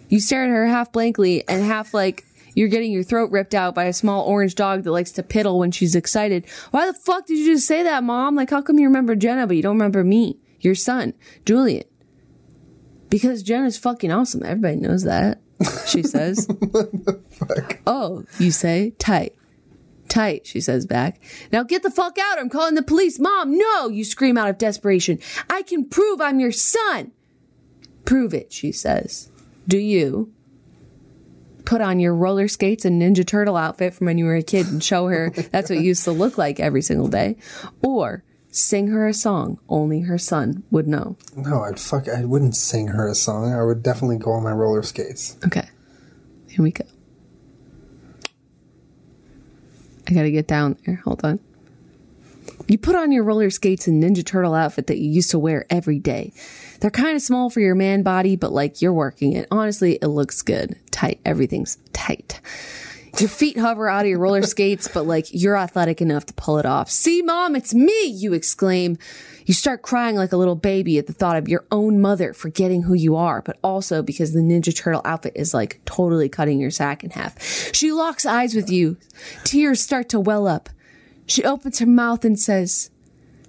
You 0.10 0.20
stare 0.20 0.44
at 0.44 0.50
her 0.50 0.68
half 0.68 0.92
blankly 0.92 1.48
and 1.48 1.64
half 1.64 1.94
like 1.94 2.26
you're 2.56 2.70
getting 2.70 2.92
your 2.92 3.04
throat 3.04 3.32
ripped 3.32 3.54
out 3.54 3.76
by 3.76 3.84
a 3.84 3.94
small 3.94 4.26
orange 4.26 4.56
dog 4.56 4.84
that 4.84 4.92
likes 4.92 5.12
to 5.12 5.24
piddle 5.24 5.60
when 5.60 5.72
she's 5.72 5.94
excited. 5.94 6.46
Why 6.72 6.88
the 6.88 6.94
fuck 6.94 7.28
did 7.28 7.38
you 7.38 7.54
just 7.54 7.68
say 7.68 7.84
that, 7.84 8.04
mom? 8.04 8.36
Like, 8.36 8.50
how 8.50 8.62
come 8.62 8.80
you 8.80 8.88
remember 8.88 9.16
Jenna, 9.16 9.46
but 9.46 9.58
you 9.58 9.62
don't 9.62 9.76
remember 9.76 10.04
me, 10.04 10.40
your 10.62 10.76
son, 10.76 11.14
Julian? 11.46 11.84
Because 13.10 13.44
Jenna's 13.44 13.78
fucking 13.78 14.12
awesome. 14.12 14.44
Everybody 14.44 14.78
knows 14.78 15.04
that. 15.04 15.42
She 15.86 16.02
says. 16.04 16.48
What 16.48 16.92
the 17.06 17.22
fuck? 17.30 17.80
Oh, 17.86 18.24
you 18.40 18.52
say 18.52 18.92
tight. 18.98 19.36
Tight, 20.08 20.46
she 20.48 20.62
says 20.62 20.86
back. 20.86 21.22
Now 21.52 21.64
get 21.64 21.84
the 21.84 21.92
fuck 21.92 22.18
out. 22.18 22.40
I'm 22.40 22.50
calling 22.50 22.76
the 22.76 22.84
police. 22.84 23.20
Mom, 23.20 23.58
no, 23.58 23.90
you 23.90 24.04
scream 24.06 24.38
out 24.38 24.50
of 24.50 24.58
desperation. 24.58 25.20
I 25.50 25.62
can 25.64 25.90
prove 25.90 26.22
I'm 26.22 26.40
your 26.40 26.52
son. 26.52 27.12
Prove 28.06 28.34
it, 28.34 28.54
she 28.54 28.72
says. 28.72 29.32
Do 29.68 29.78
you 29.78 30.32
put 31.66 31.82
on 31.82 32.00
your 32.00 32.16
roller 32.16 32.48
skates 32.48 32.86
and 32.86 33.02
Ninja 33.02 33.26
Turtle 33.26 33.58
outfit 33.58 33.94
from 33.94 34.06
when 34.06 34.18
you 34.18 34.26
were 34.26 34.36
a 34.36 34.44
kid 34.44 34.68
and 34.68 34.84
show 34.84 35.08
her 35.08 35.30
that's 35.52 35.70
what 35.70 35.80
you 35.80 35.86
used 35.86 36.04
to 36.06 36.12
look 36.12 36.38
like 36.38 36.60
every 36.60 36.82
single 36.82 37.08
day? 37.08 37.38
Or 37.82 38.24
sing 38.50 38.88
her 38.88 39.08
a 39.08 39.14
song 39.14 39.60
only 39.68 40.02
her 40.02 40.18
son 40.18 40.64
would 40.72 40.88
know? 40.88 41.18
No, 41.36 41.64
I'd 41.64 41.80
fuck. 41.80 42.08
I 42.08 42.24
wouldn't 42.26 42.56
sing 42.56 42.88
her 42.88 43.08
a 43.08 43.16
song. 43.16 43.54
I 43.54 43.64
would 43.64 43.84
definitely 43.84 44.18
go 44.18 44.32
on 44.32 44.44
my 44.44 44.52
roller 44.52 44.84
skates. 44.84 45.38
Okay, 45.46 45.68
here 46.50 46.64
we 46.64 46.72
go. 46.72 46.86
I 50.08 50.14
gotta 50.14 50.32
get 50.32 50.48
down 50.48 50.78
there. 50.86 51.02
Hold 51.04 51.22
on. 51.24 51.40
You 52.68 52.78
put 52.78 52.96
on 52.96 53.12
your 53.12 53.24
roller 53.24 53.50
skates 53.50 53.88
and 53.88 54.02
Ninja 54.02 54.26
Turtle 54.26 54.56
outfit 54.56 54.88
that 54.88 54.98
you 54.98 55.10
used 55.10 55.32
to 55.32 55.40
wear 55.40 55.66
every 55.70 56.00
day. 56.00 56.34
They're 56.80 56.92
kind 56.92 57.16
of 57.16 57.22
small 57.22 57.50
for 57.50 57.60
your 57.60 57.76
man 57.76 58.02
body, 58.04 58.36
but 58.36 58.52
like 58.52 58.82
you're 58.82 58.94
working 58.94 59.34
it. 59.34 59.48
Honestly, 59.52 60.00
it 60.02 60.08
looks 60.08 60.42
good. 60.42 60.76
Tight. 60.92 61.20
Everything's 61.26 61.78
tight. 61.94 62.42
Your 63.20 63.30
feet 63.30 63.58
hover 63.58 63.88
out 63.88 64.02
of 64.02 64.10
your 64.10 64.20
roller 64.20 64.42
skates, 64.42 64.90
but 64.90 65.06
like 65.06 65.28
you're 65.32 65.56
athletic 65.56 66.02
enough 66.02 66.26
to 66.26 66.34
pull 66.34 66.58
it 66.58 66.66
off. 66.66 66.90
See, 66.90 67.22
mom, 67.22 67.56
it's 67.56 67.74
me, 67.74 68.06
you 68.08 68.34
exclaim. 68.34 68.98
You 69.46 69.54
start 69.54 69.84
crying 69.84 70.18
like 70.18 70.34
a 70.34 70.38
little 70.38 70.56
baby 70.56 70.98
at 70.98 71.08
the 71.08 71.14
thought 71.14 71.38
of 71.38 71.48
your 71.48 71.66
own 71.72 72.02
mother 72.02 72.34
forgetting 72.34 72.82
who 72.84 72.94
you 72.94 73.16
are, 73.16 73.42
but 73.42 73.58
also 73.64 74.02
because 74.02 74.34
the 74.34 74.42
Ninja 74.42 74.76
Turtle 74.76 75.02
outfit 75.06 75.34
is 75.36 75.54
like 75.54 75.80
totally 75.86 76.28
cutting 76.28 76.60
your 76.60 76.72
sack 76.72 77.06
in 77.06 77.12
half. 77.12 77.42
She 77.74 77.92
locks 77.94 78.26
eyes 78.26 78.54
with 78.54 78.70
you. 78.70 78.98
Tears 79.46 79.80
start 79.80 80.10
to 80.10 80.20
well 80.20 80.46
up. 80.46 80.70
She 81.26 81.44
opens 81.44 81.80
her 81.80 81.86
mouth 81.86 82.24
and 82.24 82.40
says, 82.40 82.92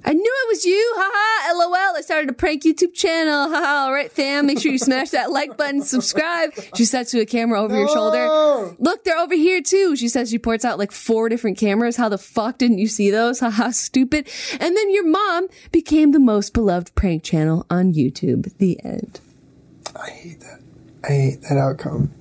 I 0.04 0.12
knew 0.12 0.22
it 0.22 0.48
was 0.48 0.64
you. 0.64 0.94
Haha. 0.96 1.58
LOL. 1.58 1.96
I 1.96 2.00
started 2.00 2.30
a 2.30 2.32
prank 2.32 2.62
YouTube 2.62 2.94
channel. 2.94 3.50
Haha. 3.50 3.86
All 3.86 3.92
right, 3.92 4.10
fam. 4.10 4.46
Make 4.46 4.60
sure 4.60 4.70
you 4.70 4.78
smash 4.78 5.10
that 5.10 5.32
like 5.32 5.56
button, 5.56 5.82
subscribe. 5.82 6.52
She 6.76 6.84
says 6.84 7.10
to 7.10 7.20
a 7.20 7.26
camera 7.26 7.60
over 7.60 7.76
your 7.76 7.88
shoulder. 7.88 8.76
Look, 8.78 9.02
they're 9.02 9.18
over 9.18 9.34
here 9.34 9.60
too. 9.60 9.96
She 9.96 10.08
says 10.08 10.30
she 10.30 10.38
points 10.38 10.64
out 10.64 10.78
like 10.78 10.92
four 10.92 11.28
different 11.28 11.58
cameras. 11.58 11.96
How 11.96 12.08
the 12.08 12.18
fuck 12.18 12.58
didn't 12.58 12.78
you 12.78 12.86
see 12.86 13.10
those? 13.10 13.40
Haha. 13.40 13.70
Stupid. 13.70 14.28
And 14.60 14.76
then 14.76 14.90
your 14.92 15.08
mom 15.08 15.48
became 15.72 16.12
the 16.12 16.20
most 16.20 16.54
beloved 16.54 16.94
prank 16.94 17.24
channel 17.24 17.66
on 17.68 17.92
YouTube. 17.92 18.56
The 18.58 18.78
end. 18.84 19.20
I 20.00 20.10
hate 20.10 20.40
that. 20.40 20.60
I 21.02 21.12
hate 21.12 21.42
that 21.42 21.58
outcome. 21.58 22.12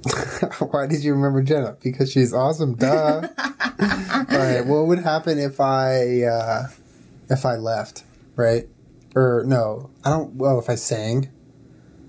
Why 0.70 0.86
did 0.86 1.04
you 1.04 1.12
remember 1.14 1.42
Jenna? 1.42 1.76
Because 1.82 2.10
she's 2.10 2.32
awesome, 2.32 2.74
duh. 2.74 3.28
All 3.38 4.38
right, 4.38 4.64
what 4.64 4.86
would 4.86 5.00
happen 5.00 5.38
if 5.38 5.60
I 5.60 6.22
uh, 6.22 6.68
if 7.28 7.44
I 7.44 7.56
left, 7.56 8.04
right? 8.36 8.66
Or 9.14 9.44
no, 9.46 9.90
I 10.04 10.10
don't. 10.10 10.34
Well, 10.36 10.58
if 10.58 10.70
I 10.70 10.76
sang, 10.76 11.28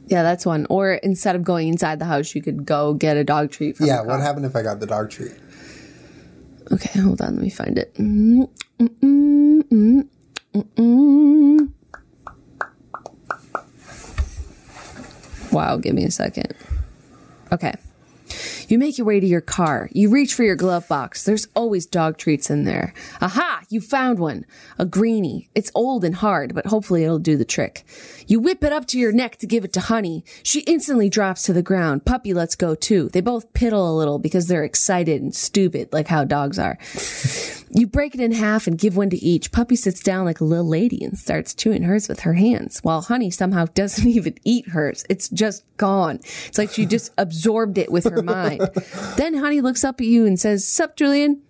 Yeah, 0.08 0.24
that's 0.24 0.46
one. 0.46 0.68
Or 0.70 0.94
instead 0.94 1.36
of 1.36 1.44
going 1.44 1.68
inside 1.68 2.00
the 2.00 2.06
house, 2.06 2.34
you 2.36 2.42
could 2.42 2.66
go 2.66 2.94
get 2.94 3.18
a 3.18 3.24
dog 3.24 3.52
treat. 3.52 3.78
From 3.78 3.88
yeah. 3.88 4.02
What 4.02 4.20
happened 4.22 4.46
if 4.46 4.56
I 4.56 4.62
got 4.62 4.80
the 4.80 4.88
dog 4.88 5.10
treat? 5.10 5.34
Okay, 6.72 7.00
hold 7.00 7.22
on. 7.22 7.36
Let 7.36 7.44
me 7.44 7.50
find 7.50 7.78
it. 7.78 7.94
Mm, 7.96 8.48
mm, 8.80 8.88
mm, 8.88 9.62
mm, 9.64 10.08
mm, 10.54 10.64
mm. 10.76 11.70
Wow, 15.52 15.76
give 15.78 15.94
me 15.96 16.06
a 16.06 16.12
second. 16.12 16.54
Okay. 17.52 17.74
You 18.70 18.78
make 18.78 18.98
your 18.98 19.06
way 19.06 19.20
to 19.20 19.28
your 19.28 19.42
car. 19.42 19.90
You 19.92 20.10
reach 20.10 20.34
for 20.34 20.44
your 20.44 20.56
glove 20.56 20.88
box. 20.88 21.26
There's 21.26 21.48
always 21.54 21.86
dog 21.86 22.18
treats 22.18 22.50
in 22.50 22.64
there. 22.64 22.94
Aha! 23.20 23.64
You 23.70 23.82
found 23.82 24.20
one. 24.20 24.46
A 24.80 24.86
greenie. 24.86 25.50
It's 25.54 25.72
old 25.76 26.06
and 26.06 26.16
hard, 26.16 26.56
but 26.56 26.66
hopefully 26.66 27.04
it'll 27.04 27.20
do 27.20 27.36
the 27.36 27.44
trick. 27.44 27.84
You 28.28 28.40
whip 28.40 28.64
it 28.64 28.74
up 28.74 28.86
to 28.88 29.00
your 29.00 29.12
neck 29.12 29.38
to 29.38 29.48
give 29.48 29.64
it 29.64 29.74
to 29.74 29.80
Honey. 29.80 30.24
She 30.44 30.62
instantly 30.62 31.10
drops 31.10 31.44
to 31.44 31.54
the 31.54 31.62
ground. 31.62 32.06
Puppy 32.06 32.34
lets 32.34 32.56
go 32.56 32.76
too. 32.76 33.10
They 33.10 33.22
both 33.22 33.54
piddle 33.54 33.90
a 33.90 33.96
little 33.96 34.20
because 34.20 34.48
they're 34.48 34.64
excited 34.64 35.22
and 35.22 35.36
stupid, 35.36 35.92
like 35.92 36.08
how 36.08 36.24
dogs 36.24 36.60
are. 36.60 36.78
You 37.74 37.88
break 37.88 38.14
it 38.14 38.22
in 38.22 38.34
half 38.34 38.68
and 38.68 38.78
give 38.78 38.98
one 38.98 39.10
to 39.12 39.18
each. 39.18 39.52
Puppy 39.52 39.76
sits 39.76 40.02
down 40.02 40.26
like 40.26 40.42
a 40.42 40.44
little 40.44 40.68
lady 40.68 41.04
and 41.04 41.18
starts 41.18 41.54
chewing 41.54 41.84
hers 41.84 42.10
with 42.10 42.22
her 42.22 42.34
hands, 42.34 42.80
while 42.82 43.02
Honey 43.02 43.32
somehow 43.32 43.66
doesn't 43.74 44.08
even 44.08 44.36
eat 44.44 44.70
hers. 44.70 45.06
It's 45.10 45.30
just 45.30 45.64
gone. 45.78 46.20
It's 46.48 46.58
like 46.58 46.72
she 46.72 46.86
just 46.86 47.14
absorbed 47.18 47.78
it 47.78 47.92
with 47.92 48.06
her 48.06 48.22
mind. 48.22 48.70
then 49.18 49.36
Honey 49.36 49.62
looks 49.62 49.84
up 49.84 50.02
at 50.02 50.08
you 50.08 50.26
and 50.26 50.40
says, 50.40 50.68
Sup, 50.68 50.96
Julian? 50.96 51.42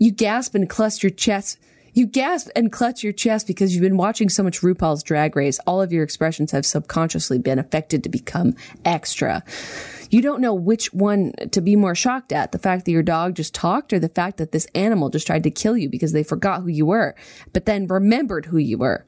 You 0.00 0.12
gasp 0.12 0.54
and 0.54 0.68
clutch 0.68 1.02
your 1.02 1.10
chest. 1.10 1.58
You 1.92 2.06
gasp 2.06 2.48
and 2.54 2.70
clutch 2.70 3.02
your 3.02 3.12
chest 3.12 3.46
because 3.46 3.74
you've 3.74 3.82
been 3.82 3.96
watching 3.96 4.28
so 4.28 4.42
much 4.42 4.60
RuPaul's 4.60 5.02
Drag 5.02 5.34
Race. 5.34 5.58
All 5.66 5.80
of 5.80 5.92
your 5.92 6.04
expressions 6.04 6.52
have 6.52 6.66
subconsciously 6.66 7.38
been 7.38 7.58
affected 7.58 8.02
to 8.04 8.08
become 8.08 8.54
extra. 8.84 9.42
You 10.10 10.22
don't 10.22 10.40
know 10.40 10.54
which 10.54 10.92
one 10.92 11.32
to 11.50 11.60
be 11.60 11.76
more 11.76 11.94
shocked 11.94 12.32
at 12.32 12.52
the 12.52 12.58
fact 12.58 12.84
that 12.84 12.92
your 12.92 13.02
dog 13.02 13.34
just 13.34 13.54
talked 13.54 13.92
or 13.92 13.98
the 13.98 14.08
fact 14.08 14.38
that 14.38 14.52
this 14.52 14.66
animal 14.74 15.10
just 15.10 15.26
tried 15.26 15.42
to 15.42 15.50
kill 15.50 15.76
you 15.76 15.88
because 15.88 16.12
they 16.12 16.22
forgot 16.22 16.62
who 16.62 16.68
you 16.68 16.86
were, 16.86 17.14
but 17.52 17.66
then 17.66 17.86
remembered 17.86 18.46
who 18.46 18.58
you 18.58 18.78
were. 18.78 19.06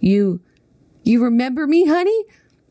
You, 0.00 0.40
you 1.02 1.22
remember 1.22 1.66
me, 1.66 1.86
honey? 1.86 2.24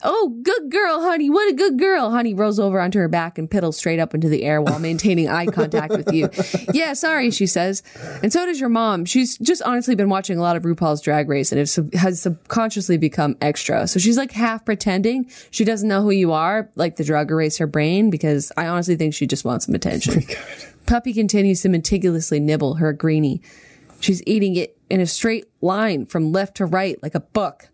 Oh, 0.05 0.37
good 0.43 0.69
girl, 0.69 1.01
honey. 1.01 1.29
What 1.29 1.49
a 1.49 1.53
good 1.53 1.79
girl. 1.79 2.11
Honey 2.11 2.33
rolls 2.33 2.59
over 2.59 2.79
onto 2.79 2.99
her 2.99 3.07
back 3.07 3.37
and 3.37 3.49
piddles 3.49 3.75
straight 3.75 3.99
up 3.99 4.13
into 4.13 4.27
the 4.27 4.43
air 4.43 4.61
while 4.61 4.77
maintaining 4.79 5.29
eye 5.29 5.45
contact 5.45 5.91
with 5.91 6.11
you. 6.11 6.29
Yeah, 6.73 6.93
sorry, 6.93 7.29
she 7.29 7.45
says. 7.45 7.83
And 8.23 8.33
so 8.33 8.45
does 8.45 8.59
your 8.59 8.69
mom. 8.69 9.05
She's 9.05 9.37
just 9.37 9.61
honestly 9.61 9.95
been 9.95 10.09
watching 10.09 10.37
a 10.37 10.41
lot 10.41 10.55
of 10.55 10.63
RuPaul's 10.63 11.01
Drag 11.01 11.29
Race 11.29 11.51
and 11.51 11.69
sub- 11.69 11.93
has 11.93 12.21
subconsciously 12.21 12.97
become 12.97 13.37
extra. 13.41 13.87
So 13.87 13.99
she's 13.99 14.17
like 14.17 14.31
half 14.31 14.65
pretending 14.65 15.29
she 15.51 15.63
doesn't 15.63 15.87
know 15.87 16.01
who 16.01 16.11
you 16.11 16.31
are, 16.31 16.69
like 16.75 16.95
the 16.95 17.03
drug 17.03 17.29
erased 17.31 17.59
her 17.59 17.67
brain, 17.67 18.09
because 18.09 18.51
I 18.57 18.67
honestly 18.67 18.95
think 18.95 19.13
she 19.13 19.27
just 19.27 19.45
wants 19.45 19.65
some 19.65 19.75
attention. 19.75 20.23
Puppy 20.85 21.13
continues 21.13 21.61
to 21.61 21.69
meticulously 21.69 22.39
nibble 22.39 22.75
her 22.75 22.91
greenie. 22.91 23.41
She's 23.99 24.23
eating 24.25 24.55
it 24.55 24.77
in 24.89 24.99
a 24.99 25.05
straight 25.05 25.45
line 25.61 26.05
from 26.05 26.31
left 26.31 26.57
to 26.57 26.65
right 26.65 27.01
like 27.01 27.15
a 27.15 27.21
book. 27.21 27.69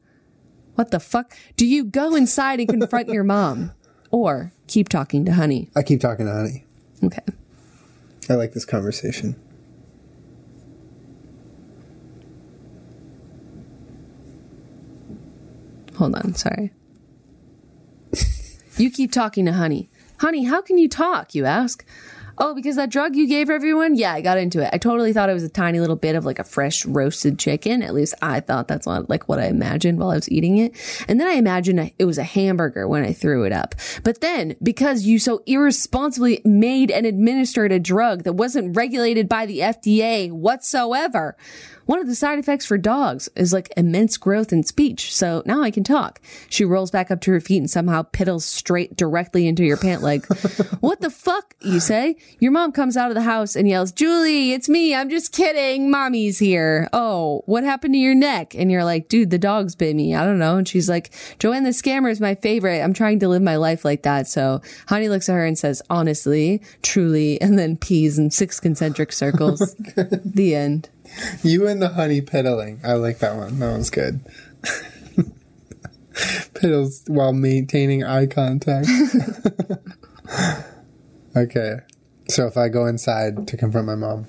What 0.80 0.92
the 0.92 1.00
fuck? 1.02 1.36
Do 1.58 1.66
you 1.66 1.84
go 1.84 2.16
inside 2.16 2.62
and 2.62 2.70
confront 2.70 3.10
your 3.10 3.26
mom? 3.26 3.74
Or 4.12 4.54
keep 4.68 4.88
talking 4.88 5.26
to 5.26 5.34
Honey? 5.34 5.70
I 5.76 5.84
keep 5.84 6.00
talking 6.00 6.26
to 6.26 6.32
Honey. 6.32 6.66
Okay. 7.04 7.20
I 8.30 8.36
like 8.36 8.54
this 8.54 8.64
conversation. 8.64 9.36
Hold 15.98 16.16
on, 16.16 16.34
sorry. 16.36 16.72
you 18.78 18.90
keep 18.90 19.12
talking 19.12 19.44
to 19.48 19.52
Honey. 19.52 19.90
Honey, 20.22 20.46
how 20.46 20.62
can 20.62 20.78
you 20.78 20.88
talk? 20.88 21.36
You 21.36 21.44
ask. 21.44 21.86
Oh, 22.42 22.56
because 22.56 22.78
that 22.78 22.90
drug 22.90 23.18
you 23.18 23.28
gave 23.28 23.50
everyone? 23.50 23.96
Yeah, 23.96 24.14
I 24.14 24.22
got 24.22 24.38
into 24.38 24.64
it. 24.64 24.70
I 24.72 24.78
totally 24.78 25.12
thought 25.12 25.30
it 25.30 25.34
was 25.34 25.44
a 25.44 25.50
tiny 25.50 25.82
little 25.82 25.98
bit 25.98 26.16
of 26.16 26.24
like 26.24 26.40
a 26.40 26.46
fresh 26.46 26.86
roasted 26.86 27.38
chicken. 27.38 27.84
At 27.84 27.94
least 27.94 28.14
I 28.22 28.40
thought 28.40 28.70
that's 28.70 28.88
what, 28.88 29.10
like 29.10 29.28
what 29.28 29.40
I 29.40 29.48
imagined 29.48 30.00
while 30.00 30.12
I 30.12 30.16
was 30.16 30.32
eating 30.32 30.58
it. 30.58 30.74
And 31.10 31.20
then 31.20 31.28
I 31.28 31.34
imagined 31.34 31.92
it 32.00 32.06
was 32.06 32.18
a 32.18 32.24
hamburger 32.24 32.88
when 32.88 33.04
I 33.04 33.12
threw 33.12 33.44
it 33.44 33.52
up. 33.52 33.76
But 34.04 34.22
then 34.22 34.56
because 34.64 35.04
you 35.04 35.20
so 35.20 35.44
irresponsibly 35.48 36.42
made 36.46 36.92
and 36.92 37.06
administered 37.06 37.74
a 37.74 37.80
drug 37.80 38.24
that 38.24 38.34
wasn't 38.34 38.74
regulated 38.74 39.28
by 39.28 39.46
the 39.46 39.60
FDA 39.60 40.32
whatsoever, 40.32 41.36
one 41.90 41.98
of 41.98 42.06
the 42.06 42.14
side 42.14 42.38
effects 42.38 42.68
for 42.68 42.78
dogs 42.78 43.30
is 43.36 43.52
like 43.52 43.74
immense 43.76 44.16
growth 44.16 44.54
in 44.54 44.62
speech. 44.62 45.12
So 45.12 45.42
now 45.48 45.64
I 45.64 45.72
can 45.72 45.84
talk. 45.84 46.22
She 46.48 46.64
rolls 46.64 46.92
back 46.92 47.10
up 47.10 47.20
to 47.22 47.32
her 47.32 47.40
feet 47.40 47.58
and 47.58 47.68
somehow 47.68 48.04
piddles 48.04 48.44
straight 48.44 48.96
directly 48.96 49.48
into 49.48 49.64
your 49.64 49.76
pant 49.76 50.04
leg. 50.04 50.24
what 50.82 51.02
the 51.02 51.10
fuck? 51.10 51.56
You 51.62 51.80
say? 51.80 52.18
Your 52.40 52.52
mom 52.52 52.74
comes 52.74 52.96
out 52.96 53.10
of 53.10 53.16
the 53.16 53.24
house 53.24 53.56
and 53.56 53.68
yells, 53.68 53.92
Julie, 53.92 54.52
it's 54.52 54.70
me. 54.70 54.94
I'm 54.94 55.10
just 55.10 55.34
kidding. 55.34 55.90
Mommy's 55.90 56.38
here. 56.38 56.90
Oh, 56.94 57.42
what 57.48 57.64
happened 57.64 57.96
to 57.96 58.00
your 58.00 58.14
neck? 58.14 58.54
And 58.54 58.72
you're 58.72 58.86
like, 58.86 59.10
dude, 59.10 59.32
the 59.32 59.40
dog's 59.40 59.74
bit 59.74 59.96
me. 59.96 60.14
I 60.14 60.26
don't 60.26 60.38
know. 60.38 60.58
And 60.58 60.68
she's 60.68 60.90
like, 60.90 61.12
Joanne 61.40 61.64
the 61.64 61.72
scammer 61.72 62.12
is 62.12 62.22
my 62.22 62.36
favorite. 62.36 62.84
I'm 62.84 62.94
trying 62.94 63.18
to 63.22 63.28
live 63.28 63.42
my 63.42 63.56
life 63.56 63.84
like 63.84 64.04
that. 64.04 64.28
So 64.28 64.62
Honey 64.90 65.10
looks 65.10 65.28
at 65.28 65.34
her 65.34 65.44
and 65.44 65.58
says, 65.58 65.82
honestly, 65.90 66.62
truly, 66.84 67.42
and 67.42 67.58
then 67.58 67.78
pees 67.78 68.20
in 68.20 68.30
six 68.30 68.60
concentric 68.60 69.12
circles. 69.12 69.76
Oh 69.98 70.06
the 70.24 70.56
end. 70.56 70.88
You 71.43 71.68
and 71.68 71.82
the 71.82 71.89
honey 71.89 72.22
piddling. 72.22 72.80
I 72.84 72.93
like 72.93 73.20
that 73.20 73.36
one. 73.36 73.60
That 73.60 73.72
one's 73.72 73.89
good. 73.89 74.22
Piddles 76.53 77.10
while 77.10 77.34
maintaining 77.34 78.03
eye 78.03 78.26
contact. 78.26 78.88
okay. 81.36 81.78
So 82.28 82.47
if 82.47 82.57
I 82.57 82.70
go 82.70 82.86
inside 82.86 83.47
to 83.47 83.57
confront 83.57 83.88
my 83.88 83.95
mom. 83.95 84.26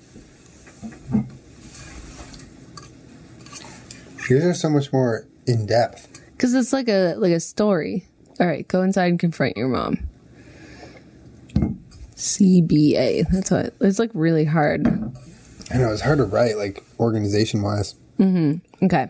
Yours 4.28 4.44
are 4.44 4.54
so 4.54 4.70
much 4.70 4.92
more 4.92 5.26
in 5.46 5.66
depth. 5.66 6.20
Cause 6.38 6.54
it's 6.54 6.72
like 6.72 6.88
a, 6.88 7.14
like 7.16 7.32
a 7.32 7.40
story. 7.40 8.06
All 8.38 8.46
right. 8.46 8.66
Go 8.68 8.82
inside 8.82 9.06
and 9.06 9.18
confront 9.18 9.56
your 9.56 9.68
mom. 9.68 10.08
CBA. 12.14 13.28
That's 13.30 13.50
what 13.50 13.74
it's 13.80 13.98
like 13.98 14.10
really 14.14 14.44
hard. 14.44 14.86
I 15.70 15.78
know 15.78 15.92
it's 15.92 16.02
hard 16.02 16.18
to 16.18 16.24
write, 16.24 16.56
like 16.56 16.84
organization 16.98 17.62
wise. 17.62 17.94
Mm-hmm. 18.18 18.84
Okay. 18.84 19.08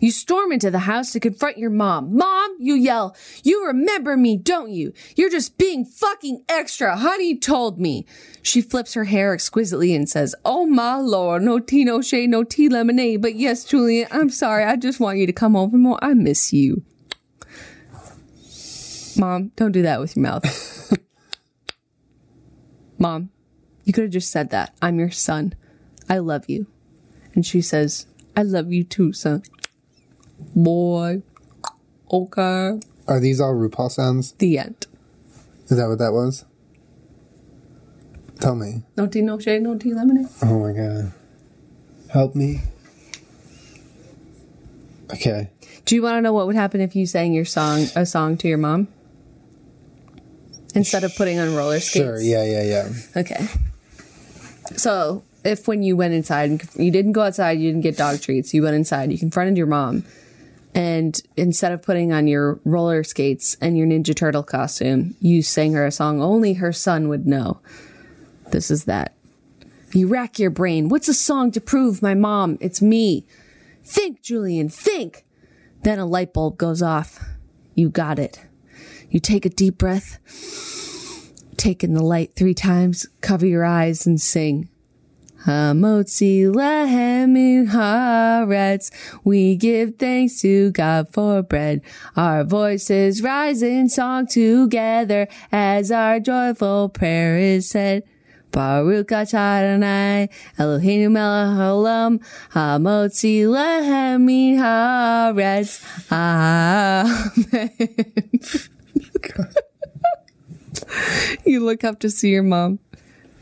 You 0.00 0.10
storm 0.10 0.50
into 0.50 0.72
the 0.72 0.80
house 0.80 1.12
to 1.12 1.20
confront 1.20 1.58
your 1.58 1.70
mom. 1.70 2.16
Mom, 2.16 2.56
you 2.58 2.74
yell, 2.74 3.14
you 3.44 3.64
remember 3.66 4.16
me, 4.16 4.36
don't 4.36 4.70
you? 4.70 4.92
You're 5.14 5.30
just 5.30 5.56
being 5.56 5.84
fucking 5.84 6.44
extra. 6.48 6.96
Honey 6.96 7.36
told 7.36 7.78
me. 7.78 8.06
She 8.42 8.60
flips 8.60 8.94
her 8.94 9.04
hair 9.04 9.34
exquisitely 9.34 9.94
and 9.94 10.08
says, 10.08 10.34
Oh 10.44 10.66
my 10.66 10.96
lord, 10.96 11.42
no 11.42 11.60
tea, 11.60 11.84
no 11.84 12.02
shade, 12.02 12.30
no 12.30 12.42
tea 12.42 12.68
lemonade. 12.68 13.22
But 13.22 13.36
yes, 13.36 13.64
Julian, 13.64 14.08
I'm 14.10 14.30
sorry. 14.30 14.64
I 14.64 14.76
just 14.76 14.98
want 14.98 15.18
you 15.18 15.26
to 15.26 15.32
come 15.32 15.54
over 15.54 15.76
more. 15.76 15.98
I 16.02 16.14
miss 16.14 16.52
you. 16.52 16.82
Mom, 19.16 19.52
don't 19.54 19.72
do 19.72 19.82
that 19.82 20.00
with 20.00 20.16
your 20.16 20.24
mouth. 20.24 20.92
Mom, 22.98 23.30
you 23.84 23.92
could 23.92 24.04
have 24.04 24.12
just 24.12 24.30
said 24.30 24.50
that. 24.50 24.74
I'm 24.82 24.98
your 24.98 25.10
son. 25.10 25.54
I 26.10 26.18
love 26.18 26.48
you. 26.48 26.66
And 27.34 27.46
she 27.46 27.62
says, 27.62 28.06
I 28.36 28.42
love 28.42 28.72
you 28.72 28.82
too, 28.82 29.12
son. 29.12 29.44
Boy. 30.56 31.22
Okay. 32.12 32.80
Are 33.06 33.20
these 33.20 33.40
all 33.40 33.54
RuPaul 33.54 33.90
sounds? 33.90 34.32
The 34.32 34.58
end. 34.58 34.88
Is 35.68 35.78
that 35.78 35.86
what 35.86 35.98
that 35.98 36.12
was? 36.12 36.44
Tell 38.40 38.56
me. 38.56 38.82
No 38.96 39.06
tea, 39.06 39.22
no 39.22 39.38
shade, 39.38 39.62
no 39.62 39.78
tea, 39.78 39.94
lemonade. 39.94 40.26
Oh 40.42 40.58
my 40.58 40.72
god. 40.72 41.12
Help 42.08 42.34
me. 42.34 42.62
Okay. 45.12 45.50
Do 45.84 45.94
you 45.94 46.02
want 46.02 46.16
to 46.16 46.20
know 46.22 46.32
what 46.32 46.46
would 46.46 46.56
happen 46.56 46.80
if 46.80 46.96
you 46.96 47.06
sang 47.06 47.32
your 47.32 47.44
song, 47.44 47.86
a 47.94 48.04
song 48.04 48.36
to 48.38 48.48
your 48.48 48.58
mom? 48.58 48.88
Instead 50.74 51.04
of 51.04 51.14
putting 51.14 51.38
on 51.38 51.54
roller 51.54 51.78
skates? 51.80 52.04
Sure. 52.04 52.20
Yeah, 52.20 52.44
yeah, 52.44 52.62
yeah. 52.62 52.88
Okay. 53.16 53.46
So, 54.76 55.22
if 55.44 55.68
when 55.68 55.82
you 55.82 55.96
went 55.96 56.14
inside, 56.14 56.50
and 56.50 56.62
you 56.76 56.90
didn't 56.90 57.12
go 57.12 57.22
outside, 57.22 57.58
you 57.58 57.70
didn't 57.70 57.82
get 57.82 57.96
dog 57.96 58.20
treats, 58.20 58.52
you 58.54 58.62
went 58.62 58.76
inside, 58.76 59.12
you 59.12 59.18
confronted 59.18 59.56
your 59.56 59.66
mom, 59.66 60.04
and 60.74 61.20
instead 61.36 61.72
of 61.72 61.82
putting 61.82 62.12
on 62.12 62.26
your 62.26 62.60
roller 62.64 63.02
skates 63.02 63.56
and 63.60 63.76
your 63.76 63.86
Ninja 63.86 64.14
Turtle 64.14 64.42
costume, 64.42 65.16
you 65.20 65.42
sang 65.42 65.72
her 65.72 65.84
a 65.84 65.90
song 65.90 66.22
only 66.22 66.54
her 66.54 66.72
son 66.72 67.08
would 67.08 67.26
know. 67.26 67.60
This 68.50 68.70
is 68.70 68.84
that. 68.84 69.14
You 69.92 70.06
rack 70.06 70.38
your 70.38 70.50
brain. 70.50 70.88
What's 70.88 71.08
a 71.08 71.14
song 71.14 71.50
to 71.52 71.60
prove 71.60 72.02
my 72.02 72.14
mom? 72.14 72.58
It's 72.60 72.80
me. 72.80 73.26
Think, 73.82 74.22
Julian, 74.22 74.68
think. 74.68 75.24
Then 75.82 75.98
a 75.98 76.06
light 76.06 76.32
bulb 76.32 76.56
goes 76.58 76.82
off. 76.82 77.24
You 77.74 77.88
got 77.88 78.18
it. 78.18 78.40
You 79.08 79.18
take 79.18 79.44
a 79.44 79.50
deep 79.50 79.78
breath, 79.78 80.18
take 81.56 81.82
in 81.82 81.94
the 81.94 82.02
light 82.02 82.36
three 82.36 82.54
times, 82.54 83.08
cover 83.20 83.44
your 83.44 83.64
eyes, 83.64 84.06
and 84.06 84.20
sing. 84.20 84.69
Hamotzi 85.46 86.52
lehem 86.52 87.66
haaretz. 87.68 88.90
We 89.24 89.56
give 89.56 89.96
thanks 89.96 90.42
to 90.42 90.70
God 90.72 91.08
for 91.12 91.42
bread. 91.42 91.80
Our 92.16 92.44
voices 92.44 93.22
rise 93.22 93.62
in 93.62 93.88
song 93.88 94.26
together 94.26 95.28
as 95.50 95.90
our 95.90 96.20
joyful 96.20 96.90
prayer 96.90 97.38
is 97.38 97.70
said. 97.70 98.02
Baruch 98.52 99.12
Adonai, 99.12 100.28
Eloheinu 100.58 101.10
melech 101.10 101.56
haolam, 101.56 102.20
hamotzi 102.52 103.46
lehem 103.46 104.28
haaretz. 104.58 105.80
Amen. 106.12 107.70
You 111.44 111.64
look 111.64 111.84
up 111.84 112.00
to 112.00 112.10
see 112.10 112.30
your 112.30 112.42
mom. 112.42 112.78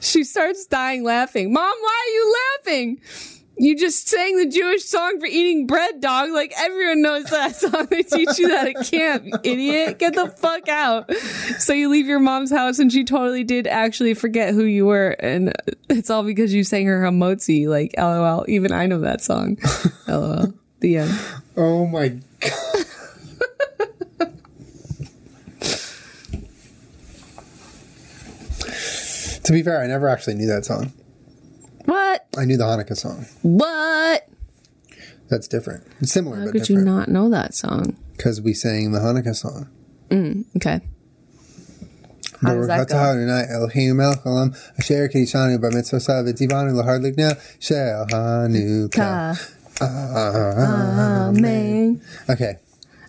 She 0.00 0.24
starts 0.24 0.66
dying 0.66 1.04
laughing. 1.04 1.52
Mom, 1.52 1.64
why 1.80 2.04
are 2.06 2.12
you 2.12 2.36
laughing? 2.64 3.00
You 3.60 3.76
just 3.76 4.08
sang 4.08 4.36
the 4.36 4.46
Jewish 4.46 4.84
song 4.84 5.18
for 5.18 5.26
eating 5.26 5.66
bread, 5.66 6.00
dog. 6.00 6.30
Like 6.30 6.52
everyone 6.56 7.02
knows 7.02 7.24
that 7.24 7.56
song. 7.60 7.86
They 7.90 8.04
teach 8.04 8.38
you 8.38 8.48
that 8.48 8.68
at 8.68 8.86
camp, 8.86 9.24
idiot. 9.42 9.98
Get 9.98 10.14
the 10.14 10.28
fuck 10.28 10.68
out. 10.68 11.12
So 11.58 11.72
you 11.72 11.88
leave 11.88 12.06
your 12.06 12.20
mom's 12.20 12.52
house 12.52 12.78
and 12.78 12.92
she 12.92 13.02
totally 13.02 13.42
did 13.42 13.66
actually 13.66 14.14
forget 14.14 14.54
who 14.54 14.64
you 14.64 14.86
were. 14.86 15.10
And 15.18 15.52
it's 15.88 16.08
all 16.08 16.22
because 16.22 16.54
you 16.54 16.62
sang 16.62 16.86
her 16.86 17.02
Hamotzi. 17.02 17.66
Like, 17.66 17.94
lol. 17.98 18.44
Even 18.46 18.70
I 18.70 18.86
know 18.86 19.00
that 19.00 19.20
song. 19.22 19.58
lol. 20.06 20.54
The 20.78 20.98
end. 20.98 21.18
Oh 21.56 21.84
my 21.86 22.08
god. 22.38 22.84
To 29.48 29.52
be 29.54 29.62
fair, 29.62 29.82
I 29.82 29.86
never 29.86 30.10
actually 30.10 30.34
knew 30.34 30.46
that 30.46 30.66
song. 30.66 30.92
What? 31.86 32.26
I 32.36 32.44
knew 32.44 32.58
the 32.58 32.64
Hanukkah 32.64 32.94
song. 32.94 33.24
What? 33.40 34.28
That's 35.30 35.48
different. 35.48 35.86
It's 36.00 36.12
similar, 36.12 36.36
How 36.36 36.44
but 36.44 36.52
could 36.52 36.68
you 36.68 36.76
not 36.76 37.08
know 37.08 37.30
that 37.30 37.54
song? 37.54 37.96
Because 38.14 38.42
we 38.42 38.52
sang 38.52 38.92
the 38.92 38.98
Hanukkah 38.98 39.34
song. 39.34 39.70
Mm, 40.10 40.44
okay. 40.56 40.82
How 42.42 42.54
does 42.54 42.66
that 42.66 42.88
Baruch 42.88 42.90
atah 42.90 43.08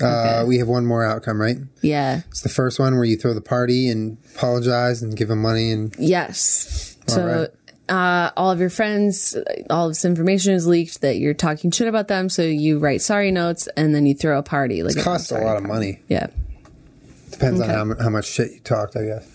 Adonai 0.02 0.08
Eloheinu 0.08 0.08
melech 0.08 0.08
haolam 0.08 0.08
asher 0.08 0.08
kiddushanu 0.08 0.08
b'mitzvosav 0.08 0.08
v'tzivanu 0.08 0.08
l'har 0.08 0.08
lignei 0.08 0.08
shel 0.08 0.08
Hanukkah. 0.08 0.24
Amen. 0.24 0.28
Okay. 0.30 0.39
Uh, 0.39 0.45
we 0.45 0.58
have 0.58 0.68
one 0.68 0.86
more 0.86 1.06
outcome, 1.06 1.41
right? 1.41 1.58
Yeah. 1.82 2.22
It's 2.30 2.41
the 2.41 2.50
first 2.50 2.80
one 2.80 2.95
where 2.95 3.06
you 3.06 3.18
throw 3.18 3.34
the 3.34 3.41
party 3.41 3.89
and 3.89 4.18
apologize 4.36 5.02
and 5.02 5.16
give 5.16 5.28
them 5.28 5.41
money 5.41 5.72
and 5.72 5.95
Yes. 6.00 6.97
So, 7.08 7.26
right. 7.26 7.50
uh, 7.89 8.32
all 8.38 8.52
of 8.52 8.60
your 8.60 8.70
friends, 8.70 9.36
all 9.70 9.88
of 9.88 9.91
this 9.91 10.06
information 10.06 10.54
is 10.54 10.68
leaked 10.68 11.02
that 11.02 11.18
you're 11.18 11.34
talking 11.34 11.72
shit 11.72 11.88
about 11.88 12.08
them. 12.08 12.30
So 12.30 12.43
you 12.43 12.78
write 12.80 13.02
sorry 13.02 13.32
notes 13.32 13.68
and 13.76 13.95
then 13.95 14.06
you 14.06 14.14
throw 14.14 14.38
a 14.38 14.43
party. 14.43 14.84
Like 14.84 14.95
it 14.95 15.04
costs 15.04 15.32
a 15.32 15.39
lot 15.39 15.58
of 15.58 15.64
money. 15.64 16.00
Yeah. 16.08 16.28
Depends 17.32 17.62
Okay. 17.62 17.74
on 17.74 17.91
how, 17.97 18.04
how 18.04 18.10
much 18.10 18.26
shit 18.28 18.52
you 18.52 18.60
talked, 18.60 18.95
I 18.95 19.06
guess. 19.06 19.28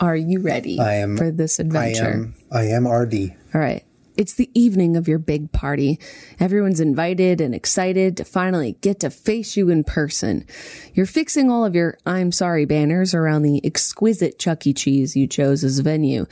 Are 0.00 0.16
you 0.16 0.40
ready 0.40 0.78
I 0.78 0.94
am 0.94 1.16
for 1.16 1.30
this 1.30 1.58
adventure? 1.58 2.04
I 2.04 2.10
am 2.10 2.34
I 2.52 2.62
am 2.68 2.86
RD. 2.88 3.34
All 3.54 3.60
right. 3.60 3.84
It's 4.18 4.34
the 4.34 4.50
evening 4.52 4.96
of 4.96 5.06
your 5.06 5.20
big 5.20 5.52
party. 5.52 6.00
Everyone's 6.40 6.80
invited 6.80 7.40
and 7.40 7.54
excited 7.54 8.16
to 8.16 8.24
finally 8.24 8.72
get 8.80 8.98
to 9.00 9.10
face 9.10 9.56
you 9.56 9.70
in 9.70 9.84
person. 9.84 10.44
You're 10.92 11.06
fixing 11.06 11.52
all 11.52 11.64
of 11.64 11.76
your 11.76 11.98
I'm 12.04 12.32
sorry 12.32 12.64
banners 12.64 13.14
around 13.14 13.42
the 13.42 13.64
exquisite 13.64 14.40
Chuck 14.40 14.66
E. 14.66 14.74
Cheese 14.74 15.14
you 15.14 15.28
chose 15.28 15.62
as 15.62 15.78
venue. 15.78 16.26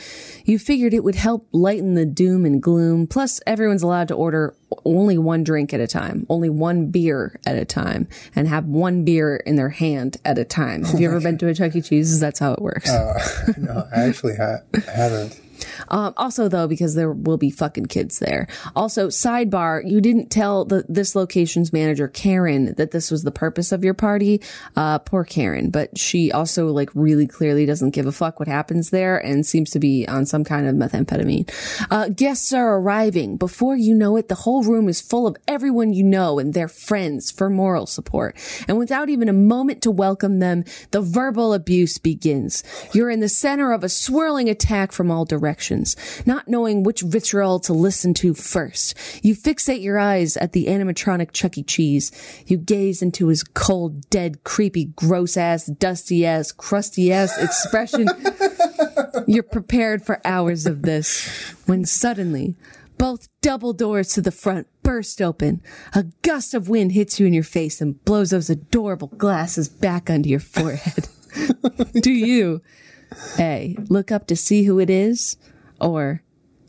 You 0.44 0.58
figured 0.58 0.94
it 0.94 1.04
would 1.04 1.14
help 1.14 1.46
lighten 1.52 1.94
the 1.94 2.04
doom 2.04 2.44
and 2.44 2.60
gloom. 2.60 3.06
Plus, 3.06 3.40
everyone's 3.46 3.84
allowed 3.84 4.08
to 4.08 4.14
order 4.14 4.56
only 4.84 5.16
one 5.16 5.44
drink 5.44 5.72
at 5.72 5.78
a 5.78 5.86
time, 5.86 6.26
only 6.28 6.50
one 6.50 6.90
beer 6.90 7.38
at 7.46 7.54
a 7.54 7.64
time, 7.64 8.08
and 8.34 8.48
have 8.48 8.64
one 8.64 9.04
beer 9.04 9.36
in 9.36 9.54
their 9.54 9.68
hand 9.68 10.16
at 10.24 10.38
a 10.38 10.44
time. 10.44 10.82
Have 10.82 10.96
oh 10.96 10.98
you 10.98 11.08
ever 11.08 11.20
been 11.20 11.38
to 11.38 11.46
a 11.46 11.54
Chuck 11.54 11.76
E. 11.76 11.82
Cheese? 11.82 12.18
That's 12.18 12.40
how 12.40 12.52
it 12.52 12.60
works. 12.60 12.90
Uh, 12.90 13.52
no, 13.58 13.86
I 13.94 14.00
actually 14.00 14.34
ha- 14.34 14.62
haven't. 14.92 15.40
Um, 15.88 16.14
also, 16.16 16.48
though, 16.48 16.68
because 16.68 16.94
there 16.94 17.12
will 17.12 17.36
be 17.36 17.50
fucking 17.50 17.86
kids 17.86 18.18
there. 18.18 18.48
Also, 18.74 19.08
sidebar, 19.08 19.88
you 19.88 20.00
didn't 20.00 20.30
tell 20.30 20.64
the 20.64 20.84
this 20.88 21.14
location's 21.14 21.72
manager 21.72 22.08
Karen 22.08 22.74
that 22.74 22.90
this 22.90 23.10
was 23.10 23.22
the 23.22 23.30
purpose 23.30 23.72
of 23.72 23.84
your 23.84 23.94
party. 23.94 24.40
Uh, 24.74 24.98
poor 24.98 25.24
Karen, 25.24 25.70
but 25.70 25.96
she 25.98 26.32
also 26.32 26.68
like 26.68 26.90
really 26.94 27.26
clearly 27.26 27.66
doesn't 27.66 27.90
give 27.90 28.06
a 28.06 28.12
fuck 28.12 28.38
what 28.38 28.48
happens 28.48 28.90
there 28.90 29.18
and 29.18 29.46
seems 29.46 29.70
to 29.70 29.78
be 29.78 30.06
on 30.08 30.26
some 30.26 30.44
kind 30.44 30.66
of 30.66 30.74
methamphetamine. 30.74 31.50
Uh, 31.90 32.08
guests 32.08 32.52
are 32.52 32.78
arriving. 32.78 33.36
Before 33.36 33.76
you 33.76 33.94
know 33.94 34.16
it, 34.16 34.28
the 34.28 34.34
whole 34.34 34.62
room 34.62 34.88
is 34.88 35.00
full 35.00 35.26
of 35.26 35.36
everyone 35.48 35.92
you 35.92 36.04
know 36.04 36.38
and 36.38 36.54
their 36.54 36.68
friends 36.68 37.30
for 37.30 37.50
moral 37.50 37.86
support. 37.86 38.36
And 38.68 38.78
without 38.78 39.08
even 39.08 39.28
a 39.28 39.32
moment 39.32 39.82
to 39.82 39.90
welcome 39.90 40.38
them, 40.38 40.64
the 40.90 41.00
verbal 41.00 41.52
abuse 41.54 41.98
begins. 41.98 42.62
You're 42.92 43.10
in 43.10 43.20
the 43.20 43.28
center 43.28 43.72
of 43.72 43.84
a 43.84 43.88
swirling 43.88 44.48
attack 44.48 44.92
from 44.92 45.10
all 45.10 45.24
directions, 45.24 45.45
not 46.26 46.48
knowing 46.48 46.82
which 46.82 47.02
vitriol 47.02 47.60
to 47.60 47.72
listen 47.72 48.14
to 48.14 48.34
first. 48.34 48.96
You 49.22 49.34
fixate 49.34 49.82
your 49.82 49.98
eyes 49.98 50.36
at 50.36 50.52
the 50.52 50.66
animatronic 50.66 51.32
Chuck 51.32 51.58
E. 51.58 51.62
Cheese. 51.62 52.12
You 52.46 52.56
gaze 52.56 53.02
into 53.02 53.28
his 53.28 53.42
cold, 53.42 54.08
dead, 54.10 54.44
creepy, 54.44 54.86
gross 54.86 55.36
ass, 55.36 55.66
dusty 55.66 56.26
ass, 56.26 56.52
crusty 56.52 57.12
ass 57.12 57.36
expression. 57.38 58.08
You're 59.26 59.42
prepared 59.42 60.04
for 60.04 60.20
hours 60.24 60.66
of 60.66 60.82
this 60.82 61.26
when 61.66 61.84
suddenly 61.84 62.56
both 62.98 63.28
double 63.40 63.72
doors 63.72 64.08
to 64.14 64.20
the 64.20 64.30
front 64.30 64.66
burst 64.82 65.20
open. 65.20 65.60
A 65.94 66.04
gust 66.22 66.54
of 66.54 66.68
wind 66.68 66.92
hits 66.92 67.20
you 67.20 67.26
in 67.26 67.32
your 67.32 67.42
face 67.42 67.80
and 67.80 68.02
blows 68.04 68.30
those 68.30 68.50
adorable 68.50 69.08
glasses 69.08 69.68
back 69.68 70.08
onto 70.08 70.28
your 70.28 70.40
forehead. 70.40 71.08
Do 72.00 72.12
you 72.12 72.62
A. 73.38 73.76
Look 73.88 74.12
up 74.12 74.26
to 74.28 74.36
see 74.36 74.64
who 74.64 74.78
it 74.78 74.90
is 74.90 75.36
or 75.80 76.22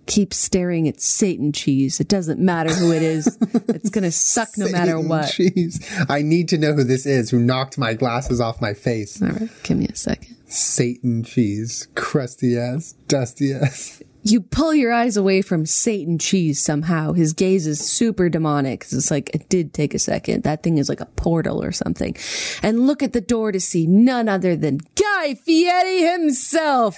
keep 0.06 0.34
staring 0.34 0.88
at 0.88 1.02
Satan 1.02 1.52
cheese? 1.52 2.00
It 2.00 2.08
doesn't 2.08 2.40
matter 2.40 2.74
who 2.74 2.92
it 2.92 3.02
is. 3.02 3.38
It's 3.70 3.90
going 3.90 4.06
to 4.06 4.12
suck 4.12 4.50
no 4.58 4.70
matter 4.70 5.00
what. 5.00 5.30
Cheese. 5.30 5.86
I 6.10 6.22
need 6.22 6.48
to 6.50 6.58
know 6.58 6.74
who 6.74 6.84
this 6.84 7.06
is 7.06 7.30
who 7.30 7.40
knocked 7.40 7.78
my 7.78 7.94
glasses 7.94 8.42
off 8.42 8.60
my 8.62 8.74
face. 8.74 9.22
All 9.22 9.30
right, 9.30 9.50
give 9.64 9.78
me 9.78 9.86
a 9.88 9.96
second. 9.96 10.36
Satan 10.48 11.24
cheese. 11.24 11.88
Crusty 11.94 12.58
ass. 12.58 12.94
Dusty 13.08 13.54
ass. 13.54 14.02
You 14.24 14.42
pull 14.42 14.74
your 14.74 14.92
eyes 14.92 15.16
away 15.16 15.42
from 15.42 15.66
Satan 15.66 16.18
cheese 16.18 16.62
somehow. 16.62 17.14
His 17.14 17.34
gaze 17.34 17.66
is 17.66 17.80
super 17.80 18.30
demonic. 18.30 18.84
It's 18.92 19.12
like, 19.12 19.30
it 19.34 19.48
did 19.50 19.74
take 19.74 19.94
a 19.94 20.00
second. 20.00 20.44
That 20.44 20.64
thing 20.64 20.78
is 20.78 20.90
like 20.90 21.00
a 21.00 21.06
portal 21.06 21.64
or 21.64 21.72
something. 21.72 22.16
And 22.62 22.88
look 22.88 23.02
at 23.02 23.14
the 23.14 23.22
door 23.22 23.52
to 23.52 23.60
see 23.60 23.88
none 23.88 24.28
other 24.28 24.56
than 24.56 24.80
Guy 24.96 25.36
Fieri 25.36 26.02
himself. 26.02 26.98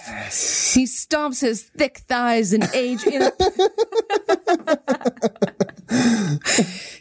He 0.74 0.86
stomps 0.86 1.41
his 1.41 1.63
thick 1.63 1.99
thighs 2.07 2.53
and 2.53 2.67
age 2.74 3.03
in 3.05 3.22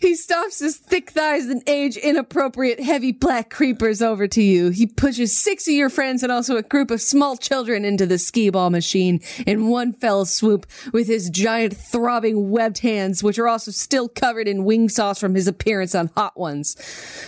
He 0.01 0.15
stomps 0.15 0.61
his 0.61 0.79
thick 0.79 1.11
thighs 1.11 1.47
and 1.47 1.63
age 1.69 1.99
inappropriate 1.99 2.81
heavy 2.81 3.13
black 3.13 3.51
creepers 3.51 4.01
over 4.01 4.27
to 4.29 4.43
you. 4.43 4.71
He 4.71 4.87
pushes 4.87 5.37
six 5.37 5.69
of 5.69 5.75
your 5.75 5.91
friends 5.91 6.23
and 6.23 6.33
also 6.33 6.57
a 6.57 6.63
group 6.63 6.91
of 6.91 7.03
small 7.03 7.37
children 7.37 7.85
into 7.85 8.07
the 8.07 8.17
skee 8.17 8.49
ball 8.49 8.71
machine 8.71 9.21
in 9.47 9.69
one 9.69 9.93
fell 9.93 10.08
swoop 10.25 10.67
with 10.93 11.07
his 11.07 11.31
giant 11.31 11.77
throbbing 11.77 12.51
webbed 12.51 12.79
hands, 12.79 13.23
which 13.23 13.39
are 13.39 13.49
also 13.49 13.71
still 13.71 14.09
covered 14.09 14.49
in 14.49 14.65
wing 14.65 14.89
sauce 14.89 15.19
from 15.19 15.35
his 15.35 15.47
appearance 15.47 15.95
on 15.95 16.11
Hot 16.17 16.39
Ones. 16.39 16.75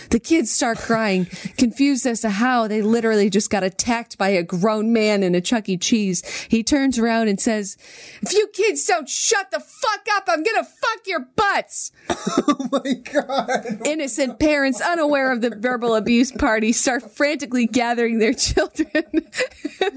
The 0.09 0.19
kids 0.19 0.51
start 0.51 0.77
crying, 0.77 1.25
confused 1.57 2.05
as 2.05 2.21
to 2.21 2.29
how 2.29 2.67
they 2.67 2.81
literally 2.81 3.29
just 3.29 3.49
got 3.49 3.63
attacked 3.63 4.17
by 4.17 4.29
a 4.29 4.43
grown 4.43 4.93
man 4.93 5.23
in 5.23 5.35
a 5.35 5.41
Chuck 5.41 5.69
E. 5.69 5.77
Cheese. 5.77 6.25
He 6.49 6.63
turns 6.63 6.97
around 6.97 7.27
and 7.27 7.39
says, 7.39 7.77
if 8.21 8.33
you 8.33 8.47
kids 8.47 8.85
don't 8.85 9.09
shut 9.09 9.51
the 9.51 9.59
fuck 9.59 10.07
up, 10.15 10.25
I'm 10.27 10.43
gonna 10.43 10.63
fuck 10.63 11.07
your 11.07 11.27
butts. 11.35 11.91
Oh 12.43 12.69
my 12.71 12.93
god. 12.93 13.81
Innocent 13.85 14.39
parents, 14.39 14.81
unaware 14.81 15.31
of 15.31 15.41
the 15.41 15.49
verbal 15.49 15.95
abuse 15.95 16.31
party, 16.31 16.71
start 16.71 17.11
frantically 17.11 17.65
gathering 17.65 18.19
their 18.19 18.33
children 18.41 19.03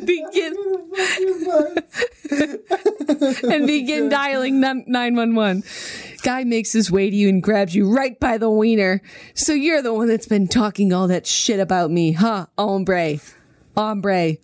begin 0.05 0.55
and 3.51 3.67
begin 3.67 4.09
dialing 4.09 4.61
911. 4.61 5.63
Guy 6.23 6.45
makes 6.45 6.73
his 6.73 6.91
way 6.91 7.11
to 7.11 7.17
you 7.17 7.29
and 7.29 7.43
grabs 7.43 7.75
you 7.75 7.91
right 7.91 8.19
by 8.19 8.39
the 8.39 8.51
wiener. 8.51 9.03
So 9.35 9.53
you're 9.53 9.83
the 9.83 9.93
one 9.93 10.09
that's 10.09 10.27
been 10.27 10.49
talking 10.49 10.93
all 10.93 11.09
that 11.09 11.27
shit 11.27 11.61
about 11.61 11.91
me, 11.91 12.13
huh? 12.13 12.47
Hombre. 12.57 13.19
Hombre. 13.77 14.37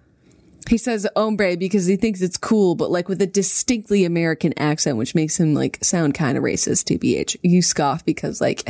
He 0.70 0.78
says 0.78 1.04
hombre 1.16 1.56
because 1.56 1.86
he 1.86 1.96
thinks 1.96 2.22
it's 2.22 2.36
cool, 2.36 2.76
but 2.76 2.92
like 2.92 3.08
with 3.08 3.20
a 3.20 3.26
distinctly 3.26 4.04
American 4.04 4.56
accent, 4.56 4.98
which 4.98 5.16
makes 5.16 5.40
him 5.40 5.52
like 5.52 5.82
sound 5.82 6.14
kind 6.14 6.38
of 6.38 6.44
racist, 6.44 6.84
TBH. 6.84 7.36
You 7.42 7.60
scoff 7.60 8.04
because 8.04 8.40
like 8.40 8.60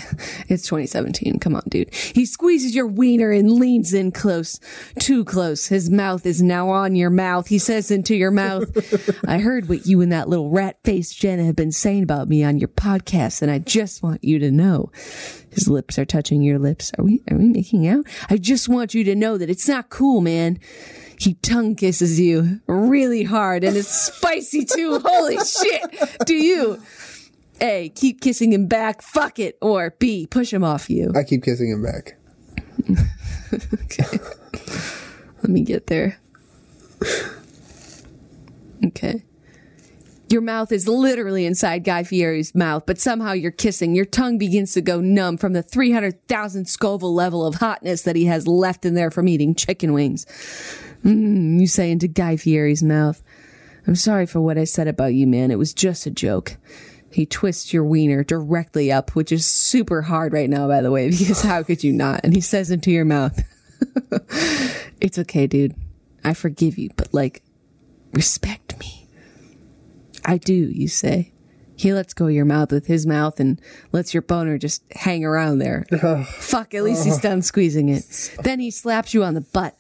it's 0.49 0.65
2017. 0.65 1.39
Come 1.41 1.55
on, 1.55 1.63
dude. 1.69 1.95
He 1.95 2.25
squeezes 2.25 2.75
your 2.75 2.87
wiener 2.87 3.31
and 3.31 3.53
leans 3.53 3.93
in 3.93 4.13
close, 4.13 4.59
too 4.99 5.27
close. 5.27 5.67
His 5.67 5.91
mouth 5.91 6.25
is 6.25 6.41
now 6.41 6.71
on 6.71 6.97
your 6.97 7.11
mouth. 7.11 7.49
He 7.49 7.59
says 7.59 7.91
into 7.91 8.17
your 8.17 8.31
mouth, 8.31 8.71
I 9.29 9.37
heard 9.37 9.69
what 9.69 9.85
you 9.85 10.01
and 10.01 10.11
that 10.11 10.27
little 10.27 10.49
rat 10.49 10.79
faced 10.85 11.19
Jenna 11.19 11.45
have 11.45 11.57
been 11.57 11.71
saying 11.71 12.05
about 12.05 12.31
me 12.31 12.43
on 12.43 12.57
your 12.57 12.69
podcast, 12.69 13.43
and 13.43 13.51
I 13.51 13.59
just 13.59 14.03
want 14.03 14.25
you 14.25 14.39
to 14.39 14.51
know. 14.51 14.91
His 15.51 15.69
lips 15.69 15.99
are 15.99 16.07
touching 16.07 16.41
your 16.41 16.59
lips. 16.59 16.93
Are 16.97 17.05
we, 17.05 17.23
are 17.31 17.37
we 17.37 17.49
making 17.49 17.87
out? 17.87 18.07
I 18.31 18.39
just 18.39 18.71
want 18.71 18.95
you 18.95 19.05
to 19.05 19.15
know 19.15 19.37
that 19.37 19.51
it's 19.51 19.69
not 19.69 19.91
cool, 19.91 20.23
man. 20.23 20.59
He 21.21 21.35
tongue 21.35 21.75
kisses 21.75 22.19
you 22.19 22.61
really 22.67 23.25
hard 23.25 23.63
and 23.63 23.77
it's 23.77 23.91
spicy 23.91 24.65
too. 24.65 24.99
Holy 25.05 25.37
shit. 25.37 26.25
Do 26.25 26.35
you 26.35 26.81
A, 27.61 27.91
keep 27.91 28.23
kissing 28.23 28.55
him 28.55 28.67
back, 28.67 29.03
fuck 29.03 29.39
it, 29.39 29.59
or 29.61 29.95
B, 29.99 30.27
push 30.27 30.51
him 30.51 30.65
off 30.65 30.89
you? 30.89 31.13
I 31.15 31.25
keep 31.25 31.45
kissing 31.45 31.71
him 31.71 31.83
back. 31.83 32.17
Okay. 33.85 34.19
Let 35.43 35.51
me 35.51 35.61
get 35.61 35.89
there. 35.89 36.19
Okay. 38.87 39.23
Your 40.31 40.41
mouth 40.41 40.73
is 40.73 40.89
literally 40.89 41.45
inside 41.45 41.85
Guy 41.85 42.05
Fieri's 42.05 42.55
mouth, 42.55 42.85
but 42.87 42.99
somehow 42.99 43.33
you're 43.33 43.51
kissing. 43.51 43.95
Your 43.95 44.05
tongue 44.05 44.39
begins 44.39 44.73
to 44.75 44.81
go 44.81 45.01
numb 45.01 45.37
from 45.37 45.53
the 45.53 45.63
300,000 45.63 46.67
Scoville 46.67 47.13
level 47.13 47.45
of 47.45 47.57
hotness 47.57 48.03
that 48.03 48.17
he 48.17 48.27
has 48.27 48.47
left 48.47 48.87
in 48.87 48.95
there 48.95 49.11
from 49.11 49.29
eating 49.29 49.55
chicken 49.55 49.93
wings. 49.93 50.25
Mm, 51.05 51.61
you 51.61 51.67
say 51.67 51.91
into 51.91 52.09
Guy 52.09 52.37
Fieri's 52.37 52.83
mouth. 52.83 53.23
I'm 53.87 53.97
sorry 53.97 54.27
for 54.27 54.41
what 54.41 54.59
I 54.59 54.65
said 54.65 54.89
about 54.89 55.15
you, 55.15 55.27
man. 55.27 55.51
It 55.51 55.59
was 55.59 55.73
just 55.73 56.07
a 56.07 56.11
joke. 56.11 56.57
He 57.13 57.27
twists 57.27 57.73
your 57.73 57.85
wiener 57.85 58.23
directly 58.23 58.93
up, 58.93 59.17
which 59.17 59.33
is 59.33 59.45
super 59.45 60.03
hard 60.03 60.33
right 60.33 60.49
now, 60.49 60.69
by 60.69 60.81
the 60.81 60.91
way, 60.91 61.11
because 61.11 61.43
how 61.43 61.63
could 61.63 61.83
you 61.83 61.93
not? 61.93 62.21
And 62.23 62.35
he 62.35 62.41
says 62.41 62.71
into 62.71 62.91
your 62.91 63.05
mouth, 63.05 63.43
It's 65.01 65.19
okay, 65.19 65.47
dude. 65.47 65.75
I 66.23 66.35
forgive 66.35 66.79
you, 66.79 66.91
but 66.97 67.13
like, 67.13 67.43
respect 68.13 68.79
me. 68.79 69.09
I 70.25 70.37
do, 70.37 70.53
you 70.55 70.89
say. 70.89 71.33
He 71.75 71.95
lets 71.95 72.13
go 72.13 72.27
of 72.27 72.33
your 72.33 72.45
mouth 72.45 72.73
with 72.73 72.87
his 72.87 73.07
mouth 73.07 73.41
and 73.41 73.59
lets 73.91 74.13
your 74.13 74.21
boner 74.21 74.59
just 74.59 74.83
hang 74.93 75.25
around 75.25 75.59
there. 75.61 75.87
Fuck, 76.27 76.75
at 76.75 76.85
least 76.85 77.07
he's 77.07 77.19
done 77.19 77.41
squeezing 77.41 77.89
it. 77.89 78.05
Then 78.45 78.61
he 78.61 78.71
slaps 78.71 79.15
you 79.15 79.25
on 79.25 79.33
the 79.33 79.41
butt, 79.41 79.75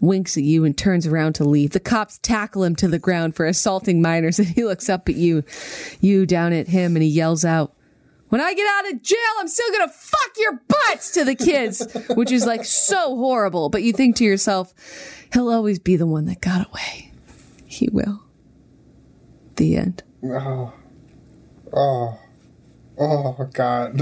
winks 0.00 0.36
at 0.36 0.42
you, 0.42 0.64
and 0.64 0.76
turns 0.76 1.06
around 1.06 1.34
to 1.34 1.44
leave. 1.44 1.70
The 1.70 1.80
cops 1.80 2.18
tackle 2.18 2.64
him 2.64 2.76
to 2.76 2.88
the 2.88 2.98
ground 2.98 3.34
for 3.34 3.46
assaulting 3.46 4.02
minors, 4.02 4.38
and 4.38 4.48
he 4.48 4.64
looks 4.64 4.88
up 4.88 5.08
at 5.08 5.16
you, 5.16 5.42
you 6.00 6.26
down 6.26 6.52
at 6.52 6.68
him, 6.68 6.96
and 6.96 7.02
he 7.02 7.08
yells 7.08 7.44
out, 7.44 7.72
when 8.28 8.40
I 8.40 8.54
get 8.54 8.66
out 8.68 8.92
of 8.92 9.02
jail, 9.02 9.18
I'm 9.38 9.46
still 9.46 9.70
gonna 9.70 9.92
fuck 9.92 10.30
your 10.36 10.60
butts 10.66 11.12
to 11.12 11.24
the 11.24 11.36
kids, 11.36 11.86
which 12.16 12.32
is 12.32 12.44
like 12.44 12.64
so 12.64 13.14
horrible. 13.16 13.68
But 13.68 13.84
you 13.84 13.92
think 13.92 14.16
to 14.16 14.24
yourself, 14.24 14.74
he'll 15.32 15.48
always 15.48 15.78
be 15.78 15.94
the 15.96 16.06
one 16.06 16.24
that 16.26 16.40
got 16.40 16.66
away. 16.66 17.12
He 17.66 17.88
will. 17.92 18.24
The 19.54 19.76
end. 19.76 20.02
Oh, 20.24 20.72
oh, 21.72 22.18
oh, 22.98 23.50
God. 23.52 23.96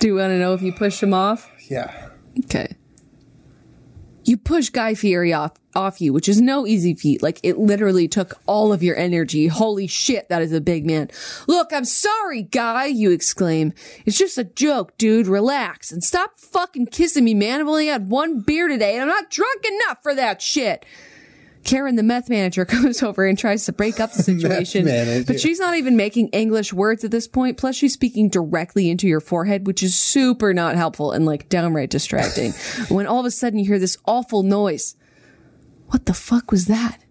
Do 0.00 0.08
you 0.08 0.16
want 0.16 0.30
to 0.32 0.38
know 0.38 0.52
if 0.52 0.62
you 0.62 0.72
push 0.72 1.00
him 1.02 1.14
off? 1.14 1.48
Yeah. 1.68 2.10
Okay. 2.44 2.76
You 4.24 4.38
push 4.38 4.70
Guy 4.70 4.94
Fieri 4.94 5.32
off 5.32 5.52
off 5.74 6.00
you, 6.00 6.12
which 6.12 6.28
is 6.28 6.40
no 6.40 6.66
easy 6.66 6.94
feat. 6.94 7.22
Like 7.22 7.40
it 7.42 7.58
literally 7.58 8.08
took 8.08 8.40
all 8.46 8.72
of 8.72 8.82
your 8.82 8.96
energy. 8.96 9.48
Holy 9.48 9.86
shit, 9.86 10.28
that 10.28 10.40
is 10.40 10.52
a 10.52 10.60
big 10.60 10.86
man. 10.86 11.10
Look, 11.46 11.72
I'm 11.72 11.84
sorry, 11.84 12.42
Guy, 12.42 12.86
you 12.86 13.10
exclaim. 13.10 13.72
It's 14.06 14.16
just 14.16 14.38
a 14.38 14.44
joke, 14.44 14.96
dude. 14.96 15.26
Relax 15.26 15.92
and 15.92 16.02
stop 16.02 16.38
fucking 16.38 16.86
kissing 16.86 17.24
me, 17.24 17.34
man. 17.34 17.60
I've 17.60 17.68
only 17.68 17.88
had 17.88 18.08
one 18.08 18.40
beer 18.40 18.68
today 18.68 18.94
and 18.94 19.02
I'm 19.02 19.08
not 19.08 19.30
drunk 19.30 19.64
enough 19.64 19.98
for 20.02 20.14
that 20.14 20.40
shit. 20.40 20.86
Karen, 21.64 21.96
the 21.96 22.02
meth 22.02 22.28
manager, 22.28 22.64
comes 22.74 23.02
over 23.02 23.26
and 23.26 23.38
tries 23.38 23.64
to 23.66 23.72
break 23.72 23.98
up 24.00 24.12
the 24.12 24.22
situation. 24.22 24.84
but 25.26 25.40
she's 25.40 25.58
not 25.58 25.76
even 25.76 25.96
making 25.96 26.28
English 26.28 26.72
words 26.72 27.04
at 27.04 27.10
this 27.10 27.26
point. 27.26 27.56
Plus, 27.56 27.74
she's 27.74 27.92
speaking 27.94 28.28
directly 28.28 28.90
into 28.90 29.08
your 29.08 29.20
forehead, 29.20 29.66
which 29.66 29.82
is 29.82 29.96
super 29.96 30.54
not 30.54 30.76
helpful 30.76 31.12
and 31.12 31.26
like 31.26 31.48
downright 31.48 31.90
distracting. 31.90 32.52
when 32.88 33.06
all 33.06 33.20
of 33.20 33.26
a 33.26 33.30
sudden 33.30 33.58
you 33.58 33.64
hear 33.64 33.78
this 33.78 33.98
awful 34.06 34.42
noise. 34.42 34.96
What 35.88 36.06
the 36.06 36.14
fuck 36.14 36.50
was 36.50 36.66
that? 36.66 37.04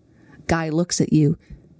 Guy 0.47 0.69
looks 0.69 0.99
at 0.99 1.13
you, 1.13 1.37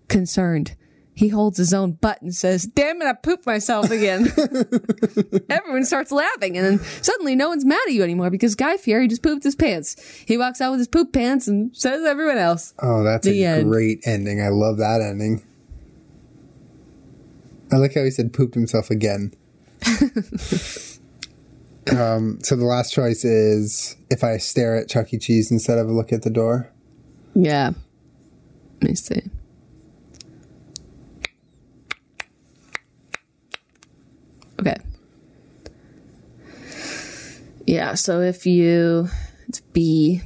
concerned. 0.07 0.76
He 1.16 1.28
holds 1.28 1.57
his 1.59 1.74
own 1.76 1.91
butt 1.91 2.22
and 2.24 2.34
says, 2.34 2.64
Damn 2.64 3.01
it, 3.01 3.05
I 3.05 3.14
pooped 3.14 3.45
myself 3.45 3.91
again. 3.91 4.28
Everyone 5.49 5.86
starts 5.86 6.11
laughing, 6.11 6.57
and 6.57 6.66
then 6.66 6.80
suddenly 7.03 7.36
no 7.36 7.49
one's 7.49 7.66
mad 7.66 7.80
at 7.88 7.93
you 7.93 8.01
anymore 8.03 8.32
because 8.32 8.55
Guy 8.55 8.78
Fieri 8.78 9.07
just 9.07 9.22
pooped 9.22 9.43
his 9.43 9.55
pants. 9.55 9.95
He 10.28 10.38
walks 10.38 10.59
out 10.59 10.72
with 10.72 10.80
his 10.80 10.88
poop 10.88 11.14
pants 11.14 11.47
and 11.47 11.76
says 11.76 12.03
everyone 12.03 12.38
else. 12.39 12.74
Oh, 12.82 13.03
that's 13.03 13.28
The 13.28 13.43
a 13.43 13.47
end. 13.57 13.70
great 13.70 13.99
ending. 14.05 14.41
I 14.41 14.47
love 14.49 14.78
that 14.78 15.01
ending. 15.01 15.43
I 17.72 17.76
like 17.78 17.93
how 17.93 18.03
he 18.03 18.09
said 18.11 18.34
pooped 18.34 18.55
himself 18.55 18.89
again. 18.89 19.34
um, 21.91 22.39
so 22.41 22.55
the 22.55 22.66
last 22.66 22.93
choice 22.93 23.24
is 23.26 23.95
if 24.09 24.24
I 24.24 24.38
stare 24.38 24.76
at 24.78 24.89
Chuck 24.89 25.14
E. 25.14 25.18
Cheese 25.18 25.51
instead 25.51 25.78
of 25.78 25.88
look 25.89 26.11
at 26.14 26.22
the 26.24 26.30
door. 26.30 26.72
Yeah. 27.36 27.72
Let 28.82 28.89
me 28.89 28.95
see. 28.95 29.22
Okay. 34.64 34.78
Yeah, 37.66 37.95
so 37.95 38.22
if 38.22 38.45
you, 38.45 39.09
it's 39.47 39.59
B. 39.59 40.22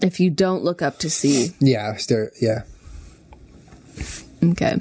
If 0.00 0.18
you 0.18 0.30
don't 0.30 0.64
look 0.64 0.80
up 0.82 0.98
to 1.00 1.10
see, 1.10 1.50
Yeah, 1.60 1.94
stare. 1.96 2.32
Yeah. 2.40 2.62
Okay. 4.42 4.80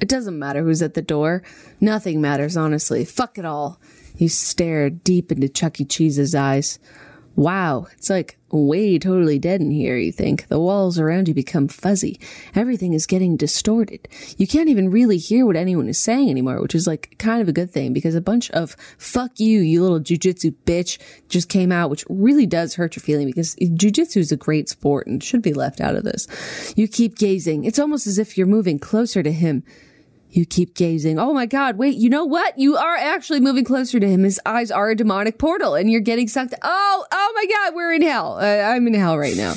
It 0.00 0.08
doesn't 0.08 0.38
matter 0.38 0.62
who's 0.62 0.80
at 0.80 0.94
the 0.94 1.02
door. 1.02 1.42
Nothing 1.80 2.20
matters, 2.20 2.56
honestly. 2.56 3.04
Fuck 3.04 3.36
it 3.36 3.44
all. 3.44 3.80
You 4.16 4.28
stare 4.28 4.90
deep 4.90 5.30
into 5.32 5.48
Chuck 5.48 5.80
E. 5.80 5.84
Cheese's 5.84 6.34
eyes. 6.34 6.78
Wow, 7.36 7.86
it's 7.92 8.10
like 8.10 8.38
way 8.50 8.98
totally 8.98 9.38
dead 9.38 9.60
in 9.60 9.70
here, 9.70 9.96
you 9.96 10.12
think. 10.12 10.48
The 10.48 10.58
walls 10.58 10.98
around 10.98 11.28
you 11.28 11.34
become 11.34 11.68
fuzzy. 11.68 12.20
Everything 12.54 12.92
is 12.92 13.06
getting 13.06 13.36
distorted. 13.36 14.08
You 14.36 14.46
can't 14.46 14.68
even 14.68 14.90
really 14.90 15.16
hear 15.16 15.46
what 15.46 15.56
anyone 15.56 15.88
is 15.88 15.98
saying 15.98 16.28
anymore, 16.28 16.60
which 16.60 16.74
is 16.74 16.86
like 16.86 17.16
kind 17.18 17.40
of 17.40 17.48
a 17.48 17.52
good 17.52 17.70
thing 17.70 17.92
because 17.92 18.14
a 18.14 18.20
bunch 18.20 18.50
of 18.50 18.76
fuck 18.98 19.38
you, 19.38 19.60
you 19.60 19.82
little 19.82 20.00
jujitsu 20.00 20.54
bitch 20.66 20.98
just 21.28 21.48
came 21.48 21.70
out, 21.70 21.90
which 21.90 22.04
really 22.08 22.46
does 22.46 22.74
hurt 22.74 22.96
your 22.96 23.02
feeling 23.02 23.26
because 23.26 23.54
jujitsu 23.56 24.18
is 24.18 24.32
a 24.32 24.36
great 24.36 24.68
sport 24.68 25.06
and 25.06 25.22
should 25.22 25.42
be 25.42 25.54
left 25.54 25.80
out 25.80 25.94
of 25.94 26.04
this. 26.04 26.26
You 26.76 26.88
keep 26.88 27.16
gazing. 27.16 27.64
It's 27.64 27.78
almost 27.78 28.06
as 28.06 28.18
if 28.18 28.36
you're 28.36 28.46
moving 28.46 28.78
closer 28.78 29.22
to 29.22 29.32
him. 29.32 29.62
You 30.32 30.46
keep 30.46 30.74
gazing. 30.74 31.18
Oh 31.18 31.32
my 31.32 31.46
God, 31.46 31.76
wait, 31.76 31.96
you 31.96 32.08
know 32.08 32.24
what? 32.24 32.56
You 32.56 32.76
are 32.76 32.94
actually 32.94 33.40
moving 33.40 33.64
closer 33.64 33.98
to 33.98 34.08
him. 34.08 34.22
His 34.22 34.40
eyes 34.46 34.70
are 34.70 34.90
a 34.90 34.94
demonic 34.94 35.38
portal 35.38 35.74
and 35.74 35.90
you're 35.90 36.00
getting 36.00 36.28
sucked. 36.28 36.54
Oh, 36.62 37.06
oh 37.10 37.32
my 37.34 37.46
God, 37.46 37.74
we're 37.74 37.92
in 37.92 38.02
hell. 38.02 38.38
Uh, 38.38 38.44
I'm 38.44 38.86
in 38.86 38.94
hell 38.94 39.18
right 39.18 39.36
now. 39.36 39.54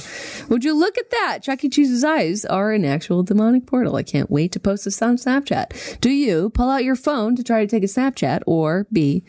Would 0.50 0.64
you 0.64 0.74
look 0.74 0.98
at 0.98 1.12
that? 1.12 1.40
Chuck 1.44 1.64
E. 1.64 1.70
Cheese's 1.70 2.04
eyes 2.04 2.44
are 2.44 2.72
an 2.72 2.86
actual 2.86 3.22
demonic 3.22 3.68
portal. 3.68 3.96
I 3.96 4.04
can't 4.04 4.32
wait 4.32 4.52
to 4.54 4.60
post 4.60 4.86
this 4.86 5.02
on 5.02 5.18
Snapchat. 5.18 6.00
Do 6.02 6.10
you 6.10 6.50
pull 6.50 6.70
out 6.70 6.84
your 6.84 6.96
phone 6.96 7.36
to 7.36 7.44
try 7.44 7.62
to 7.62 7.68
take 7.68 7.84
a 7.84 7.88
Snapchat 7.88 8.42
or 8.48 8.88
B, 8.92 9.24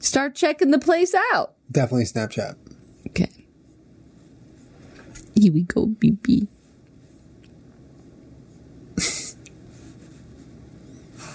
start 0.00 0.34
checking 0.34 0.72
the 0.72 0.80
place 0.80 1.14
out? 1.32 1.54
Definitely 1.70 2.06
Snapchat. 2.06 2.56
Okay. 3.08 3.46
Here 5.36 5.52
we 5.52 5.62
go, 5.62 5.86
BB. 5.86 6.48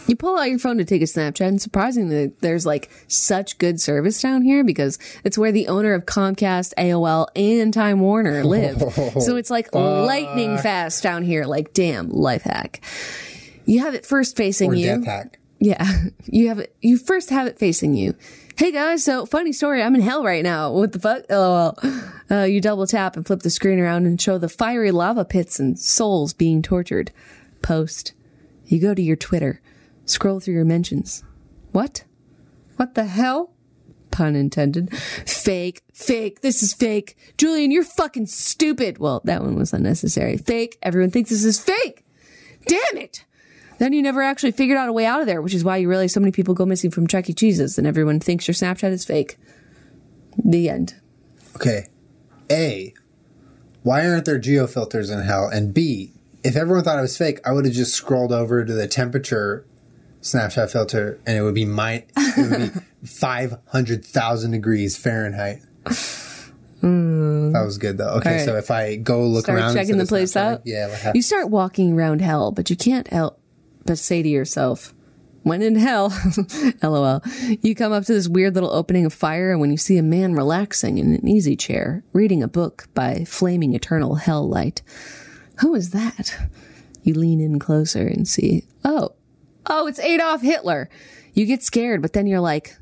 You 0.07 0.15
pull 0.17 0.37
out 0.37 0.49
your 0.49 0.59
phone 0.59 0.77
to 0.79 0.85
take 0.85 1.01
a 1.01 1.05
Snapchat, 1.05 1.47
and 1.47 1.61
surprisingly, 1.61 2.33
there's 2.41 2.65
like 2.65 2.89
such 3.07 3.57
good 3.57 3.79
service 3.79 4.21
down 4.21 4.41
here 4.41 4.63
because 4.63 4.99
it's 5.23 5.37
where 5.37 5.51
the 5.51 5.67
owner 5.67 5.93
of 5.93 6.05
Comcast, 6.05 6.73
AOL, 6.77 7.27
and 7.35 7.73
Time 7.73 7.99
Warner 7.99 8.43
live. 8.43 8.79
so 9.19 9.37
it's 9.37 9.49
like 9.49 9.73
lightning 9.73 10.57
fast 10.57 11.03
down 11.03 11.23
here. 11.23 11.45
Like, 11.45 11.73
damn, 11.73 12.09
life 12.09 12.43
hack. 12.43 12.81
You 13.65 13.79
have 13.79 13.93
it 13.93 14.05
first 14.05 14.35
facing 14.35 14.71
Or 14.71 14.75
you. 14.75 14.87
Death 14.87 15.05
Hack. 15.05 15.39
Yeah, 15.59 15.87
you 16.25 16.49
have 16.49 16.59
it. 16.59 16.75
You 16.81 16.97
first 16.97 17.29
have 17.29 17.47
it 17.47 17.57
facing 17.57 17.93
you. 17.93 18.15
Hey 18.57 18.71
guys, 18.71 19.03
so 19.03 19.25
funny 19.25 19.53
story. 19.53 19.81
I'm 19.81 19.95
in 19.95 20.01
hell 20.01 20.23
right 20.23 20.43
now. 20.43 20.71
What 20.73 20.91
the 20.91 20.99
fuck? 20.99 21.23
LOL. 21.29 21.77
Uh, 22.29 22.43
you 22.43 22.61
double 22.61 22.85
tap 22.85 23.15
and 23.15 23.25
flip 23.25 23.39
the 23.39 23.49
screen 23.49 23.79
around 23.79 24.05
and 24.05 24.21
show 24.21 24.37
the 24.37 24.49
fiery 24.49 24.91
lava 24.91 25.25
pits 25.25 25.59
and 25.59 25.79
souls 25.79 26.33
being 26.33 26.61
tortured. 26.61 27.11
Post. 27.61 28.13
You 28.65 28.79
go 28.79 28.93
to 28.93 29.01
your 29.01 29.15
Twitter. 29.15 29.61
Scroll 30.05 30.39
through 30.39 30.55
your 30.55 30.65
mentions. 30.65 31.23
What? 31.71 32.03
What 32.75 32.95
the 32.95 33.05
hell? 33.05 33.53
Pun 34.11 34.35
intended. 34.35 34.95
Fake. 34.95 35.81
Fake. 35.93 36.41
This 36.41 36.61
is 36.61 36.73
fake. 36.73 37.17
Julian, 37.37 37.71
you're 37.71 37.83
fucking 37.83 38.27
stupid. 38.27 38.99
Well, 38.99 39.21
that 39.25 39.41
one 39.41 39.55
was 39.55 39.73
unnecessary. 39.73 40.37
Fake. 40.37 40.77
Everyone 40.81 41.09
thinks 41.09 41.29
this 41.31 41.43
is 41.43 41.59
fake. 41.59 42.05
Damn 42.67 42.97
it. 42.97 43.25
Then 43.79 43.93
you 43.93 44.01
never 44.01 44.21
actually 44.21 44.51
figured 44.51 44.77
out 44.77 44.87
a 44.87 44.93
way 44.93 45.05
out 45.05 45.19
of 45.19 45.25
there, 45.25 45.41
which 45.41 45.53
is 45.55 45.63
why 45.63 45.77
you 45.77 45.89
realize 45.89 46.13
so 46.13 46.19
many 46.19 46.31
people 46.31 46.53
go 46.53 46.65
missing 46.65 46.91
from 46.91 47.07
Chuck 47.07 47.29
E. 47.29 47.33
Cheese's 47.33 47.77
and 47.77 47.87
everyone 47.87 48.19
thinks 48.19 48.47
your 48.47 48.53
Snapchat 48.55 48.91
is 48.91 49.03
fake. 49.03 49.37
The 50.37 50.69
end. 50.69 50.95
Okay. 51.55 51.87
A. 52.51 52.93
Why 53.81 54.07
aren't 54.07 54.25
there 54.25 54.39
geofilters 54.39 55.11
in 55.11 55.23
hell? 55.25 55.47
And 55.47 55.73
B. 55.73 56.13
If 56.43 56.55
everyone 56.55 56.83
thought 56.83 56.99
it 56.99 57.01
was 57.01 57.17
fake, 57.17 57.39
I 57.45 57.51
would 57.51 57.65
have 57.65 57.73
just 57.73 57.93
scrolled 57.93 58.31
over 58.31 58.63
to 58.63 58.73
the 58.73 58.87
temperature 58.87 59.65
Snapchat 60.23 60.71
filter, 60.71 61.19
and 61.27 61.37
it 61.37 61.41
would 61.41 61.53
be 61.53 61.65
my 61.65 62.05
it 62.17 62.49
would 62.49 62.73
be 62.73 62.79
five 63.07 63.59
hundred 63.67 64.03
thousand 64.05 64.51
degrees 64.51 64.97
Fahrenheit. 64.97 65.59
Hmm. 66.81 67.51
That 67.51 67.63
was 67.63 67.77
good 67.77 67.97
though. 67.97 68.15
Okay, 68.15 68.37
right. 68.37 68.45
so 68.45 68.55
if 68.57 68.71
I 68.71 68.95
go 68.95 69.25
look 69.27 69.45
Start 69.45 69.59
around, 69.59 69.73
checking 69.75 69.97
the 69.97 70.05
place 70.05 70.35
out. 70.35 70.61
yeah. 70.65 70.87
What? 70.89 71.15
You 71.15 71.21
start 71.21 71.49
walking 71.49 71.93
around 71.93 72.21
hell, 72.21 72.51
but 72.51 72.69
you 72.69 72.75
can't 72.75 73.07
help 73.09 73.39
but 73.85 73.97
say 73.97 74.23
to 74.23 74.29
yourself, 74.29 74.93
When 75.43 75.61
in 75.61 75.75
hell, 75.75 76.13
lol, 76.83 77.21
you 77.61 77.75
come 77.75 77.91
up 77.91 78.05
to 78.05 78.13
this 78.13 78.27
weird 78.29 78.55
little 78.55 78.71
opening 78.71 79.05
of 79.05 79.13
fire, 79.13 79.51
and 79.51 79.59
when 79.61 79.71
you 79.71 79.77
see 79.77 79.97
a 79.97 80.03
man 80.03 80.33
relaxing 80.35 80.97
in 80.97 81.13
an 81.13 81.27
easy 81.27 81.55
chair, 81.55 82.03
reading 82.13 82.41
a 82.41 82.47
book 82.47 82.87
by 82.93 83.25
flaming 83.25 83.73
eternal 83.73 84.15
hell 84.15 84.47
light, 84.47 84.81
who 85.59 85.75
is 85.75 85.91
that? 85.91 86.35
You 87.03 87.13
lean 87.13 87.41
in 87.41 87.59
closer 87.59 88.07
and 88.07 88.25
see, 88.27 88.63
oh, 89.67 89.87
it's 89.87 89.99
Adolf 89.99 90.41
Hitler. 90.41 90.89
You 91.33 91.45
get 91.45 91.63
scared, 91.63 92.01
but 92.01 92.13
then 92.13 92.27
you're 92.27 92.39
like, 92.39 92.77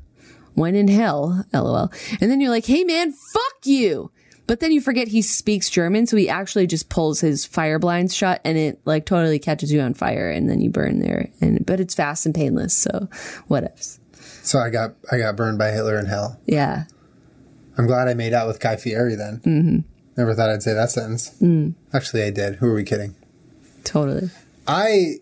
when 0.54 0.74
in 0.74 0.88
hell, 0.88 1.44
lol. 1.52 1.90
And 2.20 2.30
then 2.30 2.40
you're 2.40 2.50
like, 2.50 2.66
hey 2.66 2.84
man, 2.84 3.12
fuck 3.12 3.64
you. 3.64 4.10
But 4.46 4.60
then 4.60 4.72
you 4.72 4.80
forget 4.80 5.08
he 5.08 5.22
speaks 5.22 5.70
German, 5.70 6.06
so 6.06 6.16
he 6.16 6.28
actually 6.28 6.66
just 6.66 6.88
pulls 6.88 7.20
his 7.20 7.46
fire 7.46 7.78
blinds 7.78 8.14
shut 8.14 8.40
and 8.44 8.58
it 8.58 8.80
like 8.84 9.06
totally 9.06 9.38
catches 9.38 9.72
you 9.72 9.80
on 9.80 9.94
fire 9.94 10.30
and 10.30 10.50
then 10.50 10.60
you 10.60 10.68
burn 10.68 10.98
there. 10.98 11.30
And 11.40 11.64
but 11.64 11.80
it's 11.80 11.94
fast 11.94 12.26
and 12.26 12.34
painless, 12.34 12.76
so 12.76 13.08
what 13.46 13.64
ifs. 13.64 13.98
So 14.42 14.58
I 14.58 14.70
got 14.70 14.94
I 15.10 15.18
got 15.18 15.36
burned 15.36 15.58
by 15.58 15.70
Hitler 15.70 15.98
in 15.98 16.06
hell. 16.06 16.38
Yeah. 16.44 16.84
I'm 17.78 17.86
glad 17.86 18.08
I 18.08 18.14
made 18.14 18.34
out 18.34 18.48
with 18.48 18.60
Guy 18.60 18.76
Fieri 18.76 19.14
then. 19.14 19.38
Mm-hmm. 19.38 19.78
Never 20.18 20.34
thought 20.34 20.50
I'd 20.50 20.62
say 20.62 20.74
that 20.74 20.90
sentence. 20.90 21.30
Mm. 21.40 21.74
Actually, 21.94 22.24
I 22.24 22.30
did. 22.30 22.56
Who 22.56 22.66
are 22.66 22.74
we 22.74 22.84
kidding? 22.84 23.14
Totally. 23.84 24.28
I 24.66 25.14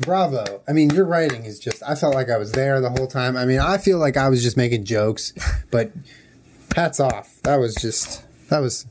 bravo. 0.00 0.62
I 0.68 0.72
mean, 0.72 0.90
your 0.90 1.04
writing 1.04 1.44
is 1.44 1.58
just. 1.58 1.82
I 1.82 1.94
felt 1.94 2.14
like 2.14 2.30
I 2.30 2.36
was 2.36 2.52
there 2.52 2.80
the 2.80 2.90
whole 2.90 3.06
time. 3.06 3.36
I 3.36 3.44
mean, 3.44 3.60
I 3.60 3.78
feel 3.78 3.98
like 3.98 4.16
I 4.16 4.28
was 4.28 4.42
just 4.42 4.56
making 4.56 4.84
jokes, 4.84 5.32
but 5.70 5.92
hats 6.74 7.00
off. 7.00 7.40
That 7.42 7.56
was 7.56 7.74
just. 7.74 8.24
That 8.48 8.60
was. 8.60 8.86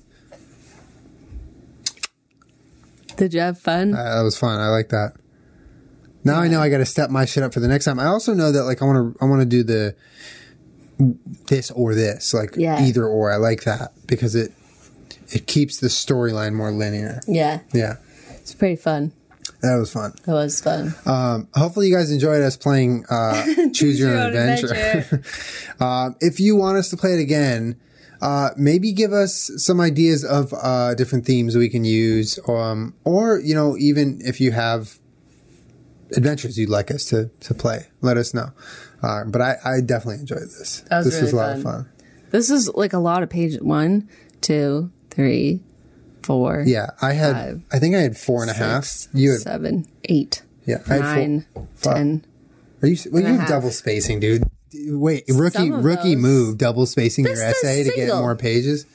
Did 3.18 3.34
you 3.34 3.41
have 3.41 3.60
fun? 3.60 3.93
Uh, 3.93 4.16
that 4.16 4.22
was 4.22 4.38
fun. 4.38 4.60
I 4.60 4.68
like 4.70 4.89
that. 4.89 5.14
Now 6.24 6.36
yeah. 6.36 6.39
I 6.39 6.47
know 6.47 6.62
I 6.62 6.70
got 6.70 6.78
to 6.78 6.86
step 6.86 7.10
my 7.10 7.26
shit 7.26 7.43
up 7.43 7.53
for 7.53 7.60
the 7.60 7.68
next 7.68 7.86
time. 7.86 7.99
I 7.99 8.05
also 8.05 8.34
know 8.34 8.51
that 8.51 8.64
like 8.64 8.82
I 8.82 8.86
want 8.86 9.18
to. 9.18 9.24
I 9.24 9.28
want 9.28 9.41
to 9.41 9.45
do 9.45 9.64
the 9.64 9.95
this 11.47 11.72
or 11.72 11.95
this, 11.95 12.34
like 12.34 12.55
yeah. 12.55 12.82
either 12.82 13.05
or. 13.05 13.32
I 13.32 13.38
like 13.38 13.64
that 13.64 13.91
because 14.07 14.36
it 14.36 14.53
it 15.30 15.47
keeps 15.47 15.80
the 15.80 15.88
storyline 15.88 16.53
more 16.53 16.72
linear. 16.72 17.22
Yeah. 17.28 17.60
Yeah. 17.74 17.97
It's 18.36 18.53
pretty 18.53 18.78
fun. 18.78 19.14
That 19.62 19.76
was 19.76 19.91
fun. 19.91 20.14
That 20.26 20.34
was 20.34 20.62
fun. 20.62 20.95
Um, 21.05 21.47
hopefully, 21.53 21.88
you 21.88 21.95
guys 21.95 22.12
enjoyed 22.12 22.41
us 22.41 22.55
playing 22.55 23.05
uh, 23.10 23.45
Choose 23.74 23.99
Your, 23.99 24.12
Own 24.12 24.28
Adventure. 24.28 24.74
adventure. 24.74 25.24
uh, 25.80 26.12
if 26.22 26.39
you 26.39 26.55
want 26.55 26.78
us 26.78 26.89
to 26.91 26.97
play 26.97 27.14
it 27.14 27.20
again, 27.20 27.80
uh, 28.22 28.51
maybe 28.55 28.91
give 28.93 29.12
us 29.12 29.51
some 29.57 29.82
ideas 29.82 30.24
of 30.24 30.53
uh, 30.53 30.95
different 30.95 31.26
themes 31.26 31.57
we 31.57 31.70
can 31.70 31.84
use, 31.84 32.39
um, 32.47 32.93
or 33.03 33.39
you 33.39 33.53
know, 33.53 33.76
even 33.78 34.22
if 34.24 34.39
you 34.39 34.51
have 34.51 34.97
adventures 36.16 36.57
you'd 36.57 36.70
like 36.70 36.89
us 36.91 37.05
to 37.05 37.30
to 37.41 37.53
play, 37.53 37.88
let 38.01 38.18
us 38.18 38.34
know. 38.34 38.51
Uh, 39.01 39.24
but 39.26 39.41
I, 39.41 39.55
I, 39.64 39.82
definitely 39.82 40.20
enjoyed 40.20 40.41
this. 40.41 40.84
Was 40.91 41.05
this 41.05 41.14
really 41.16 41.24
was 41.24 41.34
a 41.34 41.36
lot 41.36 41.49
fun. 41.49 41.57
of 41.57 41.64
fun. 41.64 41.89
This 42.32 42.49
is 42.49 42.70
like 42.76 42.91
a 42.91 42.99
lot 42.99 43.24
of 43.24 43.30
pages. 43.30 43.62
One, 43.62 44.10
two, 44.41 44.91
three, 45.10 45.64
four. 46.24 46.63
Yeah, 46.65 46.91
I 47.01 47.13
had. 47.13 47.34
five, 47.36 47.61
I 47.72 47.80
think 47.80 47.95
I 47.95 47.99
had 47.99 48.17
four 48.17 48.41
and 48.41 48.51
a 48.51 48.53
half. 48.53 48.86
six, 48.86 49.07
You 49.13 49.32
had. 49.32 49.41
seven, 49.41 49.86
eight, 50.05 50.41
Yeah, 50.65 50.78
I 50.78 50.80
four- 50.82 50.99
nine, 50.99 51.45
five. 51.76 51.95
ten. 51.95 52.26
Are 52.82 52.88
you? 52.88 52.97
Well, 53.11 53.22
you 53.24 53.36
have 53.36 53.47
double 53.49 53.72
spacing, 53.72 54.20
dude. 54.20 54.43
Wait, 54.88 55.24
rookie 55.30 55.72
rookie 55.72 56.13
those- 56.15 56.22
move, 56.24 56.57
double 56.57 56.86
spacing 56.86 57.26
your 57.26 57.36
This 57.36 57.41
says 57.61 57.63
essay 57.63 57.84
to 57.89 57.95
get 57.95 58.09
more 58.15 58.36
pages. 58.36 58.86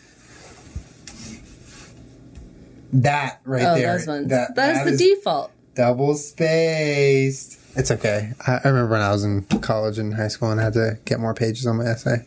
That 2.92 3.40
right 3.44 3.64
Oh, 3.64 3.74
there. 3.74 3.98
those 3.98 4.06
ones. 4.06 4.28
That, 4.28 4.54
That 4.54 4.70
is 4.70 4.78
that 4.78 4.84
the 4.84 4.90
is 4.92 4.98
default. 5.00 5.50
double 5.74 6.14
spaced. 6.14 7.58
It's 7.76 7.90
okay. 7.90 8.32
I, 8.46 8.52
I 8.64 8.68
remember 8.68 8.92
when 8.92 9.00
I 9.00 9.10
was 9.10 9.24
in 9.24 9.42
college 9.42 9.98
and 9.98 10.14
high 10.14 10.28
school 10.28 10.50
and 10.52 10.60
I 10.60 10.64
had 10.64 10.74
to 10.74 10.98
get 11.04 11.18
more 11.18 11.34
pages 11.34 11.66
on 11.66 11.76
my 11.78 11.86
essay. 11.86 12.24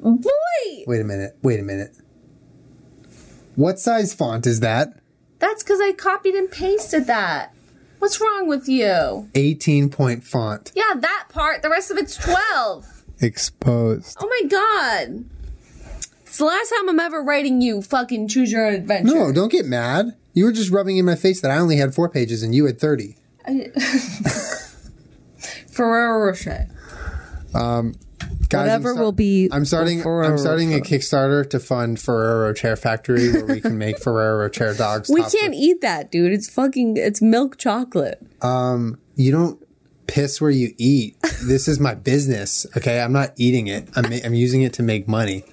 Boy, 0.00 0.20
Wait 0.86 1.00
a 1.00 1.04
minute. 1.04 1.36
Wait 1.42 1.58
a 1.58 1.62
minute. 1.64 1.94
What 3.56 3.78
size 3.78 4.14
font 4.14 4.46
is 4.46 4.60
that? 4.60 4.94
that's 5.38 5.62
because 5.62 5.80
I 5.80 5.92
copied 5.92 6.34
and 6.34 6.50
pasted 6.50 7.06
that. 7.06 7.54
What's 7.98 8.20
wrong 8.20 8.46
with 8.46 8.68
you? 8.68 9.30
18 9.34 9.88
point 9.90 10.22
font. 10.24 10.70
Yeah, 10.74 10.94
that 10.96 11.26
part. 11.30 11.62
The 11.62 11.70
rest 11.70 11.90
of 11.90 11.96
it's 11.98 12.16
twelve. 12.16 13.04
Exposed. 13.20 14.16
Oh 14.20 14.26
my 14.28 14.48
god. 14.48 15.24
It's 16.22 16.38
the 16.38 16.44
last 16.44 16.70
time 16.70 16.88
I'm 16.88 17.00
ever 17.00 17.22
writing 17.22 17.60
you 17.60 17.82
fucking 17.82 18.28
choose 18.28 18.52
your 18.52 18.66
own 18.66 18.74
adventure. 18.74 19.14
No, 19.14 19.32
don't 19.32 19.50
get 19.50 19.66
mad. 19.66 20.14
You 20.32 20.44
were 20.44 20.52
just 20.52 20.70
rubbing 20.70 20.96
in 20.96 21.04
my 21.04 21.16
face 21.16 21.40
that 21.40 21.50
I 21.50 21.58
only 21.58 21.76
had 21.76 21.94
four 21.94 22.08
pages 22.08 22.42
and 22.42 22.54
you 22.54 22.66
had 22.66 22.78
30. 22.78 23.16
I, 23.46 23.66
Ferrero 25.68 26.26
Rocher. 26.26 26.68
Guys, 28.50 28.62
Whatever 28.66 28.92
sta- 28.94 29.00
will 29.00 29.12
be 29.12 29.48
I'm 29.52 29.64
starting. 29.64 30.04
I'm 30.04 30.36
starting 30.36 30.74
a 30.74 30.78
Kickstarter 30.78 31.48
to 31.50 31.60
fund 31.60 32.00
Ferrero 32.00 32.48
Rocher 32.48 32.74
Factory, 32.76 33.30
where 33.32 33.46
we 33.46 33.60
can 33.60 33.78
make 33.78 33.98
Ferrero 34.02 34.42
Rocher 34.42 34.74
dogs. 34.74 35.08
We 35.08 35.22
can't 35.22 35.54
eat 35.54 35.80
that, 35.82 36.10
dude. 36.10 36.32
It's 36.32 36.50
fucking 36.50 36.96
it's 36.96 37.22
milk 37.22 37.56
chocolate. 37.58 38.20
Um, 38.42 38.98
You 39.14 39.30
don't 39.30 39.66
piss 40.08 40.40
where 40.40 40.50
you 40.50 40.74
eat. 40.78 41.16
This 41.46 41.68
is 41.68 41.80
my 41.80 41.94
business. 41.94 42.66
Okay, 42.76 43.00
I'm 43.00 43.12
not 43.12 43.32
eating 43.36 43.66
it. 43.68 43.88
I'm 43.96 44.04
I'm 44.24 44.34
using 44.34 44.60
it 44.62 44.74
to 44.74 44.82
make 44.82 45.08
money. 45.08 45.44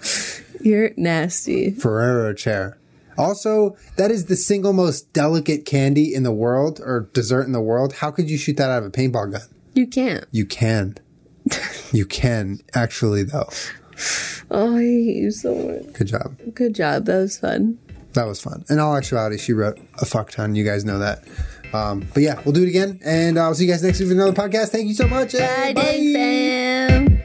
You're 0.59 0.91
nasty. 0.97 1.71
Ferrero 1.71 2.27
Rocher. 2.29 2.77
Also, 3.17 3.77
that 3.95 4.11
is 4.11 4.25
the 4.25 4.35
single 4.35 4.73
most 4.73 5.11
delicate 5.13 5.65
candy 5.65 6.13
in 6.13 6.23
the 6.23 6.31
world 6.31 6.79
or 6.83 7.09
dessert 7.13 7.43
in 7.43 7.51
the 7.53 7.61
world. 7.61 7.93
How 7.93 8.11
could 8.11 8.29
you 8.29 8.37
shoot 8.37 8.57
that 8.57 8.69
out 8.69 8.79
of 8.83 8.85
a 8.85 8.91
paintball 8.91 9.31
gun? 9.31 9.41
You 9.75 9.87
can't. 9.87 10.25
You 10.31 10.45
can. 10.45 10.97
You 11.91 12.05
can 12.05 12.59
actually 12.73 13.23
though. 13.23 13.49
Oh, 14.51 14.77
I 14.77 14.81
hate 14.81 15.15
you 15.15 15.31
so 15.31 15.55
much. 15.55 15.93
Good 15.93 16.07
job. 16.07 16.37
Good 16.53 16.75
job. 16.75 17.05
That 17.05 17.17
was 17.17 17.37
fun. 17.39 17.79
That 18.13 18.25
was 18.25 18.41
fun. 18.41 18.63
In 18.69 18.79
all 18.79 18.95
actuality, 18.95 19.37
she 19.37 19.53
wrote 19.53 19.79
a 19.99 20.05
fuck 20.05 20.31
ton. 20.31 20.55
You 20.55 20.63
guys 20.63 20.85
know 20.85 20.99
that. 20.99 21.23
Um, 21.73 22.07
but 22.13 22.23
yeah, 22.23 22.41
we'll 22.45 22.53
do 22.53 22.63
it 22.63 22.69
again, 22.69 22.99
and 23.03 23.37
I'll 23.37 23.53
see 23.53 23.65
you 23.65 23.71
guys 23.71 23.83
next 23.83 23.99
week 23.99 24.07
for 24.07 24.13
another 24.15 24.31
podcast. 24.31 24.69
Thank 24.69 24.87
you 24.87 24.93
so 24.93 25.07
much. 25.07 25.33
Bye, 25.33 25.73
fam. 25.75 27.23